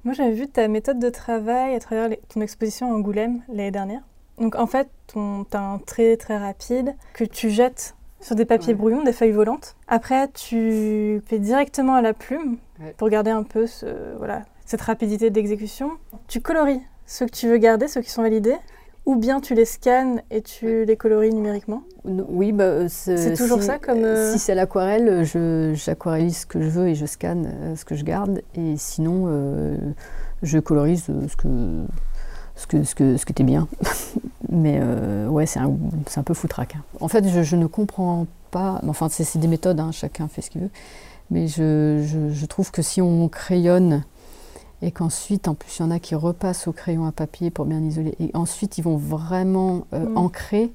Moi, 0.06 0.16
j'avais 0.16 0.32
vu 0.32 0.48
ta 0.48 0.68
méthode 0.68 0.98
de 0.98 1.12
travail 1.12 1.76
à 1.76 1.80
travers 1.80 2.10
ton 2.30 2.42
exposition 2.42 2.92
à 2.92 2.96
Angoulême 2.96 3.44
l'année 3.48 3.70
dernière. 3.70 4.02
Donc, 4.40 4.56
en 4.56 4.66
fait, 4.66 4.90
tu 5.06 5.20
as 5.20 5.60
un 5.60 5.78
trait 5.78 6.18
très 6.18 6.38
rapide 6.40 6.96
que 7.14 7.26
tu 7.26 7.52
jettes 7.52 7.96
sur 8.22 8.36
des 8.36 8.46
papiers 8.46 8.74
brouillons, 8.74 9.04
des 9.04 9.14
feuilles 9.14 9.32
volantes. 9.32 9.76
Après, 9.88 10.28
tu 10.30 11.22
fais 11.28 11.40
directement 11.40 11.96
à 11.96 12.02
la 12.02 12.14
plume 12.14 12.58
pour 12.98 13.10
garder 13.10 13.32
un 13.32 13.44
peu 13.44 13.68
ce, 13.68 13.86
voilà, 14.18 14.44
cette 14.66 14.82
rapidité 14.82 15.30
d'exécution. 15.30 15.92
Tu 16.28 16.42
colories 16.42 16.82
ceux 17.06 17.26
que 17.26 17.32
tu 17.32 17.48
veux 17.48 17.58
garder, 17.58 17.88
ceux 17.88 18.02
qui 18.02 18.10
sont 18.10 18.24
validés, 18.24 18.58
ou 19.06 19.16
bien 19.16 19.40
tu 19.40 19.54
les 19.54 19.66
scannes 19.66 20.22
et 20.32 20.42
tu 20.42 20.86
les 20.86 20.98
colories 20.98 21.32
numériquement? 21.32 21.84
Oui, 22.04 22.52
bah, 22.52 22.64
euh, 22.64 22.88
c'est 22.90 23.36
toujours 23.36 23.62
ça 23.62 23.78
comme. 23.78 24.04
Euh, 24.04 24.32
si 24.32 24.40
c'est 24.40 24.56
l'aquarelle, 24.56 25.24
j'aquarellise 25.76 26.40
ce 26.40 26.46
que 26.46 26.62
je 26.62 26.70
veux 26.70 26.88
et 26.88 26.96
je 26.96 27.06
scanne 27.06 27.52
euh, 27.62 27.76
ce 27.76 27.86
que 27.86 27.96
je 27.96 28.04
garde. 28.04 28.42
Et 28.56 28.76
sinon, 28.78 29.78
je 30.42 30.60
colorise 30.60 31.06
ce 31.06 31.36
que 31.36 31.48
ce 32.56 32.68
que 32.68 32.84
ce 32.84 32.96
que 32.96 33.18
ce 33.18 33.26
que 33.26 33.44
bien. 33.44 33.68
Mais 34.50 34.80
ouais, 35.28 35.46
c'est 35.46 35.60
un, 35.60 35.72
un, 36.16 36.24
peu 36.24 36.34
foutraque. 36.34 36.76
Hein. 36.76 36.84
En 37.02 37.08
fait, 37.08 37.28
je, 37.28 37.44
je, 37.44 37.56
ne 37.56 37.66
comprends 37.66 38.26
pas. 38.52 38.80
Enfin, 38.88 39.10
c'est 39.10 39.38
des 39.38 39.48
méthodes, 39.48 39.80
hein, 39.80 39.92
chacun 39.92 40.28
fait 40.28 40.42
ce 40.42 40.50
qu'il 40.50 40.62
veut. 40.62 40.70
Mais 41.32 41.48
je, 41.48 42.30
je, 42.32 42.46
trouve 42.46 42.72
que 42.72 42.82
si 42.82 43.02
on 43.02 43.28
crayonne 43.30 44.04
et 44.82 44.92
qu'ensuite, 44.92 45.48
en 45.48 45.56
plus, 45.56 45.80
il 45.80 45.82
y 45.82 45.86
en 45.86 45.92
a 45.92 46.00
qui 46.00 46.16
repassent 46.16 46.68
au 46.68 46.72
crayon 46.72 47.06
à 47.06 47.12
papier 47.12 47.50
pour 47.50 47.66
bien 47.66 47.82
isoler, 47.82 48.16
et 48.20 48.30
ensuite 48.34 48.78
ils 48.78 48.84
vont 48.84 48.98
vraiment 48.98 49.88
euh, 49.94 50.10
mm. 50.10 50.18
ancrer. 50.18 50.72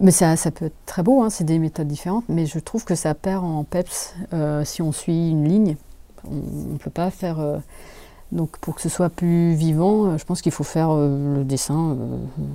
Mais 0.00 0.10
ça, 0.10 0.36
ça 0.36 0.50
peut 0.50 0.66
être 0.66 0.76
très 0.84 1.02
beau, 1.02 1.22
hein, 1.22 1.30
c'est 1.30 1.44
des 1.44 1.58
méthodes 1.58 1.88
différentes, 1.88 2.24
mais 2.28 2.46
je 2.46 2.58
trouve 2.58 2.84
que 2.84 2.94
ça 2.94 3.14
perd 3.14 3.44
en 3.44 3.64
peps 3.64 4.14
euh, 4.34 4.62
si 4.64 4.82
on 4.82 4.92
suit 4.92 5.30
une 5.30 5.48
ligne. 5.48 5.76
On 6.30 6.72
ne 6.72 6.78
peut 6.78 6.90
pas 6.90 7.10
faire. 7.10 7.40
Euh, 8.32 8.36
donc, 8.36 8.58
pour 8.58 8.74
que 8.74 8.80
ce 8.82 8.88
soit 8.88 9.08
plus 9.08 9.54
vivant, 9.54 10.18
je 10.18 10.24
pense 10.24 10.42
qu'il 10.42 10.52
faut 10.52 10.64
faire 10.64 10.94
le 10.94 11.44
dessin 11.44 11.96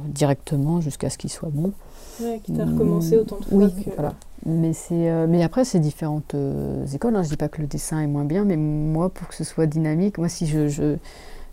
directement 0.08 0.82
jusqu'à 0.82 1.10
ce 1.10 1.18
qu'il 1.18 1.30
soit 1.30 1.50
bon. 1.52 1.72
Ouais, 2.22 2.40
quitte 2.44 2.60
à 2.60 2.66
recommencer 2.66 3.18
autant 3.18 3.38
de 3.40 3.46
fois 3.46 3.58
oui, 3.58 3.86
voilà. 3.96 4.14
Mais, 4.46 4.72
euh, 4.92 5.28
mais 5.30 5.44
après, 5.44 5.66
c'est 5.66 5.80
différentes 5.80 6.34
euh, 6.34 6.86
écoles. 6.88 7.16
Hein. 7.16 7.22
Je 7.22 7.28
ne 7.28 7.32
dis 7.32 7.38
pas 7.38 7.48
que 7.48 7.62
le 7.62 7.68
dessin 7.68 8.00
est 8.00 8.08
moins 8.08 8.26
bien, 8.26 8.44
mais 8.44 8.58
moi, 8.58 9.10
pour 9.10 9.28
que 9.28 9.36
ce 9.36 9.44
soit 9.44 9.68
dynamique, 9.68 10.18
moi, 10.18 10.30
si 10.30 10.48
je, 10.48 10.68
je, 10.68 10.96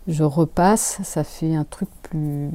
je 0.07 0.23
repasse, 0.23 0.99
ça 1.03 1.23
fait 1.23 1.55
un 1.55 1.65
truc 1.65 1.89
plus, 2.03 2.49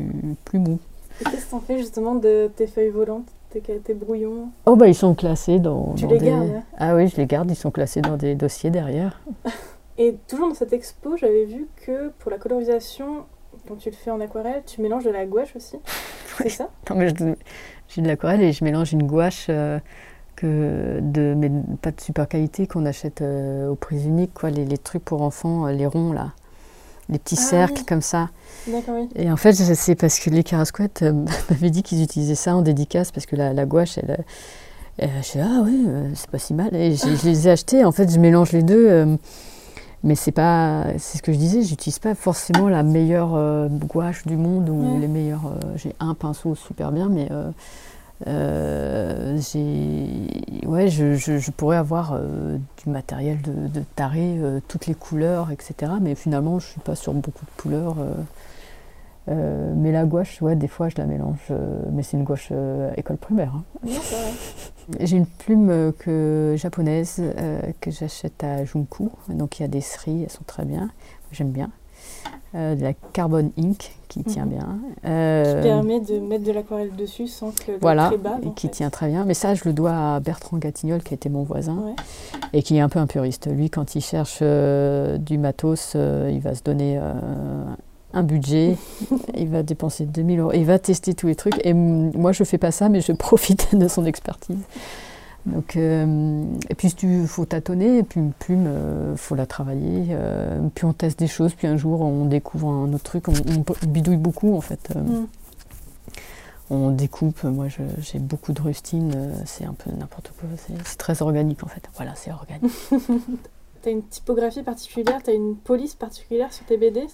plus 0.45 0.59
mou. 0.59 0.79
qu'est-ce 1.19 1.47
que 1.47 1.51
t'en 1.51 1.61
fais 1.61 1.79
justement 1.79 2.17
de 2.17 2.51
tes 2.57 2.67
feuilles 2.67 2.91
volantes, 2.91 3.27
tes, 3.51 3.61
tes 3.61 3.95
brouillons? 3.95 4.49
Oh, 4.67 4.75
bah, 4.75 4.89
ils 4.89 4.95
sont 4.95 5.15
classés 5.15 5.61
dans. 5.61 5.95
Tu 5.95 6.07
les 6.09 6.19
gardes 6.19 6.63
Ah 6.79 6.97
oui, 6.97 7.07
je 7.09 7.17
les 7.17 7.27
garde, 7.27 7.51
ils 7.51 7.57
sont 7.57 7.71
classés 7.71 8.01
dans 8.01 8.17
des 8.17 8.35
dossiers 8.35 8.71
derrière. 8.71 9.21
Et 9.99 10.17
toujours 10.29 10.49
dans 10.49 10.55
cette 10.55 10.73
expo, 10.73 11.17
j'avais 11.17 11.45
vu 11.45 11.69
que 11.87 12.11
pour 12.19 12.31
la 12.31 12.39
colorisation, 12.39 13.27
quand 13.69 13.77
tu 13.77 13.91
le 13.91 13.97
fais 13.97 14.11
en 14.11 14.21
aquarelle, 14.21 14.63
tu 14.67 14.81
mélanges 14.81 15.05
de 15.05 15.11
la 15.11 15.25
gouache 15.27 15.55
aussi. 15.57 15.79
C'est 16.39 16.49
ça? 16.49 16.71
Non, 16.91 16.97
mais 16.97 17.09
j'ai 17.89 18.03
de 18.03 18.09
l'aquarelle 18.09 18.43
et 18.43 18.53
je 18.53 18.65
mélange 18.65 18.93
une 18.93 19.07
gouache. 19.07 19.47
Euh, 19.49 19.79
que 20.37 21.01
de, 21.01 21.35
mais 21.37 21.51
pas 21.81 21.91
de 21.91 22.01
super 22.01 22.29
qualité 22.29 22.67
qu'on 22.67 22.87
achète 22.87 23.23
euh, 23.23 23.69
au 23.69 23.75
prix 23.75 24.05
unique, 24.05 24.35
quoi, 24.35 24.51
les, 24.51 24.65
les, 24.65 24.79
trucs 24.79 25.05
pour 25.05 25.23
enfants, 25.23 25.67
euh, 25.67 25.73
les 25.73 25.87
ronds 25.87 26.13
là, 26.13 26.33
les 27.09 27.19
petits 27.19 27.37
ah 27.39 27.43
cercles 27.43 27.83
comme 27.87 28.03
ça. 28.03 28.31
Oui. 28.69 28.81
Et 29.15 29.31
en 29.31 29.37
fait, 29.37 29.53
c'est 29.53 29.95
parce 29.95 30.19
que 30.19 30.31
les 30.31 30.43
carasquettes 30.43 31.03
euh, 31.03 31.13
m'avaient 31.51 31.71
dit 31.71 31.83
qu'ils 31.83 32.03
utilisaient 32.03 32.35
ça 32.35 32.57
en 32.57 32.63
dédicace 32.63 33.13
parce 33.13 33.27
que 33.27 33.37
la, 33.37 33.53
la 33.53 33.67
gouache, 33.67 33.99
elle, 33.99 34.25
je 34.99 35.23
suis 35.23 35.41
ah 35.41 35.63
oui, 35.65 35.87
c'est 36.15 36.31
pas 36.31 36.39
si 36.39 36.55
mal. 36.55 36.75
Et 36.75 36.95
je, 36.95 37.27
les 37.27 37.49
ai 37.49 37.51
achetés. 37.51 37.85
En 37.85 37.91
fait, 37.91 38.13
je 38.13 38.19
mélange 38.19 38.53
les 38.53 38.63
deux. 38.63 39.19
Mais 40.05 40.15
c'est 40.15 40.33
pas, 40.33 40.85
c'est 40.99 41.19
ce 41.19 41.23
que 41.23 41.33
je 41.33 41.39
disais, 41.39 41.63
j'utilise 41.63 41.99
pas 41.99 42.15
forcément 42.15 42.69
la 42.69 42.83
meilleure 42.83 43.69
gouache 43.71 44.27
du 44.27 44.37
monde 44.37 44.69
ou 44.69 45.01
les 45.01 45.09
meilleurs. 45.09 45.55
j'ai 45.77 45.95
un 45.99 46.15
pinceau 46.15 46.55
super 46.55 46.93
bien, 46.93 47.09
mais 47.09 47.29
euh, 48.27 49.39
ouais, 50.67 50.89
je, 50.89 51.15
je, 51.17 51.51
pourrais 51.51 51.77
avoir 51.77 52.13
euh, 52.15 52.57
du 52.83 52.91
matériel 52.91 53.41
de, 53.43 53.69
de 53.69 53.85
taré, 53.97 54.37
euh, 54.39 54.61
toutes 54.67 54.87
les 54.87 54.95
couleurs, 54.95 55.51
etc. 55.51 55.93
Mais 56.01 56.15
finalement, 56.15 56.59
je 56.59 56.67
ne 56.67 56.71
suis 56.73 56.81
pas 56.81 56.95
sur 56.95 57.13
beaucoup 57.13 57.45
de 57.45 57.63
couleurs. 57.63 57.97
Mais 59.27 59.93
la 59.93 60.05
gouache, 60.05 60.43
ouais, 60.43 60.57
des 60.57 60.69
fois, 60.69 60.89
je 60.89 60.97
la 60.99 61.07
mélange. 61.07 61.53
mais 61.93 62.03
c'est 62.03 62.17
une 62.17 62.25
gouache 62.25 62.53
école 62.97 63.17
primaire. 63.17 63.53
Hein. 63.55 63.89
J'ai 65.01 65.17
une 65.17 65.27
plume 65.27 65.93
que, 65.99 66.55
japonaise 66.59 67.23
que 67.81 67.91
j'achète 67.91 68.45
à 68.45 68.65
Junku. 68.65 69.09
Donc, 69.31 69.59
il 69.59 69.63
y 69.63 69.65
a 69.65 69.69
des 69.69 69.81
cerises, 69.81 70.25
elles 70.25 70.31
sont 70.31 70.45
très 70.47 70.67
bien. 70.67 70.91
J'aime 71.33 71.51
bien. 71.51 71.71
Euh, 72.57 72.77
de 72.77 72.83
la 72.83 72.93
carbone 73.13 73.51
ink 73.59 73.97
qui 74.07 74.21
mhm. 74.21 74.25
tient 74.27 74.47
bien. 74.47 74.79
Euh, 75.05 75.57
qui 75.57 75.67
permet 75.67 75.99
de 75.99 76.21
mettre 76.21 76.45
de 76.45 76.53
l'aquarelle 76.53 76.95
dessus 76.95 77.27
sans 77.27 77.51
que 77.51 77.73
le 77.73 77.79
voilà, 77.81 78.13
et 78.45 78.51
qui 78.53 78.69
tient 78.69 78.91
très 78.91 79.09
bien. 79.09 79.25
Mais 79.25 79.35
ça, 79.35 79.57
je 79.57 79.65
le 79.65 79.73
dois 79.73 80.15
à 80.15 80.21
Bertrand 80.21 80.59
Gatignol, 80.59 81.03
qui 81.03 81.15
était 81.15 81.29
mon 81.29 81.43
voisin, 81.43 81.97
et 82.53 82.63
qui 82.63 82.77
est 82.77 82.81
un 82.81 82.89
peu 82.89 83.01
un 83.01 83.09
puriste. 83.09 83.49
Lui, 83.51 83.71
quand 83.71 83.97
il 83.97 84.03
cherche 84.03 84.39
euh, 84.41 85.19
du 85.19 85.37
matos, 85.37 85.95
il 85.95 86.39
va 86.39 86.55
se 86.55 86.63
donner 86.63 87.01
un 88.15 88.23
budget, 88.23 88.77
il 89.37 89.49
va 89.49 89.63
dépenser 89.63 90.07
2000 90.07 90.39
euros, 90.41 90.53
il 90.55 90.65
va 90.65 90.79
tester 90.79 91.15
tous 91.15 91.27
les 91.27 91.35
trucs. 91.35 91.55
Et 91.65 91.75
moi, 91.75 92.33
je 92.33 92.45
fais 92.45 92.59
pas 92.59 92.71
ça, 92.71 92.89
mais 92.89 93.01
je 93.01 93.13
profite 93.25 93.75
de 93.75 93.89
son 93.89 94.07
expertise. 94.07 94.59
Donc, 95.47 95.77
euh, 95.77 96.43
et 96.71 96.75
puis 96.75 96.89
il 96.89 97.27
faut 97.27 97.45
tâtonner, 97.45 97.99
et 97.99 98.03
puis 98.03 98.19
une 98.21 98.33
plume, 98.33 98.63
il 98.63 98.69
euh, 98.69 99.17
faut 99.17 99.35
la 99.35 99.47
travailler. 99.47 100.07
Euh, 100.11 100.59
puis 100.75 100.87
on 100.87 100.95
teste 100.95 101.19
des 101.19 101.27
choses, 101.27 101.55
puis 101.55 101.67
un 101.67 101.77
jour 101.77 102.01
on 102.01 102.25
découvre 102.25 102.69
un 102.69 102.93
autre 102.93 103.05
truc, 103.05 103.29
on, 103.29 103.35
bidouille 103.87 104.17
beaucoup 104.17 104.57
en 104.57 104.63
fait. 104.63 104.95
Mm. 104.95 105.27
On 106.71 106.91
découpe, 106.91 107.45
moi 107.45 107.67
j'ai 107.69 108.19
beaucoup 108.19 108.55
de 108.55 108.63
rustine, 108.63 109.35
c'est 109.45 109.67
un 109.67 109.75
peu 109.75 109.91
n'importe 109.91 110.33
quoi, 110.41 110.49
c'est 110.57 110.97
très 110.97 111.21
organique 111.21 111.63
en 111.63 111.69
fait. 111.69 111.91
Voilà, 111.97 112.15
c'est 112.15 112.33
organique. 112.33 112.73
tu 113.83 113.89
as 113.89 113.93
une 113.93 114.03
typographie 114.03 114.63
particulière, 114.63 115.23
tu 115.23 115.31
as 115.31 115.35
une 115.35 115.57
police 115.57 115.95
particulière 115.95 116.55
sur 116.55 116.65
tes 116.65 116.79
BD 116.79 117.07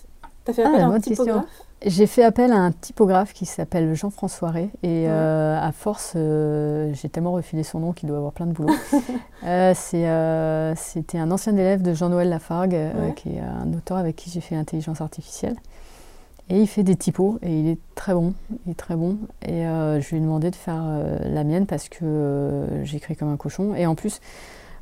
Tu 0.45 0.51
as 0.51 0.55
fait 0.55 0.65
appel 0.65 0.81
ah, 0.81 0.87
à 0.87 0.89
un 0.89 1.01
typographe 1.01 1.47
j'ai 1.87 2.07
fait 2.07 2.23
appel 2.23 2.53
à 2.53 2.59
un 2.59 2.73
typographe 2.73 3.33
qui 3.33 3.47
s'appelle 3.47 3.95
Jean-François 3.95 4.51
Ré. 4.51 4.71
Et 4.83 5.09
euh, 5.09 5.59
à 5.59 5.73
force, 5.73 6.13
euh, 6.15 6.93
j'ai 6.93 7.09
tellement 7.09 7.33
refilé 7.33 7.63
son 7.63 7.81
nom 7.81 7.93
qu'il 7.93 8.09
doit 8.09 8.19
avoir 8.19 8.33
plein 8.33 8.47
de 8.47 8.53
boulot. 8.53 8.75
euh, 9.45 9.73
C'était 10.77 11.19
un 11.19 11.31
ancien 11.31 11.57
élève 11.57 11.81
de 11.81 11.95
Jean-Noël 11.95 12.29
Lafargue, 12.29 12.77
qui 13.17 13.31
est 13.31 13.41
un 13.41 13.73
auteur 13.73 13.97
avec 13.97 14.17
qui 14.17 14.31
j'ai 14.31 14.41
fait 14.41 14.55
l'intelligence 14.55 15.01
artificielle. 15.01 15.57
Et 16.51 16.61
il 16.61 16.67
fait 16.67 16.83
des 16.83 16.97
typos 16.97 17.39
et 17.43 17.61
il 17.61 17.69
est 17.69 17.79
très 17.95 18.13
bon. 18.13 18.35
Il 18.67 18.73
est 18.73 18.79
très 18.79 18.97
bon. 18.97 19.17
Et 19.47 19.63
je 19.63 20.09
lui 20.11 20.19
ai 20.19 20.21
demandé 20.21 20.51
de 20.51 20.57
faire 20.57 20.83
la 21.25 21.45
mienne 21.45 21.67
parce 21.67 21.89
que 21.89 22.67
j'écris 22.83 23.17
comme 23.17 23.33
un 23.33 23.37
cochon. 23.37 23.75
Et 23.75 23.87
en 23.87 23.95
plus, 23.95 24.21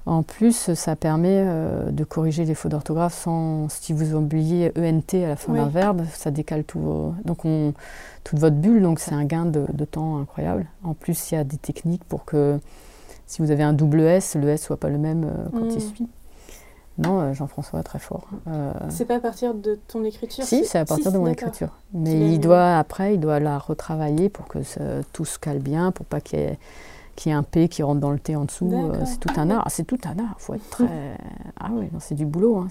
en 0.06 0.22
plus, 0.22 0.72
ça 0.74 0.96
permet 0.96 1.42
euh, 1.44 1.90
de 1.90 2.02
corriger 2.02 2.44
les 2.44 2.54
fautes 2.54 2.70
d'orthographe 2.70 3.14
sans, 3.14 3.68
si 3.68 3.92
vous 3.92 4.14
oubliez 4.14 4.72
ENT 4.78 5.24
à 5.24 5.28
la 5.28 5.36
fin 5.36 5.52
d'un 5.52 5.68
verbe, 5.68 6.02
ça 6.14 6.30
décale 6.30 6.64
tout 6.64 7.14
donc 7.24 7.44
on, 7.44 7.74
toute 8.24 8.38
votre 8.38 8.56
bulle, 8.56 8.82
donc 8.82 9.00
c'est 9.00 9.12
un 9.12 9.24
gain 9.24 9.44
de, 9.44 9.66
temps 9.84 10.18
incroyable. 10.18 10.66
En 10.82 10.94
plus, 10.94 11.30
il 11.30 11.34
y 11.34 11.38
a 11.38 11.44
des 11.44 11.58
techniques 11.58 12.04
pour 12.04 12.24
que 12.24 12.58
si 13.26 13.42
vous 13.42 13.50
avez 13.50 13.62
un 13.62 13.74
double 13.74 14.00
S, 14.00 14.34
le 14.34 14.48
S 14.48 14.62
soit 14.62 14.78
pas 14.78 14.88
le 14.88 14.98
même 14.98 15.24
euh, 15.24 15.48
quand 15.52 15.68
il 15.68 15.76
mm. 15.76 15.80
suit. 15.80 16.08
Non, 16.96 17.20
euh, 17.20 17.32
Jean-François 17.34 17.80
est 17.80 17.84
très 17.84 17.98
fort. 17.98 18.28
c'est 18.88 19.04
pas 19.04 19.16
à 19.16 19.20
partir 19.20 19.54
de 19.54 19.78
ton 19.88 20.04
écriture 20.04 20.44
Si, 20.44 20.64
c'est 20.64 20.78
à 20.78 20.84
partir 20.84 21.12
de 21.12 21.18
mon 21.18 21.28
écriture. 21.28 21.70
Mais 21.92 22.32
il 22.32 22.40
doit, 22.40 22.78
après, 22.78 23.14
il 23.14 23.20
doit 23.20 23.40
la 23.40 23.58
retravailler 23.58 24.30
pour 24.30 24.48
que 24.48 24.58
tout 25.12 25.24
se 25.24 25.38
cale 25.38 25.58
bien, 25.58 25.92
pour 25.92 26.06
pas 26.06 26.20
qu'il 26.20 26.38
y 26.38 26.42
ait 26.42 26.58
qui 27.18 27.30
est 27.30 27.32
un 27.32 27.42
P 27.42 27.68
qui 27.68 27.82
rentre 27.82 28.00
dans 28.00 28.12
le 28.12 28.20
T 28.20 28.36
en 28.36 28.44
dessous. 28.44 28.70
Euh, 28.72 29.02
c'est 29.04 29.18
tout 29.18 29.32
un 29.36 29.50
art. 29.50 29.66
C'est 29.70 29.82
tout 29.82 29.98
un 30.04 30.16
art. 30.20 30.36
faut 30.38 30.54
être 30.54 30.70
très. 30.70 31.18
ah 31.58 31.70
oui, 31.72 31.88
c'est 31.98 32.14
du 32.14 32.24
boulot. 32.24 32.58
Hein, 32.58 32.68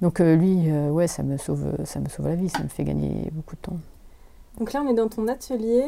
Donc 0.00 0.20
euh, 0.20 0.36
lui, 0.36 0.70
euh, 0.70 0.90
ouais, 0.90 1.08
ça 1.08 1.24
me 1.24 1.36
sauve, 1.36 1.74
ça 1.84 1.98
me 1.98 2.08
sauve 2.08 2.28
la 2.28 2.36
vie. 2.36 2.48
Ça 2.48 2.62
me 2.62 2.68
fait 2.68 2.84
gagner 2.84 3.30
beaucoup 3.32 3.56
de 3.56 3.60
temps. 3.60 3.78
Donc 4.58 4.72
là, 4.72 4.82
on 4.86 4.88
est 4.88 4.94
dans 4.94 5.08
ton 5.08 5.26
atelier. 5.26 5.84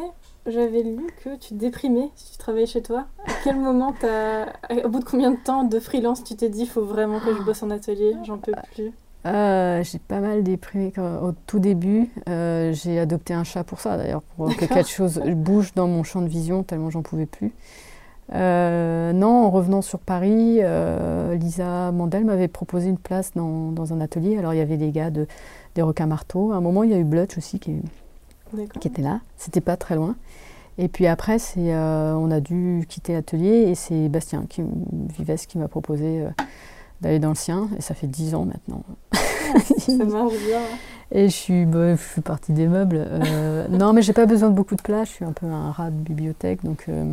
J'avais 0.47 0.83
lu 0.83 1.07
que 1.23 1.37
tu 1.37 1.55
déprimais 1.55 2.11
si 2.17 2.33
tu 2.33 2.38
travaillais 2.38 2.67
chez 2.67 2.83
toi. 2.83 3.07
À 3.25 3.33
quel 3.45 3.57
moment, 3.57 3.95
as... 4.03 4.85
au 4.85 4.88
bout 4.88 4.99
de 4.99 5.05
combien 5.05 5.31
de 5.31 5.37
temps 5.37 5.62
de 5.62 5.79
freelance, 5.79 6.25
tu 6.25 6.35
t'es 6.35 6.49
dit 6.49 6.62
il 6.62 6.69
faut 6.69 6.85
vraiment 6.85 7.21
que 7.21 7.33
je 7.37 7.43
bosse 7.43 7.62
en 7.62 7.71
atelier 7.71 8.17
J'en 8.25 8.38
peux 8.38 8.53
plus? 8.75 8.93
Euh, 9.26 9.82
j'ai 9.82 9.98
pas 9.98 10.20
mal 10.20 10.42
déprimé 10.42 10.92
au 10.98 11.32
tout 11.46 11.58
début. 11.58 12.10
Euh, 12.28 12.72
j'ai 12.74 12.98
adopté 12.98 13.32
un 13.32 13.44
chat 13.44 13.64
pour 13.64 13.80
ça, 13.80 13.96
d'ailleurs, 13.96 14.22
pour 14.22 14.54
que 14.54 14.66
quelque 14.66 14.88
chose 14.88 15.18
bouge 15.18 15.72
dans 15.74 15.88
mon 15.88 16.02
champ 16.02 16.20
de 16.20 16.28
vision, 16.28 16.62
tellement 16.62 16.90
j'en 16.90 17.02
pouvais 17.02 17.26
plus. 17.26 17.52
Euh, 18.32 19.12
non, 19.12 19.44
en 19.44 19.50
revenant 19.50 19.82
sur 19.82 19.98
Paris, 19.98 20.60
Lisa 21.38 21.90
Mandel 21.92 22.24
m'avait 22.24 22.48
proposé 22.48 22.88
une 22.88 22.98
place 22.98 23.32
dans, 23.34 23.72
dans, 23.72 23.94
un 23.94 24.00
atelier. 24.00 24.37
Alors, 24.37 24.52
il 24.52 24.58
y 24.58 24.62
avait 24.62 24.76
des 24.76 24.90
gars 24.90 25.10
de, 25.10 25.26
des 25.74 25.82
requins 25.82 26.06
marteaux. 26.06 26.52
À 26.52 26.56
un 26.56 26.60
moment, 26.60 26.82
il 26.82 26.90
y 26.90 26.94
a 26.94 26.98
eu 26.98 27.04
Blutch 27.04 27.38
aussi 27.38 27.58
qui, 27.58 27.76
qui 28.80 28.88
était 28.88 29.02
là. 29.02 29.20
C'était 29.37 29.62
pas 29.62 29.76
très 29.78 29.94
loin. 29.94 30.16
Et 30.76 30.88
puis 30.88 31.06
après, 31.06 31.38
on 31.56 32.30
a 32.30 32.40
dû 32.40 32.84
quitter 32.88 33.14
l'atelier 33.14 33.68
et 33.68 33.74
c'est 33.74 34.08
Bastien 34.08 34.44
qui, 34.48 34.62
Vives 35.18 35.46
qui 35.46 35.56
m'a 35.56 35.68
proposé 35.68 36.24
d'aller 37.05 37.19
dans 37.19 37.29
le 37.29 37.35
sien. 37.35 37.69
Et 37.79 37.83
ça 37.83 37.95
fait 37.95 38.07
dix 38.07 38.35
ans 38.35 38.47
maintenant. 38.47 38.83
ça 39.79 39.93
marche 40.05 40.35
bien. 40.47 40.61
Et 41.12 41.29
je 41.29 41.35
suis, 41.35 41.64
bah, 41.67 41.95
je 41.95 42.03
suis 42.03 42.23
partie 42.23 42.53
des 42.53 42.67
meubles. 42.67 43.07
Euh, 43.09 43.69
non, 43.71 43.93
mais 43.93 44.03
j'ai 44.03 44.12
pas 44.12 44.27
besoin 44.27 44.51
de 44.51 44.55
beaucoup 44.55 44.75
de 44.75 44.83
place. 44.83 45.09
Je 45.09 45.14
suis 45.14 45.25
un 45.25 45.33
peu 45.33 45.47
un 45.47 45.71
rat 45.71 45.90
de 45.90 45.97
bibliothèque. 45.97 46.64
Donc, 46.64 46.87
euh, 46.88 47.12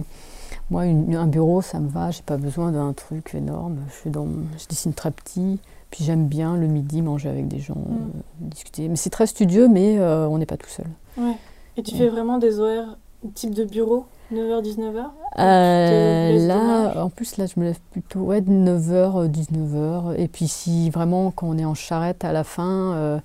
moi, 0.70 0.84
un 0.84 1.28
bureau, 1.28 1.62
ça 1.62 1.80
me 1.80 1.90
va. 1.90 2.10
J'ai 2.10 2.24
pas 2.24 2.38
besoin 2.38 2.72
d'un 2.72 2.94
truc 2.94 3.36
énorme. 3.36 3.78
Je, 3.90 3.96
suis 3.96 4.10
dans, 4.10 4.28
je 4.58 4.68
dessine 4.68 4.94
très 4.94 5.12
petit. 5.12 5.60
Puis 5.92 6.06
j'aime 6.06 6.28
bien 6.28 6.56
le 6.56 6.68
midi 6.68 7.02
manger 7.02 7.28
avec 7.28 7.50
des 7.50 7.60
gens, 7.60 7.76
mm. 7.76 7.92
euh, 7.92 8.22
discuter. 8.40 8.88
Mais 8.88 8.96
c'est 8.96 9.10
très 9.10 9.28
studieux, 9.28 9.68
mais 9.68 10.00
on 10.00 10.38
n'est 10.38 10.46
pas 10.46 10.58
tout 10.58 10.70
seul. 10.70 10.88
Ouais. 11.18 11.36
Et 11.78 11.84
tu 11.84 11.96
fais 11.96 12.08
vraiment 12.08 12.38
des 12.38 12.60
horaires 12.60 12.98
type 13.34 13.54
de 13.54 13.66
bureau? 13.66 14.06
9h, 14.32 14.64
19h 14.64 15.10
euh, 15.40 16.48
Là, 16.48 17.04
en 17.04 17.10
plus, 17.10 17.38
là, 17.38 17.46
je 17.46 17.60
me 17.60 17.66
lève 17.66 17.80
plutôt 17.92 18.20
ouais, 18.20 18.42
9h, 18.42 19.30
19h. 19.30 20.16
Et 20.18 20.28
puis, 20.28 20.48
si 20.48 20.90
vraiment, 20.90 21.32
quand 21.32 21.48
on 21.48 21.58
est 21.58 21.66
en 21.66 21.74
charrette 21.74 22.24
à 22.24 22.32
la 22.32 22.44
fin, 22.44 22.94
euh, 22.94 23.20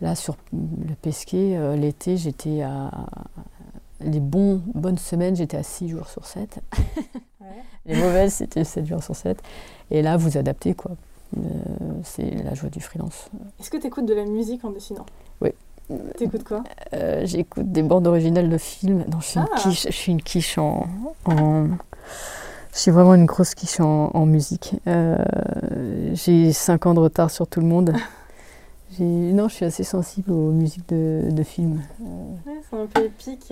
là, 0.00 0.14
sur 0.14 0.36
le 0.52 0.94
Pesquet, 1.02 1.56
euh, 1.56 1.76
l'été, 1.76 2.16
j'étais 2.16 2.62
à. 2.62 2.90
Les 4.02 4.20
bons, 4.20 4.62
bonnes 4.74 4.96
semaines, 4.96 5.36
j'étais 5.36 5.58
à 5.58 5.62
6 5.62 5.90
jours 5.90 6.08
sur 6.08 6.24
7. 6.24 6.60
Les 7.86 7.96
mauvaises, 7.96 8.32
c'était 8.32 8.64
7 8.64 8.86
jours 8.86 9.02
sur 9.02 9.14
7. 9.14 9.38
Et 9.90 10.00
là, 10.00 10.16
vous 10.16 10.38
adaptez, 10.38 10.72
quoi. 10.72 10.92
c'est 12.02 12.30
la 12.42 12.54
joie 12.54 12.70
du 12.70 12.80
freelance. 12.80 13.28
Est-ce 13.58 13.70
que 13.70 13.76
tu 13.76 13.88
écoutes 13.88 14.06
de 14.06 14.14
la 14.14 14.24
musique 14.24 14.64
en 14.64 14.70
dessinant? 14.70 15.04
Oui. 15.42 15.50
T'écoutes 16.16 16.44
quoi? 16.44 16.62
Euh, 16.92 17.22
J'écoute 17.24 17.70
des 17.70 17.82
bandes 17.82 18.06
originales 18.06 18.48
de 18.48 18.58
films. 18.58 19.04
Non, 19.10 19.20
je 19.20 19.26
suis 19.26 19.40
une 19.40 19.46
ah. 19.50 19.56
quiche, 19.56 19.86
je 19.86 19.92
suis 19.92 20.12
une 20.12 20.22
quiche 20.22 20.58
en, 20.58 20.86
Je 21.26 22.78
suis 22.78 22.90
vraiment 22.90 23.14
une 23.14 23.26
grosse 23.26 23.54
quiche 23.54 23.80
en, 23.80 24.26
musique. 24.26 24.74
Euh, 24.86 25.16
j'ai 26.12 26.52
5 26.52 26.86
ans 26.86 26.94
de 26.94 27.00
retard 27.00 27.30
sur 27.30 27.46
tout 27.46 27.60
le 27.60 27.66
monde. 27.66 27.92
Non, 28.98 29.48
je 29.48 29.54
suis 29.54 29.64
assez 29.64 29.84
sensible 29.84 30.30
aux 30.32 30.50
musiques 30.50 30.86
de, 30.90 31.30
de 31.30 31.42
films. 31.42 31.80
Ouais, 32.00 32.60
c'est 32.68 32.76
un 32.76 32.86
peu 32.86 33.04
épique. 33.04 33.50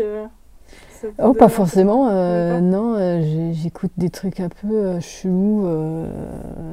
Euh. 1.05 1.11
Oh, 1.23 1.33
pas 1.33 1.49
forcément. 1.49 2.09
Euh, 2.11 2.61
non, 2.61 2.95
euh, 2.97 3.53
j'écoute 3.53 3.93
des 3.97 4.11
trucs 4.11 4.41
un 4.41 4.49
peu 4.49 4.75
euh, 4.75 5.01
chelous. 5.01 5.67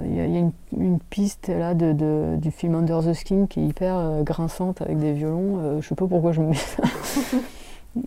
Il 0.05 0.15
y, 0.15 0.19
a, 0.19 0.25
une, 0.25 0.99
piste 1.10 1.47
là 1.47 1.73
de, 1.73 2.36
du 2.38 2.51
film 2.51 2.75
Under 2.75 3.01
the 3.01 3.13
Skin 3.13 3.47
qui 3.47 3.62
est 3.62 3.65
hyper 3.65 4.23
grinçante 4.23 4.81
avec 4.81 4.99
des 4.99 5.13
violons. 5.13 5.81
je 5.81 5.88
sais 5.88 5.95
pas 5.95 6.08
pourquoi 6.08 6.31
je 6.31 6.41
me 6.41 6.49
mets 6.49 6.55
ça. 6.55 6.84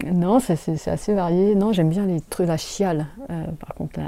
non, 0.12 0.38
c'est 0.40 0.88
assez 0.88 1.14
varié. 1.14 1.54
Non, 1.54 1.72
j'aime 1.72 1.88
bien 1.88 2.06
les 2.06 2.20
trucs, 2.20 2.48
la 2.48 2.56
chiale. 2.56 3.06
par 3.60 3.74
contre, 3.74 4.00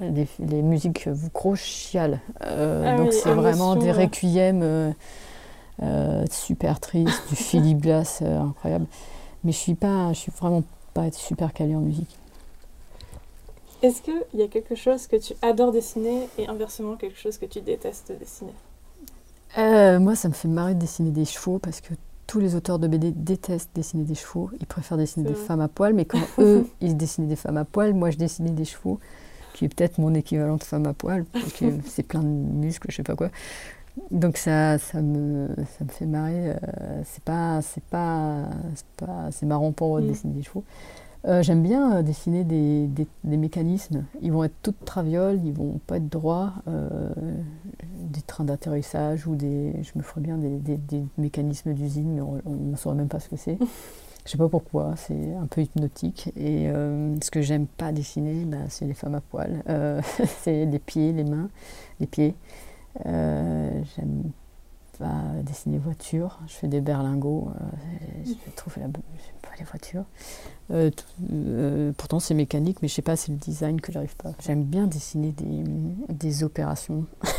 les, 0.00 0.62
musiques 0.62 1.08
gros 1.34 1.56
chiales. 1.56 2.20
Ah 2.40 2.96
donc 2.96 3.12
c'est 3.12 3.32
vraiment 3.32 3.76
des 3.76 3.92
requiem 3.92 4.94
super 6.30 6.80
tristes, 6.80 7.22
du 7.28 7.36
Philippe 7.36 7.82
Glass 7.82 8.22
incroyable. 8.22 8.86
Mais 9.44 9.52
je 9.52 9.58
suis 9.58 9.74
pas, 9.74 10.12
je 10.12 10.18
suis 10.18 10.32
vraiment 10.32 10.62
être 11.06 11.14
super 11.16 11.52
calé 11.52 11.74
en 11.74 11.80
musique. 11.80 12.18
Est-ce 13.82 14.02
qu'il 14.02 14.24
y 14.34 14.42
a 14.42 14.46
quelque 14.48 14.76
chose 14.76 15.08
que 15.08 15.16
tu 15.16 15.34
adores 15.42 15.72
dessiner 15.72 16.30
et 16.38 16.46
inversement 16.46 16.96
quelque 16.96 17.18
chose 17.18 17.38
que 17.38 17.46
tu 17.46 17.60
détestes 17.60 18.12
dessiner? 18.12 18.54
Euh, 19.56 19.98
Moi, 19.98 20.14
ça 20.16 20.28
me 20.28 20.34
fait 20.34 20.48
marrer 20.48 20.74
de 20.74 20.80
dessiner 20.80 21.10
des 21.10 21.24
chevaux 21.24 21.58
parce 21.58 21.80
que 21.80 21.94
tous 22.26 22.40
les 22.40 22.54
auteurs 22.54 22.78
de 22.78 22.86
BD 22.88 23.12
détestent 23.12 23.70
dessiner 23.74 24.04
des 24.04 24.14
chevaux. 24.14 24.50
Ils 24.60 24.66
préfèrent 24.66 24.98
dessiner 24.98 25.26
des 25.26 25.34
femmes 25.34 25.60
à 25.60 25.68
poil, 25.68 25.94
mais 25.94 26.04
quand 26.04 26.28
eux, 26.38 26.66
ils 26.80 26.96
dessinaient 26.96 27.26
des 27.26 27.36
femmes 27.36 27.56
à 27.56 27.64
poil, 27.64 27.94
moi, 27.94 28.10
je 28.10 28.18
dessinais 28.18 28.50
des 28.50 28.66
chevaux, 28.66 29.00
qui 29.54 29.64
est 29.64 29.68
peut-être 29.68 29.98
mon 29.98 30.14
équivalent 30.14 30.56
de 30.56 30.64
femme 30.64 30.86
à 30.86 30.92
poil, 30.94 31.24
parce 31.24 31.52
que 31.54 31.64
c'est 31.86 32.02
plein 32.02 32.22
de 32.22 32.26
muscles, 32.28 32.90
je 32.90 32.96
sais 32.96 33.02
pas 33.02 33.16
quoi. 33.16 33.30
Donc 34.10 34.36
ça, 34.36 34.78
ça, 34.78 35.02
me, 35.02 35.48
ça 35.78 35.84
me 35.84 35.90
fait 35.90 36.06
marrer. 36.06 36.50
Euh, 36.50 37.02
c'est 37.04 37.22
pas, 37.22 37.60
c'est 37.62 37.82
pas, 37.84 38.44
pas, 38.96 39.30
c'est 39.30 39.46
marrant 39.46 39.72
pour 39.72 39.98
mm. 39.98 40.06
dessiner 40.06 40.34
des 40.34 40.42
chevaux. 40.42 40.64
Euh, 41.26 41.42
j'aime 41.42 41.62
bien 41.62 41.96
euh, 41.96 42.02
dessiner 42.02 42.44
des, 42.44 42.86
des, 42.86 43.36
mécanismes. 43.36 44.04
Ils 44.22 44.32
vont 44.32 44.44
être 44.44 44.54
toutes 44.62 44.84
travioles, 44.84 45.40
ils 45.44 45.52
vont 45.52 45.80
pas 45.86 45.96
être 45.96 46.08
droits. 46.08 46.54
des 46.66 48.22
trains 48.22 48.44
d'atterrissage 48.44 49.26
ou 49.26 49.34
des, 49.34 49.74
je 49.82 49.90
me 49.96 50.02
ferais 50.02 50.20
bien 50.20 50.38
des, 50.38 50.76
des 50.76 51.04
mécanismes 51.18 51.74
d'usine, 51.74 52.14
mais 52.14 52.20
on 52.20 52.40
ne 52.46 52.76
saurait 52.76 52.96
même 52.96 53.08
pas 53.08 53.20
ce 53.20 53.28
que 53.28 53.36
c'est. 53.36 53.58
Je 54.24 54.32
sais 54.32 54.38
pas 54.38 54.48
pourquoi, 54.50 54.92
c'est 54.96 55.34
un 55.36 55.46
peu 55.46 55.62
hypnotique. 55.62 56.30
Et 56.36 56.66
ce 56.66 57.30
que 57.30 57.40
j'aime 57.40 57.66
pas 57.66 57.92
dessiner, 57.92 58.44
bah, 58.44 58.58
c'est 58.68 58.84
les 58.84 58.92
femmes 58.92 59.14
à 59.14 59.22
poil. 59.22 59.62
c'est 60.42 60.66
les 60.66 60.78
pieds, 60.78 61.12
les 61.12 61.24
mains, 61.24 61.48
les 61.98 62.06
pieds. 62.06 62.34
Euh, 63.06 63.82
j'aime 63.96 64.30
pas 64.98 65.22
dessiner 65.44 65.78
voitures. 65.78 66.38
Je 66.46 66.54
fais 66.54 66.68
des 66.68 66.80
berlingots. 66.80 67.50
Euh, 67.60 68.24
je 68.24 68.50
trouve 68.56 68.74
la... 68.78 68.88
pas 68.88 69.54
les 69.58 69.64
voitures. 69.64 70.04
Euh, 70.70 71.92
pourtant, 71.96 72.20
c'est 72.20 72.34
mécanique, 72.34 72.78
mais 72.82 72.88
je 72.88 72.94
sais 72.94 73.02
pas, 73.02 73.16
c'est 73.16 73.32
le 73.32 73.38
design 73.38 73.80
que 73.80 73.92
j'arrive 73.92 74.16
pas. 74.16 74.32
J'aime 74.44 74.64
bien 74.64 74.86
dessiner 74.86 75.32
des, 75.32 75.64
des 76.08 76.44
opérations. 76.44 77.06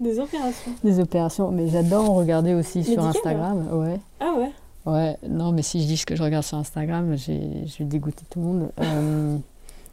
Des 0.00 0.18
opérations 0.18 0.72
Des 0.82 0.98
opérations, 0.98 1.52
mais 1.52 1.68
j'adore 1.68 2.08
regarder 2.08 2.54
aussi 2.54 2.82
sur 2.82 3.04
Instagram. 3.04 3.68
Ouais. 3.72 4.00
Ah 4.18 4.34
ouais 4.36 4.50
Ouais, 4.84 5.16
non, 5.28 5.52
mais 5.52 5.62
si 5.62 5.80
je 5.80 5.86
dis 5.86 5.96
ce 5.96 6.04
que 6.04 6.16
je 6.16 6.24
regarde 6.24 6.44
sur 6.44 6.58
Instagram, 6.58 7.16
je 7.16 7.78
vais 7.78 7.84
dégoûter 7.84 8.24
tout 8.28 8.40
le 8.40 8.44
monde. 8.44 8.72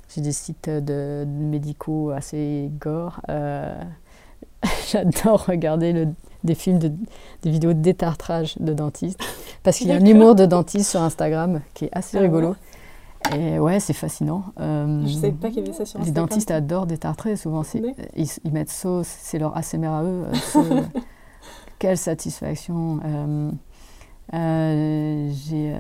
J'ai 0.10 0.22
des 0.22 0.32
sites 0.32 0.68
de, 0.68 1.26
médicaux 1.28 2.10
assez 2.10 2.72
gore. 2.80 3.22
J'adore 4.92 5.46
regarder 5.46 6.08
des 6.44 6.56
films, 6.56 6.80
de, 6.80 6.92
des 7.42 7.52
vidéos 7.52 7.74
de 7.74 7.82
détartrage 7.82 8.58
de 8.60 8.74
dentistes. 8.74 9.20
Parce 9.64 9.78
qu'il 9.78 9.88
y 9.88 9.92
a 9.92 9.96
un 9.96 10.06
humour 10.06 10.36
de 10.36 10.46
dentiste 10.46 10.92
sur 10.92 11.02
Instagram 11.02 11.62
qui 11.74 11.86
est 11.86 11.90
assez 11.92 12.18
ah 12.18 12.22
rigolo. 12.22 12.56
Et 13.36 13.60
ouais, 13.60 13.80
c'est 13.80 13.94
fascinant. 13.94 14.46
Euh, 14.60 15.06
je 15.06 15.14
savais 15.14 15.32
pas 15.32 15.50
qu'il 15.50 15.60
y 15.60 15.62
avait 15.62 15.74
ça 15.74 15.86
sur 15.86 16.00
Instagram. 16.00 16.06
Les 16.06 16.12
dentistes 16.12 16.52
adorent 16.52 16.86
détartrer. 16.86 17.36
Souvent, 17.36 17.64
ils, 18.16 18.28
ils, 18.44 18.52
mettent 18.52 18.72
sauce, 18.72 19.08
c'est 19.08 19.40
leur 19.40 19.56
ASMR 19.56 19.88
à 19.88 20.04
eux. 20.04 20.26
Euh, 20.56 20.82
quelle 21.80 21.98
satisfaction. 21.98 23.00
Euh, 23.06 23.52
euh, 24.34 25.30
j'ai, 25.32 25.74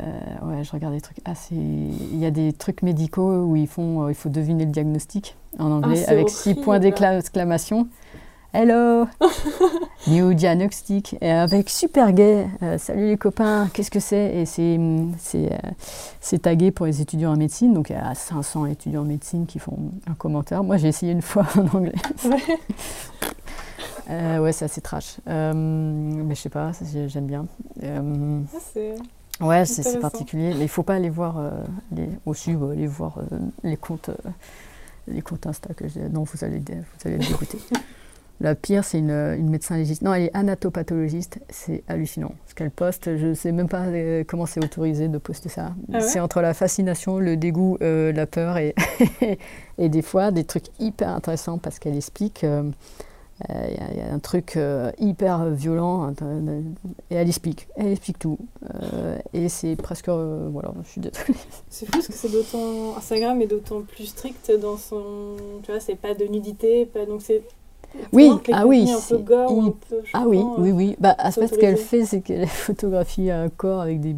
ouais, 0.43 0.63
je 0.63 0.71
regarde 0.71 0.93
des 0.93 1.01
trucs 1.01 1.19
assez. 1.23 1.55
Il 1.55 2.17
y 2.17 2.25
a 2.25 2.31
des 2.31 2.51
trucs 2.51 2.81
médicaux 2.81 3.43
où 3.43 3.55
ils 3.55 3.67
font, 3.67 4.09
il 4.09 4.15
faut 4.15 4.29
deviner 4.29 4.65
le 4.65 4.71
diagnostic 4.71 5.35
en 5.57 5.71
anglais 5.71 6.03
ah, 6.07 6.11
avec 6.11 6.29
six 6.29 6.55
points 6.55 6.79
d'exclamation. 6.79 7.87
Hello 8.51 9.07
New 10.07 10.33
Diagnostic 10.33 11.15
avec 11.21 11.69
super 11.69 12.11
gay. 12.13 12.47
Euh, 12.63 12.79
salut 12.79 13.05
les 13.05 13.17
copains, 13.17 13.69
qu'est-ce 13.71 13.91
que 13.91 13.99
c'est? 13.99 14.37
Et 14.37 14.45
c'est, 14.47 14.79
c'est, 15.19 15.53
euh, 15.53 15.57
c'est 16.19 16.39
tagué 16.39 16.71
pour 16.71 16.87
les 16.87 16.99
étudiants 16.99 17.31
en 17.31 17.37
médecine. 17.37 17.75
Donc 17.75 17.91
il 17.91 17.93
y 17.93 17.95
a 17.95 18.15
500 18.15 18.65
étudiants 18.65 19.01
en 19.01 19.05
médecine 19.05 19.45
qui 19.45 19.59
font 19.59 19.77
un 20.07 20.15
commentaire. 20.15 20.63
Moi 20.63 20.77
j'ai 20.77 20.87
essayé 20.87 21.11
une 21.11 21.21
fois 21.21 21.45
en 21.55 21.77
anglais. 21.77 21.93
Ouais, 22.25 22.41
euh, 24.09 24.39
ouais 24.39 24.51
c'est 24.51 24.65
assez 24.65 24.81
trash. 24.81 25.19
mais 25.27 26.33
je 26.33 26.41
sais 26.41 26.49
pas, 26.49 26.71
j'aime 27.05 27.27
bien. 27.27 27.45
Ah, 27.83 28.01
c'est... 28.73 28.95
Ouais, 29.41 29.65
c'est, 29.65 29.99
particulier. 29.99 30.55
Mais 30.57 30.65
il 30.65 30.69
faut 30.69 30.83
pas 30.83 30.95
aller 30.95 31.11
voir 31.11 31.39
les, 31.95 32.09
aussi, 32.25 32.49
aller 32.49 32.87
voir 32.87 33.19
les 33.63 33.77
comptes, 33.77 34.09
les 35.07 35.21
comptes 35.21 35.45
Insta 35.45 35.75
que 35.75 35.87
j'ai. 35.87 36.09
Non, 36.09 36.23
vous 36.23 36.43
allez, 36.43 36.57
vous 36.59 37.07
allez 37.07 37.23
écouter. 37.29 37.59
La 38.41 38.55
pire, 38.55 38.85
c'est 38.85 38.99
une, 38.99 39.49
médecin 39.49 39.75
légiste. 39.75 40.01
Non, 40.01 40.13
elle 40.13 40.23
est 40.23 40.35
anatopathologiste. 40.35 41.39
C'est 41.49 41.83
hallucinant. 41.89 42.33
Ce 42.47 42.55
qu'elle 42.55 42.71
poste, 42.71 43.17
je 43.17 43.27
ne 43.27 43.33
sais 43.33 43.51
même 43.51 43.67
pas 43.67 43.83
euh, 43.87 44.23
comment 44.25 44.45
c'est 44.45 44.63
autorisé 44.63 45.09
de 45.09 45.17
poster 45.17 45.49
ça. 45.49 45.73
Ah 45.91 45.99
c'est 45.99 46.21
entre 46.21 46.39
la 46.41 46.53
fascination, 46.53 47.19
le 47.19 47.35
dégoût, 47.35 47.77
euh, 47.81 48.13
la 48.13 48.25
peur 48.27 48.57
et, 48.57 48.75
et 49.77 49.89
des 49.89 50.01
fois 50.01 50.31
des 50.31 50.45
trucs 50.45 50.67
hyper 50.79 51.09
intéressants 51.09 51.57
parce 51.57 51.79
qu'elle 51.79 51.97
explique. 51.97 52.43
Euh, 52.43 52.63
Il 53.49 53.97
y, 53.97 54.01
a 54.01 54.13
un 54.13 54.19
truc 54.19 54.59
hyper 54.99 55.45
violent 55.45 56.11
et 57.09 57.15
elle 57.15 57.29
explique, 57.29 57.69
elle 57.77 57.93
explique 57.93 58.19
tout. 58.19 58.37
et 59.31 59.47
c'est 59.47 59.77
presque, 59.77 60.09
voilà, 60.09 60.73
je 60.83 60.89
suis 60.89 60.99
désolée. 60.99 61.39
C'est 61.69 61.85
fou 61.85 61.93
parce 61.93 62.07
que 62.07 62.13
c'est 62.13 62.33
d'autant, 62.33 62.97
Instagram 62.97 63.41
est 63.41 63.47
d'autant 63.47 63.81
plus 63.81 64.07
strict 64.07 64.51
dans 64.61 64.75
son, 64.75 65.37
tu 65.63 65.71
vois, 65.71 65.79
c'est 65.79 65.95
pas 65.95 66.13
de 66.13 66.25
nudité, 66.25 66.85
pas, 66.85 67.05
donc 67.05 67.21
c'est 67.21 67.41
oui, 68.11 68.31
ah 68.51 68.65
oui, 68.65 68.89
un 68.89 68.99
peu 69.07 69.17
gore, 69.17 69.73
peu 69.89 70.01
ah 70.13 70.23
oui, 70.27 70.43
oui, 70.57 70.71
oui. 70.71 70.95
Bah, 70.99 71.15
fait, 71.31 71.47
ce 71.47 71.55
qu'elle 71.55 71.77
fait, 71.77 72.05
c'est 72.05 72.21
qu'elle 72.21 72.47
photographie 72.47 73.29
un 73.31 73.49
corps 73.49 73.81
avec 73.81 73.99
des 73.99 74.15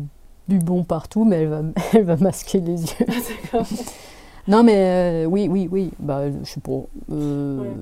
bubons 0.47 0.84
partout, 0.84 1.26
mais 1.26 1.43
elle 1.43 1.49
va, 1.49 1.61
elle 1.93 2.03
va 2.03 2.17
masquer 2.17 2.59
les 2.59 2.82
yeux. 2.82 3.05
Ah, 3.53 3.63
non, 4.47 4.63
mais 4.63 5.24
euh, 5.24 5.26
oui, 5.26 5.47
oui, 5.49 5.67
oui. 5.72 5.91
Bah, 5.99 6.30
je 6.32 6.49
sais 6.49 6.59
pas. 6.59 6.72
Euh, 7.11 7.74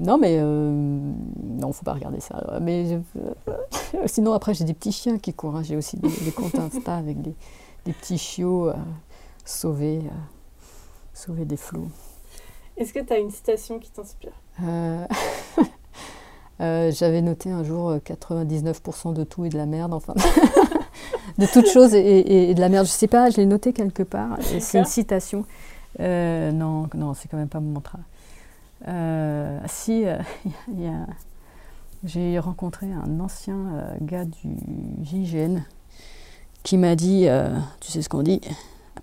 non, 0.00 0.18
mais 0.18 0.36
euh, 0.38 1.00
non, 1.42 1.72
faut 1.72 1.84
pas 1.84 1.94
regarder 1.94 2.20
ça. 2.20 2.58
Mais 2.60 3.00
sinon, 4.06 4.32
après, 4.32 4.54
j'ai 4.54 4.64
des 4.64 4.74
petits 4.74 4.92
chiens 4.92 5.18
qui 5.18 5.32
courent. 5.32 5.56
Hein. 5.56 5.62
J'ai 5.62 5.76
aussi 5.76 5.96
des, 5.96 6.32
comptes 6.32 6.58
Insta 6.58 6.96
avec 6.96 7.20
des, 7.22 7.34
des 7.84 7.92
petits 7.92 8.18
chiots 8.18 8.70
sauvés, 9.44 10.00
sauvés 11.12 11.44
des 11.44 11.56
flots. 11.56 11.88
Est-ce 12.76 12.92
que 12.92 13.00
tu 13.00 13.12
as 13.12 13.18
une 13.18 13.30
citation 13.30 13.78
qui 13.78 13.90
t'inspire? 13.90 14.32
J'avais 16.60 17.22
noté 17.22 17.50
un 17.50 17.64
jour 17.64 17.96
99% 17.96 19.14
de 19.14 19.24
tout 19.24 19.44
et 19.44 19.48
de 19.48 19.56
la 19.56 19.66
merde, 19.66 19.92
enfin. 19.94 20.14
de 21.38 21.46
toutes 21.46 21.68
choses 21.68 21.94
et, 21.94 22.54
de 22.54 22.60
la 22.60 22.68
merde. 22.68 22.86
Je 22.86 22.90
sais 22.90 23.08
pas, 23.08 23.30
je 23.30 23.38
l'ai 23.38 23.46
noté 23.46 23.72
quelque 23.72 24.02
part. 24.02 24.38
C'est 24.60 24.78
une 24.78 24.84
citation. 24.84 25.44
Euh, 26.00 26.52
non, 26.52 26.88
non, 26.94 27.14
c'est 27.14 27.28
quand 27.28 27.36
même 27.36 27.48
pas 27.48 27.60
mon 27.60 27.72
mantra. 27.72 27.98
Euh, 28.88 29.60
si, 29.66 30.04
euh, 30.06 30.18
j'ai 32.04 32.38
rencontré 32.38 32.86
un 32.92 33.20
ancien 33.20 33.56
gars 34.00 34.24
du 34.24 34.56
JGN 35.02 35.62
qui 36.62 36.76
m'a 36.76 36.96
dit, 36.96 37.26
tu 37.80 37.90
sais 37.90 38.02
ce 38.02 38.08
qu'on 38.08 38.22
dit, 38.22 38.40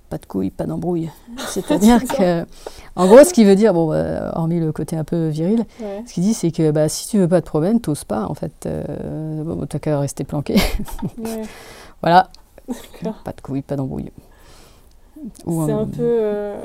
pas 0.09 0.17
de 0.17 0.25
couilles, 0.25 0.49
pas 0.49 0.65
d'embrouille. 0.65 1.09
C'est-à-dire 1.47 2.03
que, 2.03 2.45
en 2.95 3.07
gros, 3.07 3.23
ce 3.23 3.33
qui 3.33 3.45
veut 3.45 3.55
dire, 3.55 3.73
bon, 3.73 3.93
hormis 4.33 4.59
le 4.59 4.71
côté 4.71 4.95
un 4.95 5.03
peu 5.03 5.27
viril, 5.27 5.65
ce 6.05 6.13
qu'il 6.13 6.23
dit, 6.23 6.33
c'est 6.33 6.51
que 6.51 6.71
bah, 6.71 6.89
si 6.89 7.07
tu 7.07 7.17
veux 7.17 7.27
pas 7.27 7.41
de 7.41 7.45
problème, 7.45 7.79
t'oses 7.79 8.03
pas, 8.03 8.25
en 8.25 8.33
fait, 8.33 8.67
bon, 8.67 9.65
t'as 9.67 9.79
qu'à 9.79 9.99
rester 9.99 10.23
planqué. 10.23 10.55
voilà, 12.01 12.29
pas 13.23 13.31
de 13.31 13.41
couilles, 13.41 13.61
pas 13.61 13.75
d'embrouille. 13.75 14.11
C'est 15.45 15.71
un 15.71 15.85
peu 15.85 15.97
euh, 16.01 16.57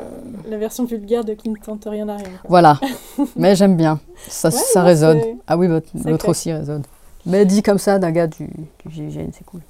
la 0.49 0.59
version 0.59 0.85
vulgaire 0.85 1.25
de 1.25 1.35
qui 1.35 1.49
ne 1.49 1.57
tente 1.57 1.87
rien 1.87 2.09
à 2.09 2.17
rien. 2.17 2.29
Voilà, 2.49 2.79
mais 3.37 3.57
j'aime 3.57 3.77
bien, 3.77 3.99
ça, 4.29 4.51
ça 4.51 4.83
résonne. 4.83 5.21
Ah 5.47 5.57
oui, 5.57 5.67
votre, 5.67 6.29
aussi 6.29 6.53
résonne. 6.53 6.83
Mais 7.27 7.45
dit 7.47 7.63
comme 7.63 7.79
ça 7.79 7.99
d'un 7.99 8.11
gars 8.11 8.27
du, 8.27 8.47
du 8.85 8.93
GIGN, 8.93 9.31
c'est 9.33 9.45
cool. 9.45 9.61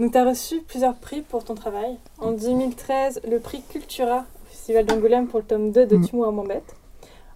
Donc 0.00 0.12
tu 0.12 0.18
as 0.18 0.24
reçu 0.24 0.62
plusieurs 0.62 0.94
prix 0.94 1.20
pour 1.20 1.44
ton 1.44 1.54
travail. 1.54 1.98
En 2.20 2.32
2013, 2.32 3.20
le 3.30 3.38
prix 3.38 3.60
Cultura 3.60 4.20
au 4.20 4.46
Festival 4.48 4.86
d'Angoulême 4.86 5.26
pour 5.26 5.40
le 5.40 5.44
tome 5.44 5.72
2 5.72 5.84
de 5.84 5.96
mm. 5.96 6.04
Timo 6.06 6.30
Mambette. 6.30 6.74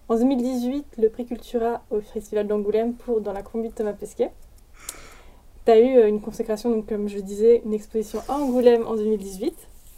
En 0.09 0.15
2018, 0.15 0.83
le 0.97 1.09
prix 1.09 1.27
Cultura 1.27 1.83
au 1.91 2.01
Festival 2.01 2.47
d'Angoulême 2.47 2.95
pour 2.95 3.21
Dans 3.21 3.33
la 3.33 3.43
combi 3.43 3.69
de 3.69 3.73
Thomas 3.75 3.93
Pesquet. 3.93 4.31
Tu 5.65 5.71
as 5.71 5.79
eu 5.79 5.97
euh, 5.97 6.07
une 6.07 6.19
consécration, 6.19 6.71
donc 6.71 6.89
comme 6.89 7.07
je 7.07 7.19
disais, 7.19 7.61
une 7.63 7.73
exposition 7.73 8.21
à 8.27 8.33
Angoulême 8.33 8.87
en 8.87 8.95
2018 8.95 9.55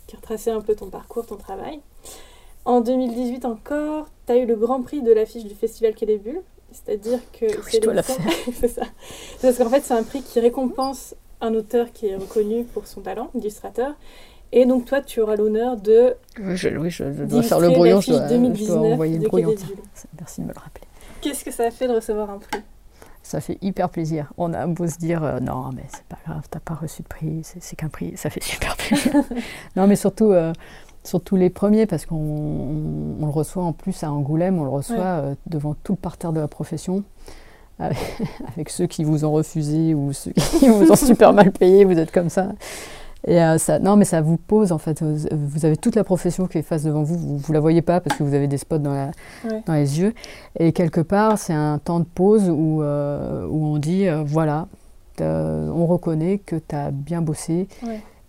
qui 0.08 0.16
retraçait 0.18 0.52
un 0.52 0.62
peu 0.62 0.76
ton 0.76 0.90
parcours, 0.90 1.26
ton 1.26 1.38
travail. 1.38 1.80
En 2.66 2.82
2018 2.82 3.46
encore, 3.46 4.10
tu 4.26 4.34
as 4.34 4.38
eu 4.38 4.46
le 4.46 4.58
grand 4.58 4.82
prix 4.82 5.02
de 5.02 5.14
l'affiche 5.14 5.46
du 5.46 5.56
festival 5.56 5.96
Quai. 5.96 6.20
C'est-à-dire 6.74 7.20
que. 7.32 7.46
c'est 7.70 7.80
dois 7.80 7.94
la 7.94 8.04
c'est 8.54 8.68
ça. 8.68 8.84
Parce 9.42 9.58
qu'en 9.58 9.70
fait, 9.70 9.86
c'est 9.86 9.94
un 9.94 10.04
prix 10.04 10.22
qui 10.22 10.42
récompense 10.42 11.16
un 11.42 11.54
auteur 11.54 11.92
qui 11.94 12.08
est 12.08 12.16
reconnu 12.16 12.64
pour 12.64 12.88
son 12.88 13.02
talent, 13.02 13.30
illustrateur. 13.36 13.94
Et 14.52 14.66
donc, 14.66 14.86
toi, 14.86 15.02
tu 15.02 15.20
auras 15.20 15.36
l'honneur 15.36 15.78
de. 15.78 16.16
Oui, 16.40 16.56
je, 16.56 16.70
oui, 16.70 16.90
je, 16.90 17.04
dois 17.04 17.44
faire 17.44 17.60
le 17.60 17.70
brouillon, 17.70 18.00
je 18.00 18.12
dois, 18.12 18.28
je 18.28 18.66
dois 18.66 18.78
envoyer 18.78 19.18
le 19.20 19.28
brouillon. 19.28 19.56
Merci 20.20 20.42
de 20.42 20.48
me 20.48 20.54
le 20.54 20.60
rappeler. 20.60 20.88
Qu'est-ce 21.22 21.44
que 21.44 21.52
ça 21.52 21.66
a 21.66 21.72
fait 21.72 21.88
de 21.88 21.94
recevoir 21.94 22.30
un 22.30 22.38
prix? 22.38 22.62
Ça 23.24 23.42
fait 23.42 23.58
hyper 23.62 23.90
plaisir. 23.90 24.32
On 24.38 24.54
a 24.54 24.66
beau 24.68 24.88
se 24.88 24.98
dire 24.98 25.22
euh, 25.22 25.42
non, 25.42 25.72
mais 25.76 25.84
c'est 25.90 26.06
pas 26.06 26.18
grave, 26.26 26.44
t'as 26.50 26.62
pas 26.62 26.76
reçu 26.76 27.02
de 27.02 27.08
prix, 27.10 27.42
c'est 27.44 27.76
qu'un 27.76 27.90
prix, 27.90 28.16
ça 28.16 28.30
fait 28.30 28.42
super 28.44 28.78
plaisir. 28.78 29.12
non, 29.76 29.86
mais 29.86 29.98
surtout, 29.98 30.32
euh, 30.32 30.54
surtout 31.04 31.36
les 31.36 31.50
premiers, 31.50 31.88
parce 31.88 32.06
qu'on 32.06 33.18
le 33.20 33.28
reçoit 33.28 33.64
en 33.64 33.74
plus 33.74 34.02
à 34.04 34.12
Angoulême, 34.12 34.58
on 34.60 34.64
le 34.64 34.70
reçoit 34.70 34.96
euh, 34.98 35.36
devant 35.46 35.74
tout 35.74 35.94
le 35.94 35.98
parterre 35.98 36.32
de 36.32 36.40
la 36.40 36.48
profession. 36.48 37.04
Avec, 37.80 38.70
ceux 38.70 38.88
qui 38.88 39.04
vous 39.04 39.24
ont 39.24 39.32
refusé 39.32 39.94
ou 39.94 40.12
ceux 40.14 40.32
qui 40.32 40.68
vous 40.68 40.92
ont 40.92 40.96
super 40.96 41.34
mal 41.34 41.52
payé, 41.52 41.86
vous 41.86 41.98
êtes 41.98 42.12
comme 42.12 42.30
ça. 42.30 42.50
Et 43.26 43.42
euh, 43.42 43.58
ça, 43.58 43.80
non, 43.80 43.98
mais 43.98 44.06
ça 44.06 44.22
vous 44.22 44.38
pose 44.38 44.72
en 44.72 44.78
fait. 44.78 45.04
Vous 45.04 45.66
avez 45.66 45.76
toute 45.78 45.96
la 45.96 46.04
profession 46.04 46.48
qui 46.48 46.60
est 46.60 46.64
face 46.64 46.84
devant 46.84 47.04
vous. 47.04 47.18
Vous, 47.38 47.50
ne 47.50 47.54
la 47.54 47.60
voyez 47.60 47.82
pas 47.82 48.00
parce 48.00 48.18
que 48.18 48.24
vous 48.24 48.34
avez 48.34 48.48
des 48.48 48.58
spots 48.58 48.78
dans, 48.78 48.94
la, 48.94 49.12
dans 49.66 49.74
les 49.74 50.00
yeux. 50.00 50.14
Et 50.60 50.72
quelque 50.72 51.02
part, 51.02 51.38
c'est 51.38 51.54
un 51.54 51.78
temps 51.78 52.00
de 52.00 52.06
pause 52.06 52.50
où, 52.50 52.82
euh, 52.82 53.46
où 53.48 53.66
on 53.66 53.78
dit 53.78 54.08
euh, 54.08 54.24
voilà, 54.26 54.68
on 55.20 55.86
reconnaît 55.88 56.38
que 56.38 56.56
tu 56.56 56.76
as 56.76 56.92
bien 56.92 57.22
bossé. 57.22 57.68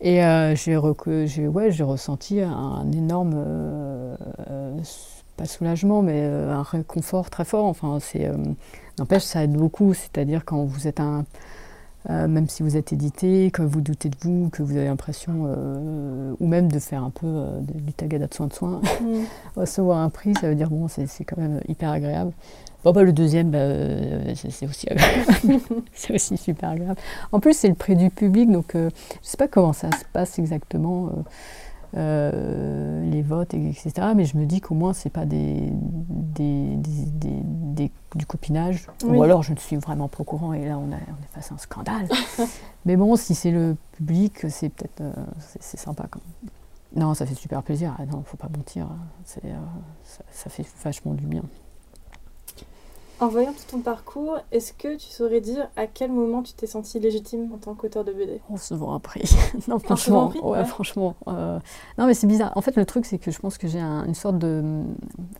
Et 0.00 0.20
j'ai 0.54 0.76
ouais, 0.76 1.70
ressenti 1.80 2.40
un, 2.40 2.90
énorme, 2.92 3.36
pas 5.38 5.46
soulagement, 5.46 6.02
mais 6.02 6.22
un 6.22 6.62
réconfort 6.62 7.30
très 7.30 7.44
fort. 7.44 7.64
Enfin, 7.64 7.98
c'est, 8.00 8.30
n'empêche, 8.98 9.22
ça 9.22 9.44
aide 9.44 9.52
beaucoup. 9.52 9.94
C'est-à-dire 9.94 10.44
quand 10.44 10.64
vous 10.64 10.86
êtes 10.86 11.00
un 11.00 11.24
euh, 12.10 12.26
même 12.26 12.48
si 12.48 12.62
vous 12.62 12.76
êtes 12.76 12.92
édité, 12.92 13.50
que 13.50 13.60
vous 13.60 13.82
doutez 13.82 14.08
de 14.08 14.16
vous, 14.22 14.48
que 14.50 14.62
vous 14.62 14.76
avez 14.76 14.86
l'impression, 14.86 15.44
euh, 15.46 16.32
ou 16.40 16.46
même 16.46 16.70
de 16.70 16.78
faire 16.78 17.02
un 17.02 17.10
peu 17.10 17.26
euh, 17.26 17.60
du 17.60 17.92
tagada 17.92 18.26
de 18.26 18.34
soin 18.34 18.46
de 18.46 18.52
soin, 18.54 18.80
mm. 19.02 19.24
recevoir 19.56 19.98
un 19.98 20.08
prix, 20.08 20.32
ça 20.40 20.48
veut 20.48 20.54
dire, 20.54 20.70
bon, 20.70 20.88
c'est 20.88 21.24
quand 21.24 21.36
même 21.36 21.60
hyper 21.68 21.90
agréable. 21.90 22.32
Bon, 22.82 22.92
bah, 22.92 23.02
le 23.02 23.12
deuxième, 23.12 23.50
bah, 23.50 23.58
c'est 24.34 24.66
aussi 24.66 24.86
c'est 25.92 26.14
aussi 26.14 26.36
super 26.38 26.70
agréable. 26.70 26.98
En 27.32 27.40
plus, 27.40 27.54
c'est 27.54 27.68
le 27.68 27.74
prix 27.74 27.96
du 27.96 28.08
public, 28.08 28.50
donc 28.50 28.70
je 28.72 28.78
ne 28.78 28.90
sais 29.20 29.36
pas 29.36 29.48
comment 29.48 29.72
ça 29.72 29.90
se 29.90 30.04
passe 30.12 30.38
exactement. 30.38 31.10
Euh, 31.96 33.10
les 33.10 33.22
votes, 33.22 33.54
etc. 33.54 33.92
Mais 34.14 34.24
je 34.26 34.36
me 34.36 34.44
dis 34.44 34.60
qu'au 34.60 34.74
moins, 34.74 34.92
c'est 34.92 35.10
pas 35.10 35.24
des, 35.24 35.70
des, 35.70 36.76
des, 36.76 37.90
du 38.14 38.26
copinage. 38.26 38.86
Ou 39.04 39.22
alors, 39.22 39.42
je 39.42 39.52
ne 39.52 39.58
suis 39.58 39.76
vraiment 39.76 40.08
pas 40.08 40.20
au 40.20 40.24
courant 40.24 40.52
et 40.52 40.66
là, 40.66 40.78
on, 40.78 40.92
a, 40.92 40.96
on 40.96 41.22
est 41.22 41.32
face 41.32 41.50
à 41.50 41.54
un 41.54 41.58
scandale. 41.58 42.08
Mais 42.84 42.96
bon, 42.96 43.16
si 43.16 43.34
c'est 43.34 43.50
le 43.50 43.76
public, 43.92 44.50
c'est 44.50 44.68
peut-être 44.68 45.00
euh, 45.00 45.12
c'est 45.60 45.78
sympa 45.78 46.06
quand 46.10 46.20
même. 46.20 46.50
Non, 46.96 47.14
ça 47.14 47.26
fait 47.26 47.34
super 47.34 47.62
plaisir. 47.62 47.94
Ah, 47.98 48.06
non, 48.06 48.22
faut 48.22 48.36
pas 48.36 48.48
mentir. 48.54 48.88
Euh, 49.44 49.56
ça, 50.04 50.22
ça 50.30 50.50
fait 50.50 50.66
vachement 50.82 51.14
du 51.14 51.24
bien. 51.24 51.42
En 53.20 53.26
voyant 53.26 53.52
tout 53.52 53.76
ton 53.76 53.80
parcours, 53.80 54.38
est-ce 54.52 54.72
que 54.72 54.96
tu 54.96 55.08
saurais 55.08 55.40
dire 55.40 55.68
à 55.76 55.88
quel 55.88 56.12
moment 56.12 56.42
tu 56.42 56.52
t'es 56.52 56.68
senti 56.68 57.00
légitime 57.00 57.50
en 57.52 57.58
tant 57.58 57.74
qu'auteur 57.74 58.04
de 58.04 58.12
BD 58.12 58.40
On 58.48 58.56
se 58.56 58.74
voit 58.74 58.94
après. 58.94 59.22
non, 59.68 59.80
franchement. 59.80 60.32
ouais, 60.42 60.64
franchement. 60.64 61.16
Euh, 61.26 61.58
non, 61.98 62.06
mais 62.06 62.14
c'est 62.14 62.28
bizarre. 62.28 62.52
En 62.54 62.60
fait, 62.60 62.76
le 62.76 62.86
truc, 62.86 63.06
c'est 63.06 63.18
que 63.18 63.32
je 63.32 63.38
pense 63.40 63.58
que 63.58 63.66
j'ai 63.66 63.80
une 63.80 64.14
sorte 64.14 64.38
de. 64.38 64.62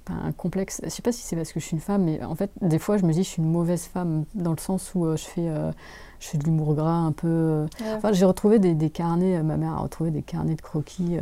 un 0.09 0.33
complexe. 0.33 0.81
Je 0.83 0.89
sais 0.89 1.03
pas 1.03 1.13
si 1.13 1.23
c'est 1.23 1.37
parce 1.37 1.53
que 1.53 1.61
je 1.61 1.67
suis 1.67 1.77
une 1.77 1.83
femme, 1.83 2.03
mais 2.03 2.23
en 2.25 2.35
fait, 2.35 2.51
des 2.63 2.81
fois, 2.81 2.97
je 2.97 3.05
me 3.05 3.13
dis 3.13 3.21
que 3.21 3.27
je 3.27 3.31
suis 3.31 3.43
une 3.43 3.53
mauvaise 3.53 3.85
femme 3.85 4.25
dans 4.35 4.53
le 4.53 4.61
sens 4.61 4.93
où 4.97 5.07
euh, 5.07 5.17
je 5.17 5.25
fais. 5.25 5.49
Euh, 5.49 5.71
je 6.19 6.27
fais 6.27 6.39
de 6.39 6.43
l'humour 6.43 6.75
gras 6.75 6.91
un 6.91 7.13
peu. 7.13 7.67
Enfin, 7.95 8.13
j'ai 8.13 8.25
retrouvé 8.25 8.59
des, 8.59 8.75
des, 8.75 8.91
carnets, 8.91 9.41
ma 9.45 9.57
mère 9.57 9.75
a 9.75 9.83
retrouvé 9.83 10.11
des 10.11 10.23
carnets 10.23 10.57
de 10.57 10.61
croquis, 10.61 11.17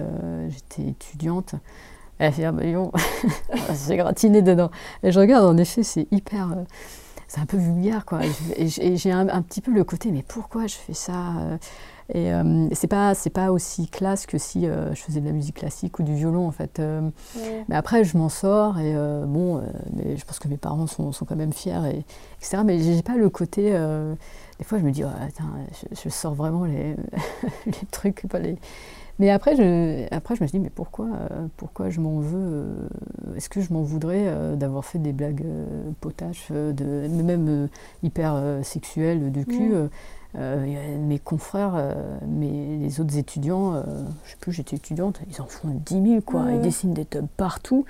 j'étais 0.48 0.88
étudiante. 0.88 1.54
Elle 2.18 2.32
fait, 2.32 2.44
ah 2.44 2.52
j'ai 3.88 3.96
gratiné 3.96 4.42
dedans. 4.42 4.70
Et 5.02 5.12
je 5.12 5.20
regarde, 5.20 5.44
en 5.44 5.56
effet, 5.56 5.82
c'est 5.82 6.06
hyper. 6.10 6.52
Euh, 6.52 6.64
c'est 7.28 7.40
un 7.40 7.46
peu 7.46 7.56
vulgaire, 7.56 8.06
quoi. 8.06 8.20
Et 8.56 8.68
j'ai 8.68 9.10
un, 9.10 9.42
petit 9.42 9.60
peu 9.60 9.72
le 9.72 9.82
côté, 9.82 10.12
mais 10.12 10.22
pourquoi 10.26 10.68
je 10.68 10.76
fais 10.76 10.94
ça 10.94 11.32
euh, 11.40 11.56
Et 12.14 12.32
euh, 12.32 12.68
c'est 12.72 12.86
pas, 12.86 13.14
pas 13.34 13.50
aussi 13.50 13.88
classe 13.88 14.26
que 14.26 14.38
si 14.38 14.64
je 14.64 14.94
faisais 14.94 15.20
de 15.20 15.26
la 15.26 15.32
musique 15.32 15.56
classique 15.56 15.98
ou 15.98 16.04
du 16.04 16.14
violon, 16.14 16.46
en 16.46 16.52
fait. 16.52 16.80
Mais 17.68 17.74
après, 17.74 18.04
je 18.04 18.16
m'en 18.16 18.28
sors, 18.28 18.78
et 18.78 18.94
bon, 19.26 19.60
mais 19.92 20.16
je 20.16 20.24
pense 20.24 20.38
que 20.38 20.46
mes 20.46 20.56
parents 20.56 20.86
sont, 20.86 21.10
sont 21.10 21.24
quand 21.24 21.34
même 21.34 21.52
fiers, 21.52 21.84
et, 21.92 22.04
etc. 22.38 22.62
Mais 22.64 22.78
j'ai 22.78 23.02
pas 23.02 23.16
le 23.16 23.28
côté. 23.28 23.72
des 23.72 24.64
fois, 24.64 24.78
je 24.78 24.84
me 24.84 24.92
dis, 24.92 25.02
oh, 25.02 25.08
je, 25.82 26.00
je, 26.00 26.08
sors 26.08 26.34
vraiment 26.34 26.64
les, 26.64 26.94
les 27.66 27.86
trucs, 27.90 28.22
pas 28.28 28.38
les 28.38 28.56
mais 29.18 29.30
après 29.30 29.56
je, 29.56 30.06
après, 30.14 30.36
je 30.36 30.42
me 30.42 30.48
suis 30.48 30.58
dit, 30.58 30.62
mais 30.64 30.70
pourquoi, 30.70 31.06
euh, 31.06 31.46
pourquoi 31.56 31.88
je 31.90 32.00
m'en 32.00 32.18
veux 32.18 32.38
euh, 32.38 32.88
Est-ce 33.36 33.48
que 33.48 33.60
je 33.60 33.72
m'en 33.72 33.82
voudrais 33.82 34.24
euh, 34.26 34.56
d'avoir 34.56 34.84
fait 34.84 34.98
des 34.98 35.12
blagues 35.12 35.44
potaches, 36.00 36.50
de, 36.50 37.08
même 37.22 37.68
hyper 38.02 38.40
sexuelles 38.62 39.32
de 39.32 39.42
cul 39.42 39.72
Euh, 40.38 40.98
mes 40.98 41.18
confrères, 41.18 41.94
mes, 42.28 42.76
les 42.76 43.00
autres 43.00 43.16
étudiants, 43.16 43.82
je 44.24 44.30
sais 44.32 44.36
plus, 44.38 44.52
j'étais 44.52 44.76
étudiante, 44.76 45.18
ils 45.30 45.40
en 45.40 45.46
font 45.46 45.68
10 45.86 46.02
000, 46.10 46.20
quoi. 46.20 46.44
Ils 46.52 46.60
dessinent 46.60 46.92
des 46.92 47.06
tubs 47.06 47.24
partout. 47.38 47.86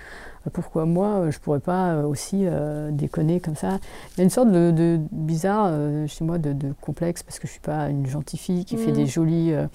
Pourquoi 0.53 0.85
moi, 0.87 1.29
je 1.31 1.41
pourrais 1.41 1.59
pas 1.59 2.05
aussi 2.07 2.45
déconner 2.93 3.41
comme 3.41 3.57
ça? 3.57 3.81
Il 4.15 4.19
y 4.19 4.21
a 4.21 4.25
une 4.25 4.31
sorte 4.31 4.53
de, 4.53 4.71
de 4.71 5.01
bizarre 5.11 5.73
chez 6.07 6.23
moi, 6.25 6.39
de, 6.39 6.53
de 6.53 6.73
complexe, 6.81 7.25
parce 7.25 7.41
que 7.41 7.49
je 7.49 7.53
suis 7.53 7.61
pas 7.61 7.89
une 7.89 8.07
gentille 8.07 8.39
fille 8.39 8.65
qui 8.65 8.77
fait 8.77 8.93
Mhm. 8.93 8.97
des 8.97 9.07
jolis 9.07 9.53
euh, 9.53 9.67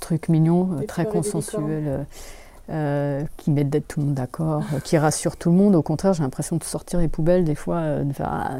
trucs 0.00 0.28
mignons, 0.28 0.70
euh, 0.80 0.86
très 0.86 1.04
consensuels. 1.06 1.84
euh, 1.86 2.02
euh, 2.68 3.22
qui 3.36 3.52
mettent 3.52 3.70
d'être 3.70 3.86
tout 3.86 4.00
le 4.00 4.06
monde 4.06 4.14
d'accord, 4.16 4.60
euh, 4.74 4.80
qui 4.80 4.98
rassurent 4.98 5.36
tout 5.36 5.50
le 5.50 5.56
monde. 5.56 5.76
Au 5.76 5.82
contraire, 5.82 6.14
j'ai 6.14 6.24
l'impression 6.24 6.56
de 6.56 6.64
sortir 6.64 6.98
les 6.98 7.06
poubelles 7.06 7.44
des 7.44 7.54
fois, 7.54 7.76
euh, 7.76 8.02
de 8.02 8.12
faire 8.12 8.28
Ah, 8.28 8.56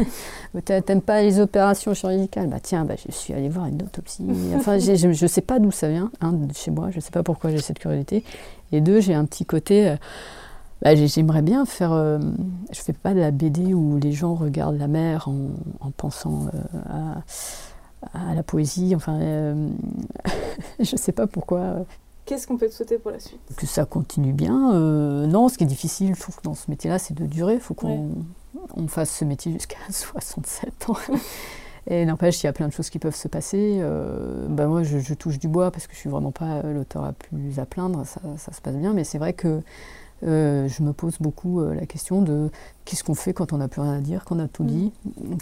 t'a- 0.64 0.80
T'aimes 0.80 1.02
pas 1.02 1.20
les 1.20 1.38
opérations 1.38 1.92
chirurgicales? 1.92 2.46
Bah 2.48 2.60
tiens, 2.62 2.86
bah, 2.86 2.94
je 2.96 3.12
suis 3.12 3.34
allée 3.34 3.50
voir 3.50 3.66
une 3.66 3.82
autopsie. 3.82 4.24
Enfin, 4.56 4.78
je, 4.78 5.12
je 5.12 5.26
sais 5.26 5.42
pas 5.42 5.58
d'où 5.58 5.70
ça 5.70 5.90
vient, 5.90 6.10
hein, 6.22 6.32
de 6.32 6.50
chez 6.54 6.70
moi, 6.70 6.88
je 6.90 6.98
sais 7.00 7.10
pas 7.10 7.22
pourquoi 7.22 7.50
j'ai 7.50 7.58
cette 7.60 7.78
curiosité. 7.78 8.24
Et 8.72 8.80
deux, 8.80 9.00
j'ai 9.02 9.12
un 9.12 9.26
petit 9.26 9.44
côté. 9.44 9.94
bah, 10.80 10.94
j'ai- 10.94 11.06
J'aimerais 11.08 11.42
bien 11.42 11.66
faire. 11.66 11.92
je 11.92 12.80
fais 12.80 12.94
pas 12.94 13.12
de 13.12 13.20
la 13.20 13.32
BD 13.32 13.74
où 13.74 13.98
les 13.98 14.12
gens 14.12 14.34
regardent 14.34 14.78
la 14.78 14.88
mer 14.88 15.28
en, 15.28 15.50
en 15.86 15.90
pensant 15.90 16.46
à, 16.88 17.20
à 18.12 18.34
la 18.34 18.42
poésie. 18.42 18.94
Enfin, 18.94 19.20
euh, 19.20 19.68
je 20.80 20.96
sais 20.96 21.12
pas 21.12 21.26
pourquoi. 21.26 21.84
Qu'est-ce 22.24 22.46
qu'on 22.46 22.56
peut 22.56 22.68
te 22.68 22.74
souhaiter 22.74 22.98
pour 22.98 23.12
la 23.12 23.20
suite? 23.20 23.40
Que 23.56 23.66
ça 23.66 23.84
continue 23.84 24.32
bien. 24.32 24.74
Euh, 24.74 25.26
non, 25.26 25.48
ce 25.48 25.58
qui 25.58 25.64
est 25.64 25.68
difficile, 25.68 26.14
je 26.14 26.20
trouve, 26.20 26.36
dans 26.42 26.54
ce 26.54 26.70
métier-là, 26.70 26.98
c'est 26.98 27.14
de 27.14 27.24
durer. 27.24 27.54
Il 27.54 27.60
faut 27.60 27.74
qu'on 27.74 28.10
on 28.74 28.88
fasse 28.88 29.10
ce 29.10 29.24
métier 29.24 29.52
jusqu'à 29.52 29.76
67 29.90 30.90
ans. 30.90 30.96
Et 31.88 32.04
n'empêche, 32.04 32.42
il 32.42 32.46
y 32.46 32.48
a 32.48 32.52
plein 32.52 32.66
de 32.66 32.72
choses 32.72 32.90
qui 32.90 32.98
peuvent 32.98 33.14
se 33.14 33.28
passer. 33.28 33.78
Euh, 33.80 34.46
bah 34.48 34.66
moi, 34.66 34.82
je, 34.82 34.98
je 34.98 35.14
touche 35.14 35.38
du 35.38 35.46
bois 35.46 35.70
parce 35.70 35.86
que 35.86 35.94
je 35.94 36.00
suis 36.00 36.10
vraiment 36.10 36.32
pas 36.32 36.62
l'auteur 36.62 37.04
à 37.04 37.12
plus 37.12 37.60
à 37.60 37.64
plaindre. 37.64 38.04
Ça, 38.04 38.20
ça 38.38 38.52
se 38.52 38.60
passe 38.60 38.74
bien, 38.74 38.92
mais 38.92 39.04
c'est 39.04 39.18
vrai 39.18 39.32
que 39.32 39.62
euh, 40.22 40.66
je 40.68 40.82
me 40.82 40.92
pose 40.92 41.16
beaucoup 41.20 41.60
euh, 41.60 41.74
la 41.74 41.84
question 41.86 42.22
de 42.22 42.50
qu'est-ce 42.84 43.04
qu'on 43.04 43.14
fait 43.14 43.32
quand 43.34 43.52
on 43.52 43.58
n'a 43.58 43.68
plus 43.68 43.80
rien 43.82 43.92
à 43.94 44.00
dire, 44.00 44.24
qu'on 44.24 44.38
a 44.38 44.48
tout 44.48 44.62
Mm. 44.64 44.66
dit, 44.66 44.92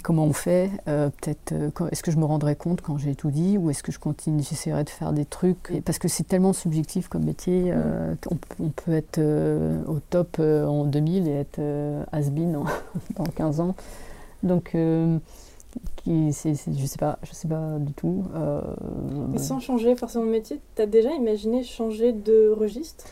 comment 0.03 0.25
on 0.25 0.33
fait. 0.33 0.69
euh, 0.87 1.09
Peut-être, 1.21 1.53
est-ce 1.91 2.03
que 2.03 2.11
je 2.11 2.17
me 2.17 2.25
rendrai 2.25 2.55
compte 2.55 2.81
quand 2.81 2.97
j'ai 2.97 3.15
tout 3.15 3.31
dit, 3.31 3.57
ou 3.57 3.69
est-ce 3.69 3.83
que 3.83 3.91
je 3.91 3.99
continue, 3.99 4.43
j'essaierai 4.43 4.83
de 4.83 4.89
faire 4.89 5.13
des 5.13 5.25
trucs, 5.25 5.71
Et 5.73 5.81
parce 5.81 5.97
que 5.99 6.07
c'est 6.07 6.23
tellement 6.27 6.53
subjectif 6.53 7.07
comme 7.07 7.23
métier. 7.23 7.73
peut- 8.21 8.35
on, 8.59 8.69
peut 8.69 8.93
être 8.93 9.19
au 9.87 9.99
top 10.09 10.39
en 10.39 10.83
2000 10.85 11.27
et 11.27 11.31
être 11.31 11.59
has-been 12.11 12.55
en- 12.57 12.65
dans 13.15 13.23
15 13.25 13.59
ans. 13.61 13.75
Donc, 14.43 14.71
je 14.75 16.31
sais 16.31 16.97
pas, 16.99 17.19
je 17.23 17.33
sais 17.33 17.47
pas 17.47 17.77
du 17.79 17.93
tout. 17.93 18.23
euh, 18.35 18.61
Et 19.33 19.37
sans 19.39 19.59
changer 19.59 19.95
forcément 19.95 20.25
de 20.25 20.31
métier, 20.31 20.59
t'as 20.75 20.85
déjà 20.85 21.11
imaginé 21.11 21.63
changer 21.63 22.11
de 22.13 22.49
registre? 22.49 23.05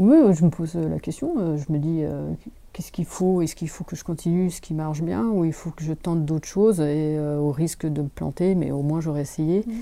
Oui, 0.00 0.16
euh, 0.16 0.32
je 0.32 0.44
me 0.46 0.50
pose 0.50 0.72
euh, 0.76 0.88
la 0.88 0.98
question. 0.98 1.34
euh, 1.38 1.58
Je 1.58 1.70
me 1.70 1.78
dis, 1.78 2.00
euh, 2.02 2.30
qu'est-ce 2.72 2.90
qu'il 2.90 3.04
faut 3.04 3.42
Est-ce 3.42 3.54
qu'il 3.54 3.68
faut 3.68 3.84
que 3.84 3.96
je 3.96 4.02
continue 4.02 4.50
ce 4.50 4.62
qui 4.62 4.72
marche 4.72 5.02
bien 5.02 5.26
ou 5.28 5.44
il 5.44 5.52
faut 5.52 5.70
que 5.70 5.84
je 5.84 5.92
tente 5.92 6.24
d'autres 6.24 6.48
choses 6.48 6.80
et 6.80 7.16
euh, 7.18 7.38
au 7.38 7.52
risque 7.52 7.86
de 7.86 8.00
me 8.00 8.08
planter, 8.08 8.54
mais 8.54 8.70
au 8.70 8.80
moins 8.82 9.02
j'aurais 9.02 9.20
essayé. 9.22 9.62
Mhm. 9.66 9.74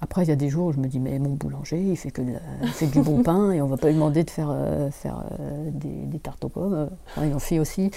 Après, 0.00 0.22
il 0.24 0.28
y 0.28 0.32
a 0.32 0.36
des 0.36 0.48
jours 0.50 0.66
où 0.68 0.72
je 0.72 0.78
me 0.78 0.88
dis, 0.88 0.98
mais 0.98 1.18
mon 1.18 1.30
boulanger, 1.30 1.78
il 1.82 1.96
fait, 1.96 2.10
que 2.10 2.20
de 2.22 2.32
la- 2.32 2.40
il 2.62 2.68
fait 2.68 2.86
du 2.86 3.00
bon 3.00 3.22
pain 3.22 3.50
et 3.52 3.60
on 3.62 3.66
va 3.66 3.76
pas 3.76 3.88
lui 3.88 3.94
demander 3.94 4.24
de 4.24 4.30
faire, 4.30 4.48
euh, 4.50 4.90
faire 4.90 5.24
euh, 5.40 5.70
des, 5.72 5.88
des 5.88 6.18
tartes 6.18 6.44
aux 6.44 6.50
pommes. 6.50 6.88
Enfin, 7.08 7.26
il 7.26 7.34
en 7.34 7.38
fait 7.38 7.58
aussi. 7.58 7.90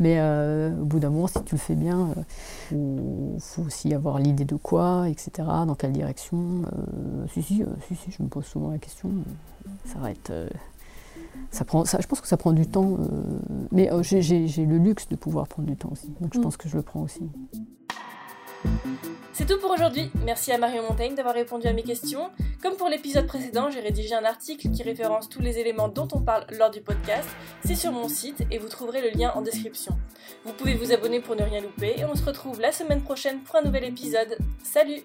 Mais 0.00 0.16
euh, 0.18 0.70
au 0.80 0.84
bout 0.84 1.00
d'un 1.00 1.08
moment, 1.10 1.26
si 1.26 1.42
tu 1.44 1.54
le 1.54 1.58
fais 1.60 1.74
bien, 1.74 2.08
il 2.72 3.36
faut, 3.40 3.62
aussi 3.62 3.92
avoir 3.94 4.18
l'idée 4.18 4.44
de 4.44 4.56
quoi, 4.56 5.08
etc. 5.08 5.30
Dans 5.66 5.74
quelle 5.74 5.92
direction. 5.92 6.62
si, 7.32 7.42
si, 7.42 7.62
si, 7.88 7.94
si, 7.94 8.10
je 8.10 8.22
me 8.22 8.28
pose 8.28 8.44
souvent 8.44 8.70
la 8.70 8.78
question. 8.78 9.10
Ça 9.86 9.98
va 9.98 10.10
être. 10.10 10.30
Ça 11.50 11.64
prend, 11.64 11.84
ça, 11.84 11.98
je 12.00 12.06
pense 12.06 12.20
que 12.20 12.28
ça 12.28 12.36
prend 12.36 12.52
du 12.52 12.66
temps, 12.66 12.98
euh, 12.98 13.04
mais 13.72 13.92
euh, 13.92 14.02
j'ai 14.02 14.20
le 14.22 14.78
luxe 14.78 15.08
de 15.08 15.16
pouvoir 15.16 15.46
prendre 15.48 15.68
du 15.68 15.76
temps 15.76 15.90
aussi, 15.92 16.08
donc 16.20 16.34
je 16.34 16.38
Mm. 16.38 16.42
pense 16.42 16.56
que 16.56 16.68
je 16.68 16.76
le 16.76 16.82
prends 16.82 17.02
aussi. 17.02 17.22
C'est 19.32 19.46
tout 19.46 19.58
pour 19.60 19.70
aujourd'hui. 19.70 20.10
Merci 20.24 20.50
à 20.50 20.58
Marion 20.58 20.82
Montaigne 20.82 21.14
d'avoir 21.14 21.34
répondu 21.34 21.66
à 21.66 21.72
mes 21.72 21.82
questions. 21.82 22.30
Comme 22.62 22.74
pour 22.76 22.88
l'épisode 22.88 23.26
précédent, 23.26 23.70
j'ai 23.70 23.80
rédigé 23.80 24.14
un 24.14 24.24
article 24.24 24.70
qui 24.70 24.82
référence 24.82 25.28
tous 25.28 25.40
les 25.42 25.58
éléments 25.58 25.88
dont 25.88 26.08
on 26.14 26.20
parle 26.20 26.46
lors 26.58 26.70
du 26.70 26.80
podcast. 26.80 27.28
C'est 27.64 27.74
sur 27.74 27.92
mon 27.92 28.08
site 28.08 28.44
et 28.50 28.58
vous 28.58 28.68
trouverez 28.68 29.02
le 29.02 29.16
lien 29.16 29.30
en 29.34 29.42
description. 29.42 29.96
Vous 30.44 30.52
pouvez 30.54 30.74
vous 30.74 30.90
abonner 30.90 31.20
pour 31.20 31.36
ne 31.36 31.42
rien 31.42 31.60
louper 31.60 31.94
et 31.98 32.04
on 32.06 32.14
se 32.16 32.24
retrouve 32.24 32.60
la 32.60 32.72
semaine 32.72 33.02
prochaine 33.02 33.40
pour 33.40 33.56
un 33.56 33.62
nouvel 33.62 33.84
épisode. 33.84 34.38
Salut 34.64 35.02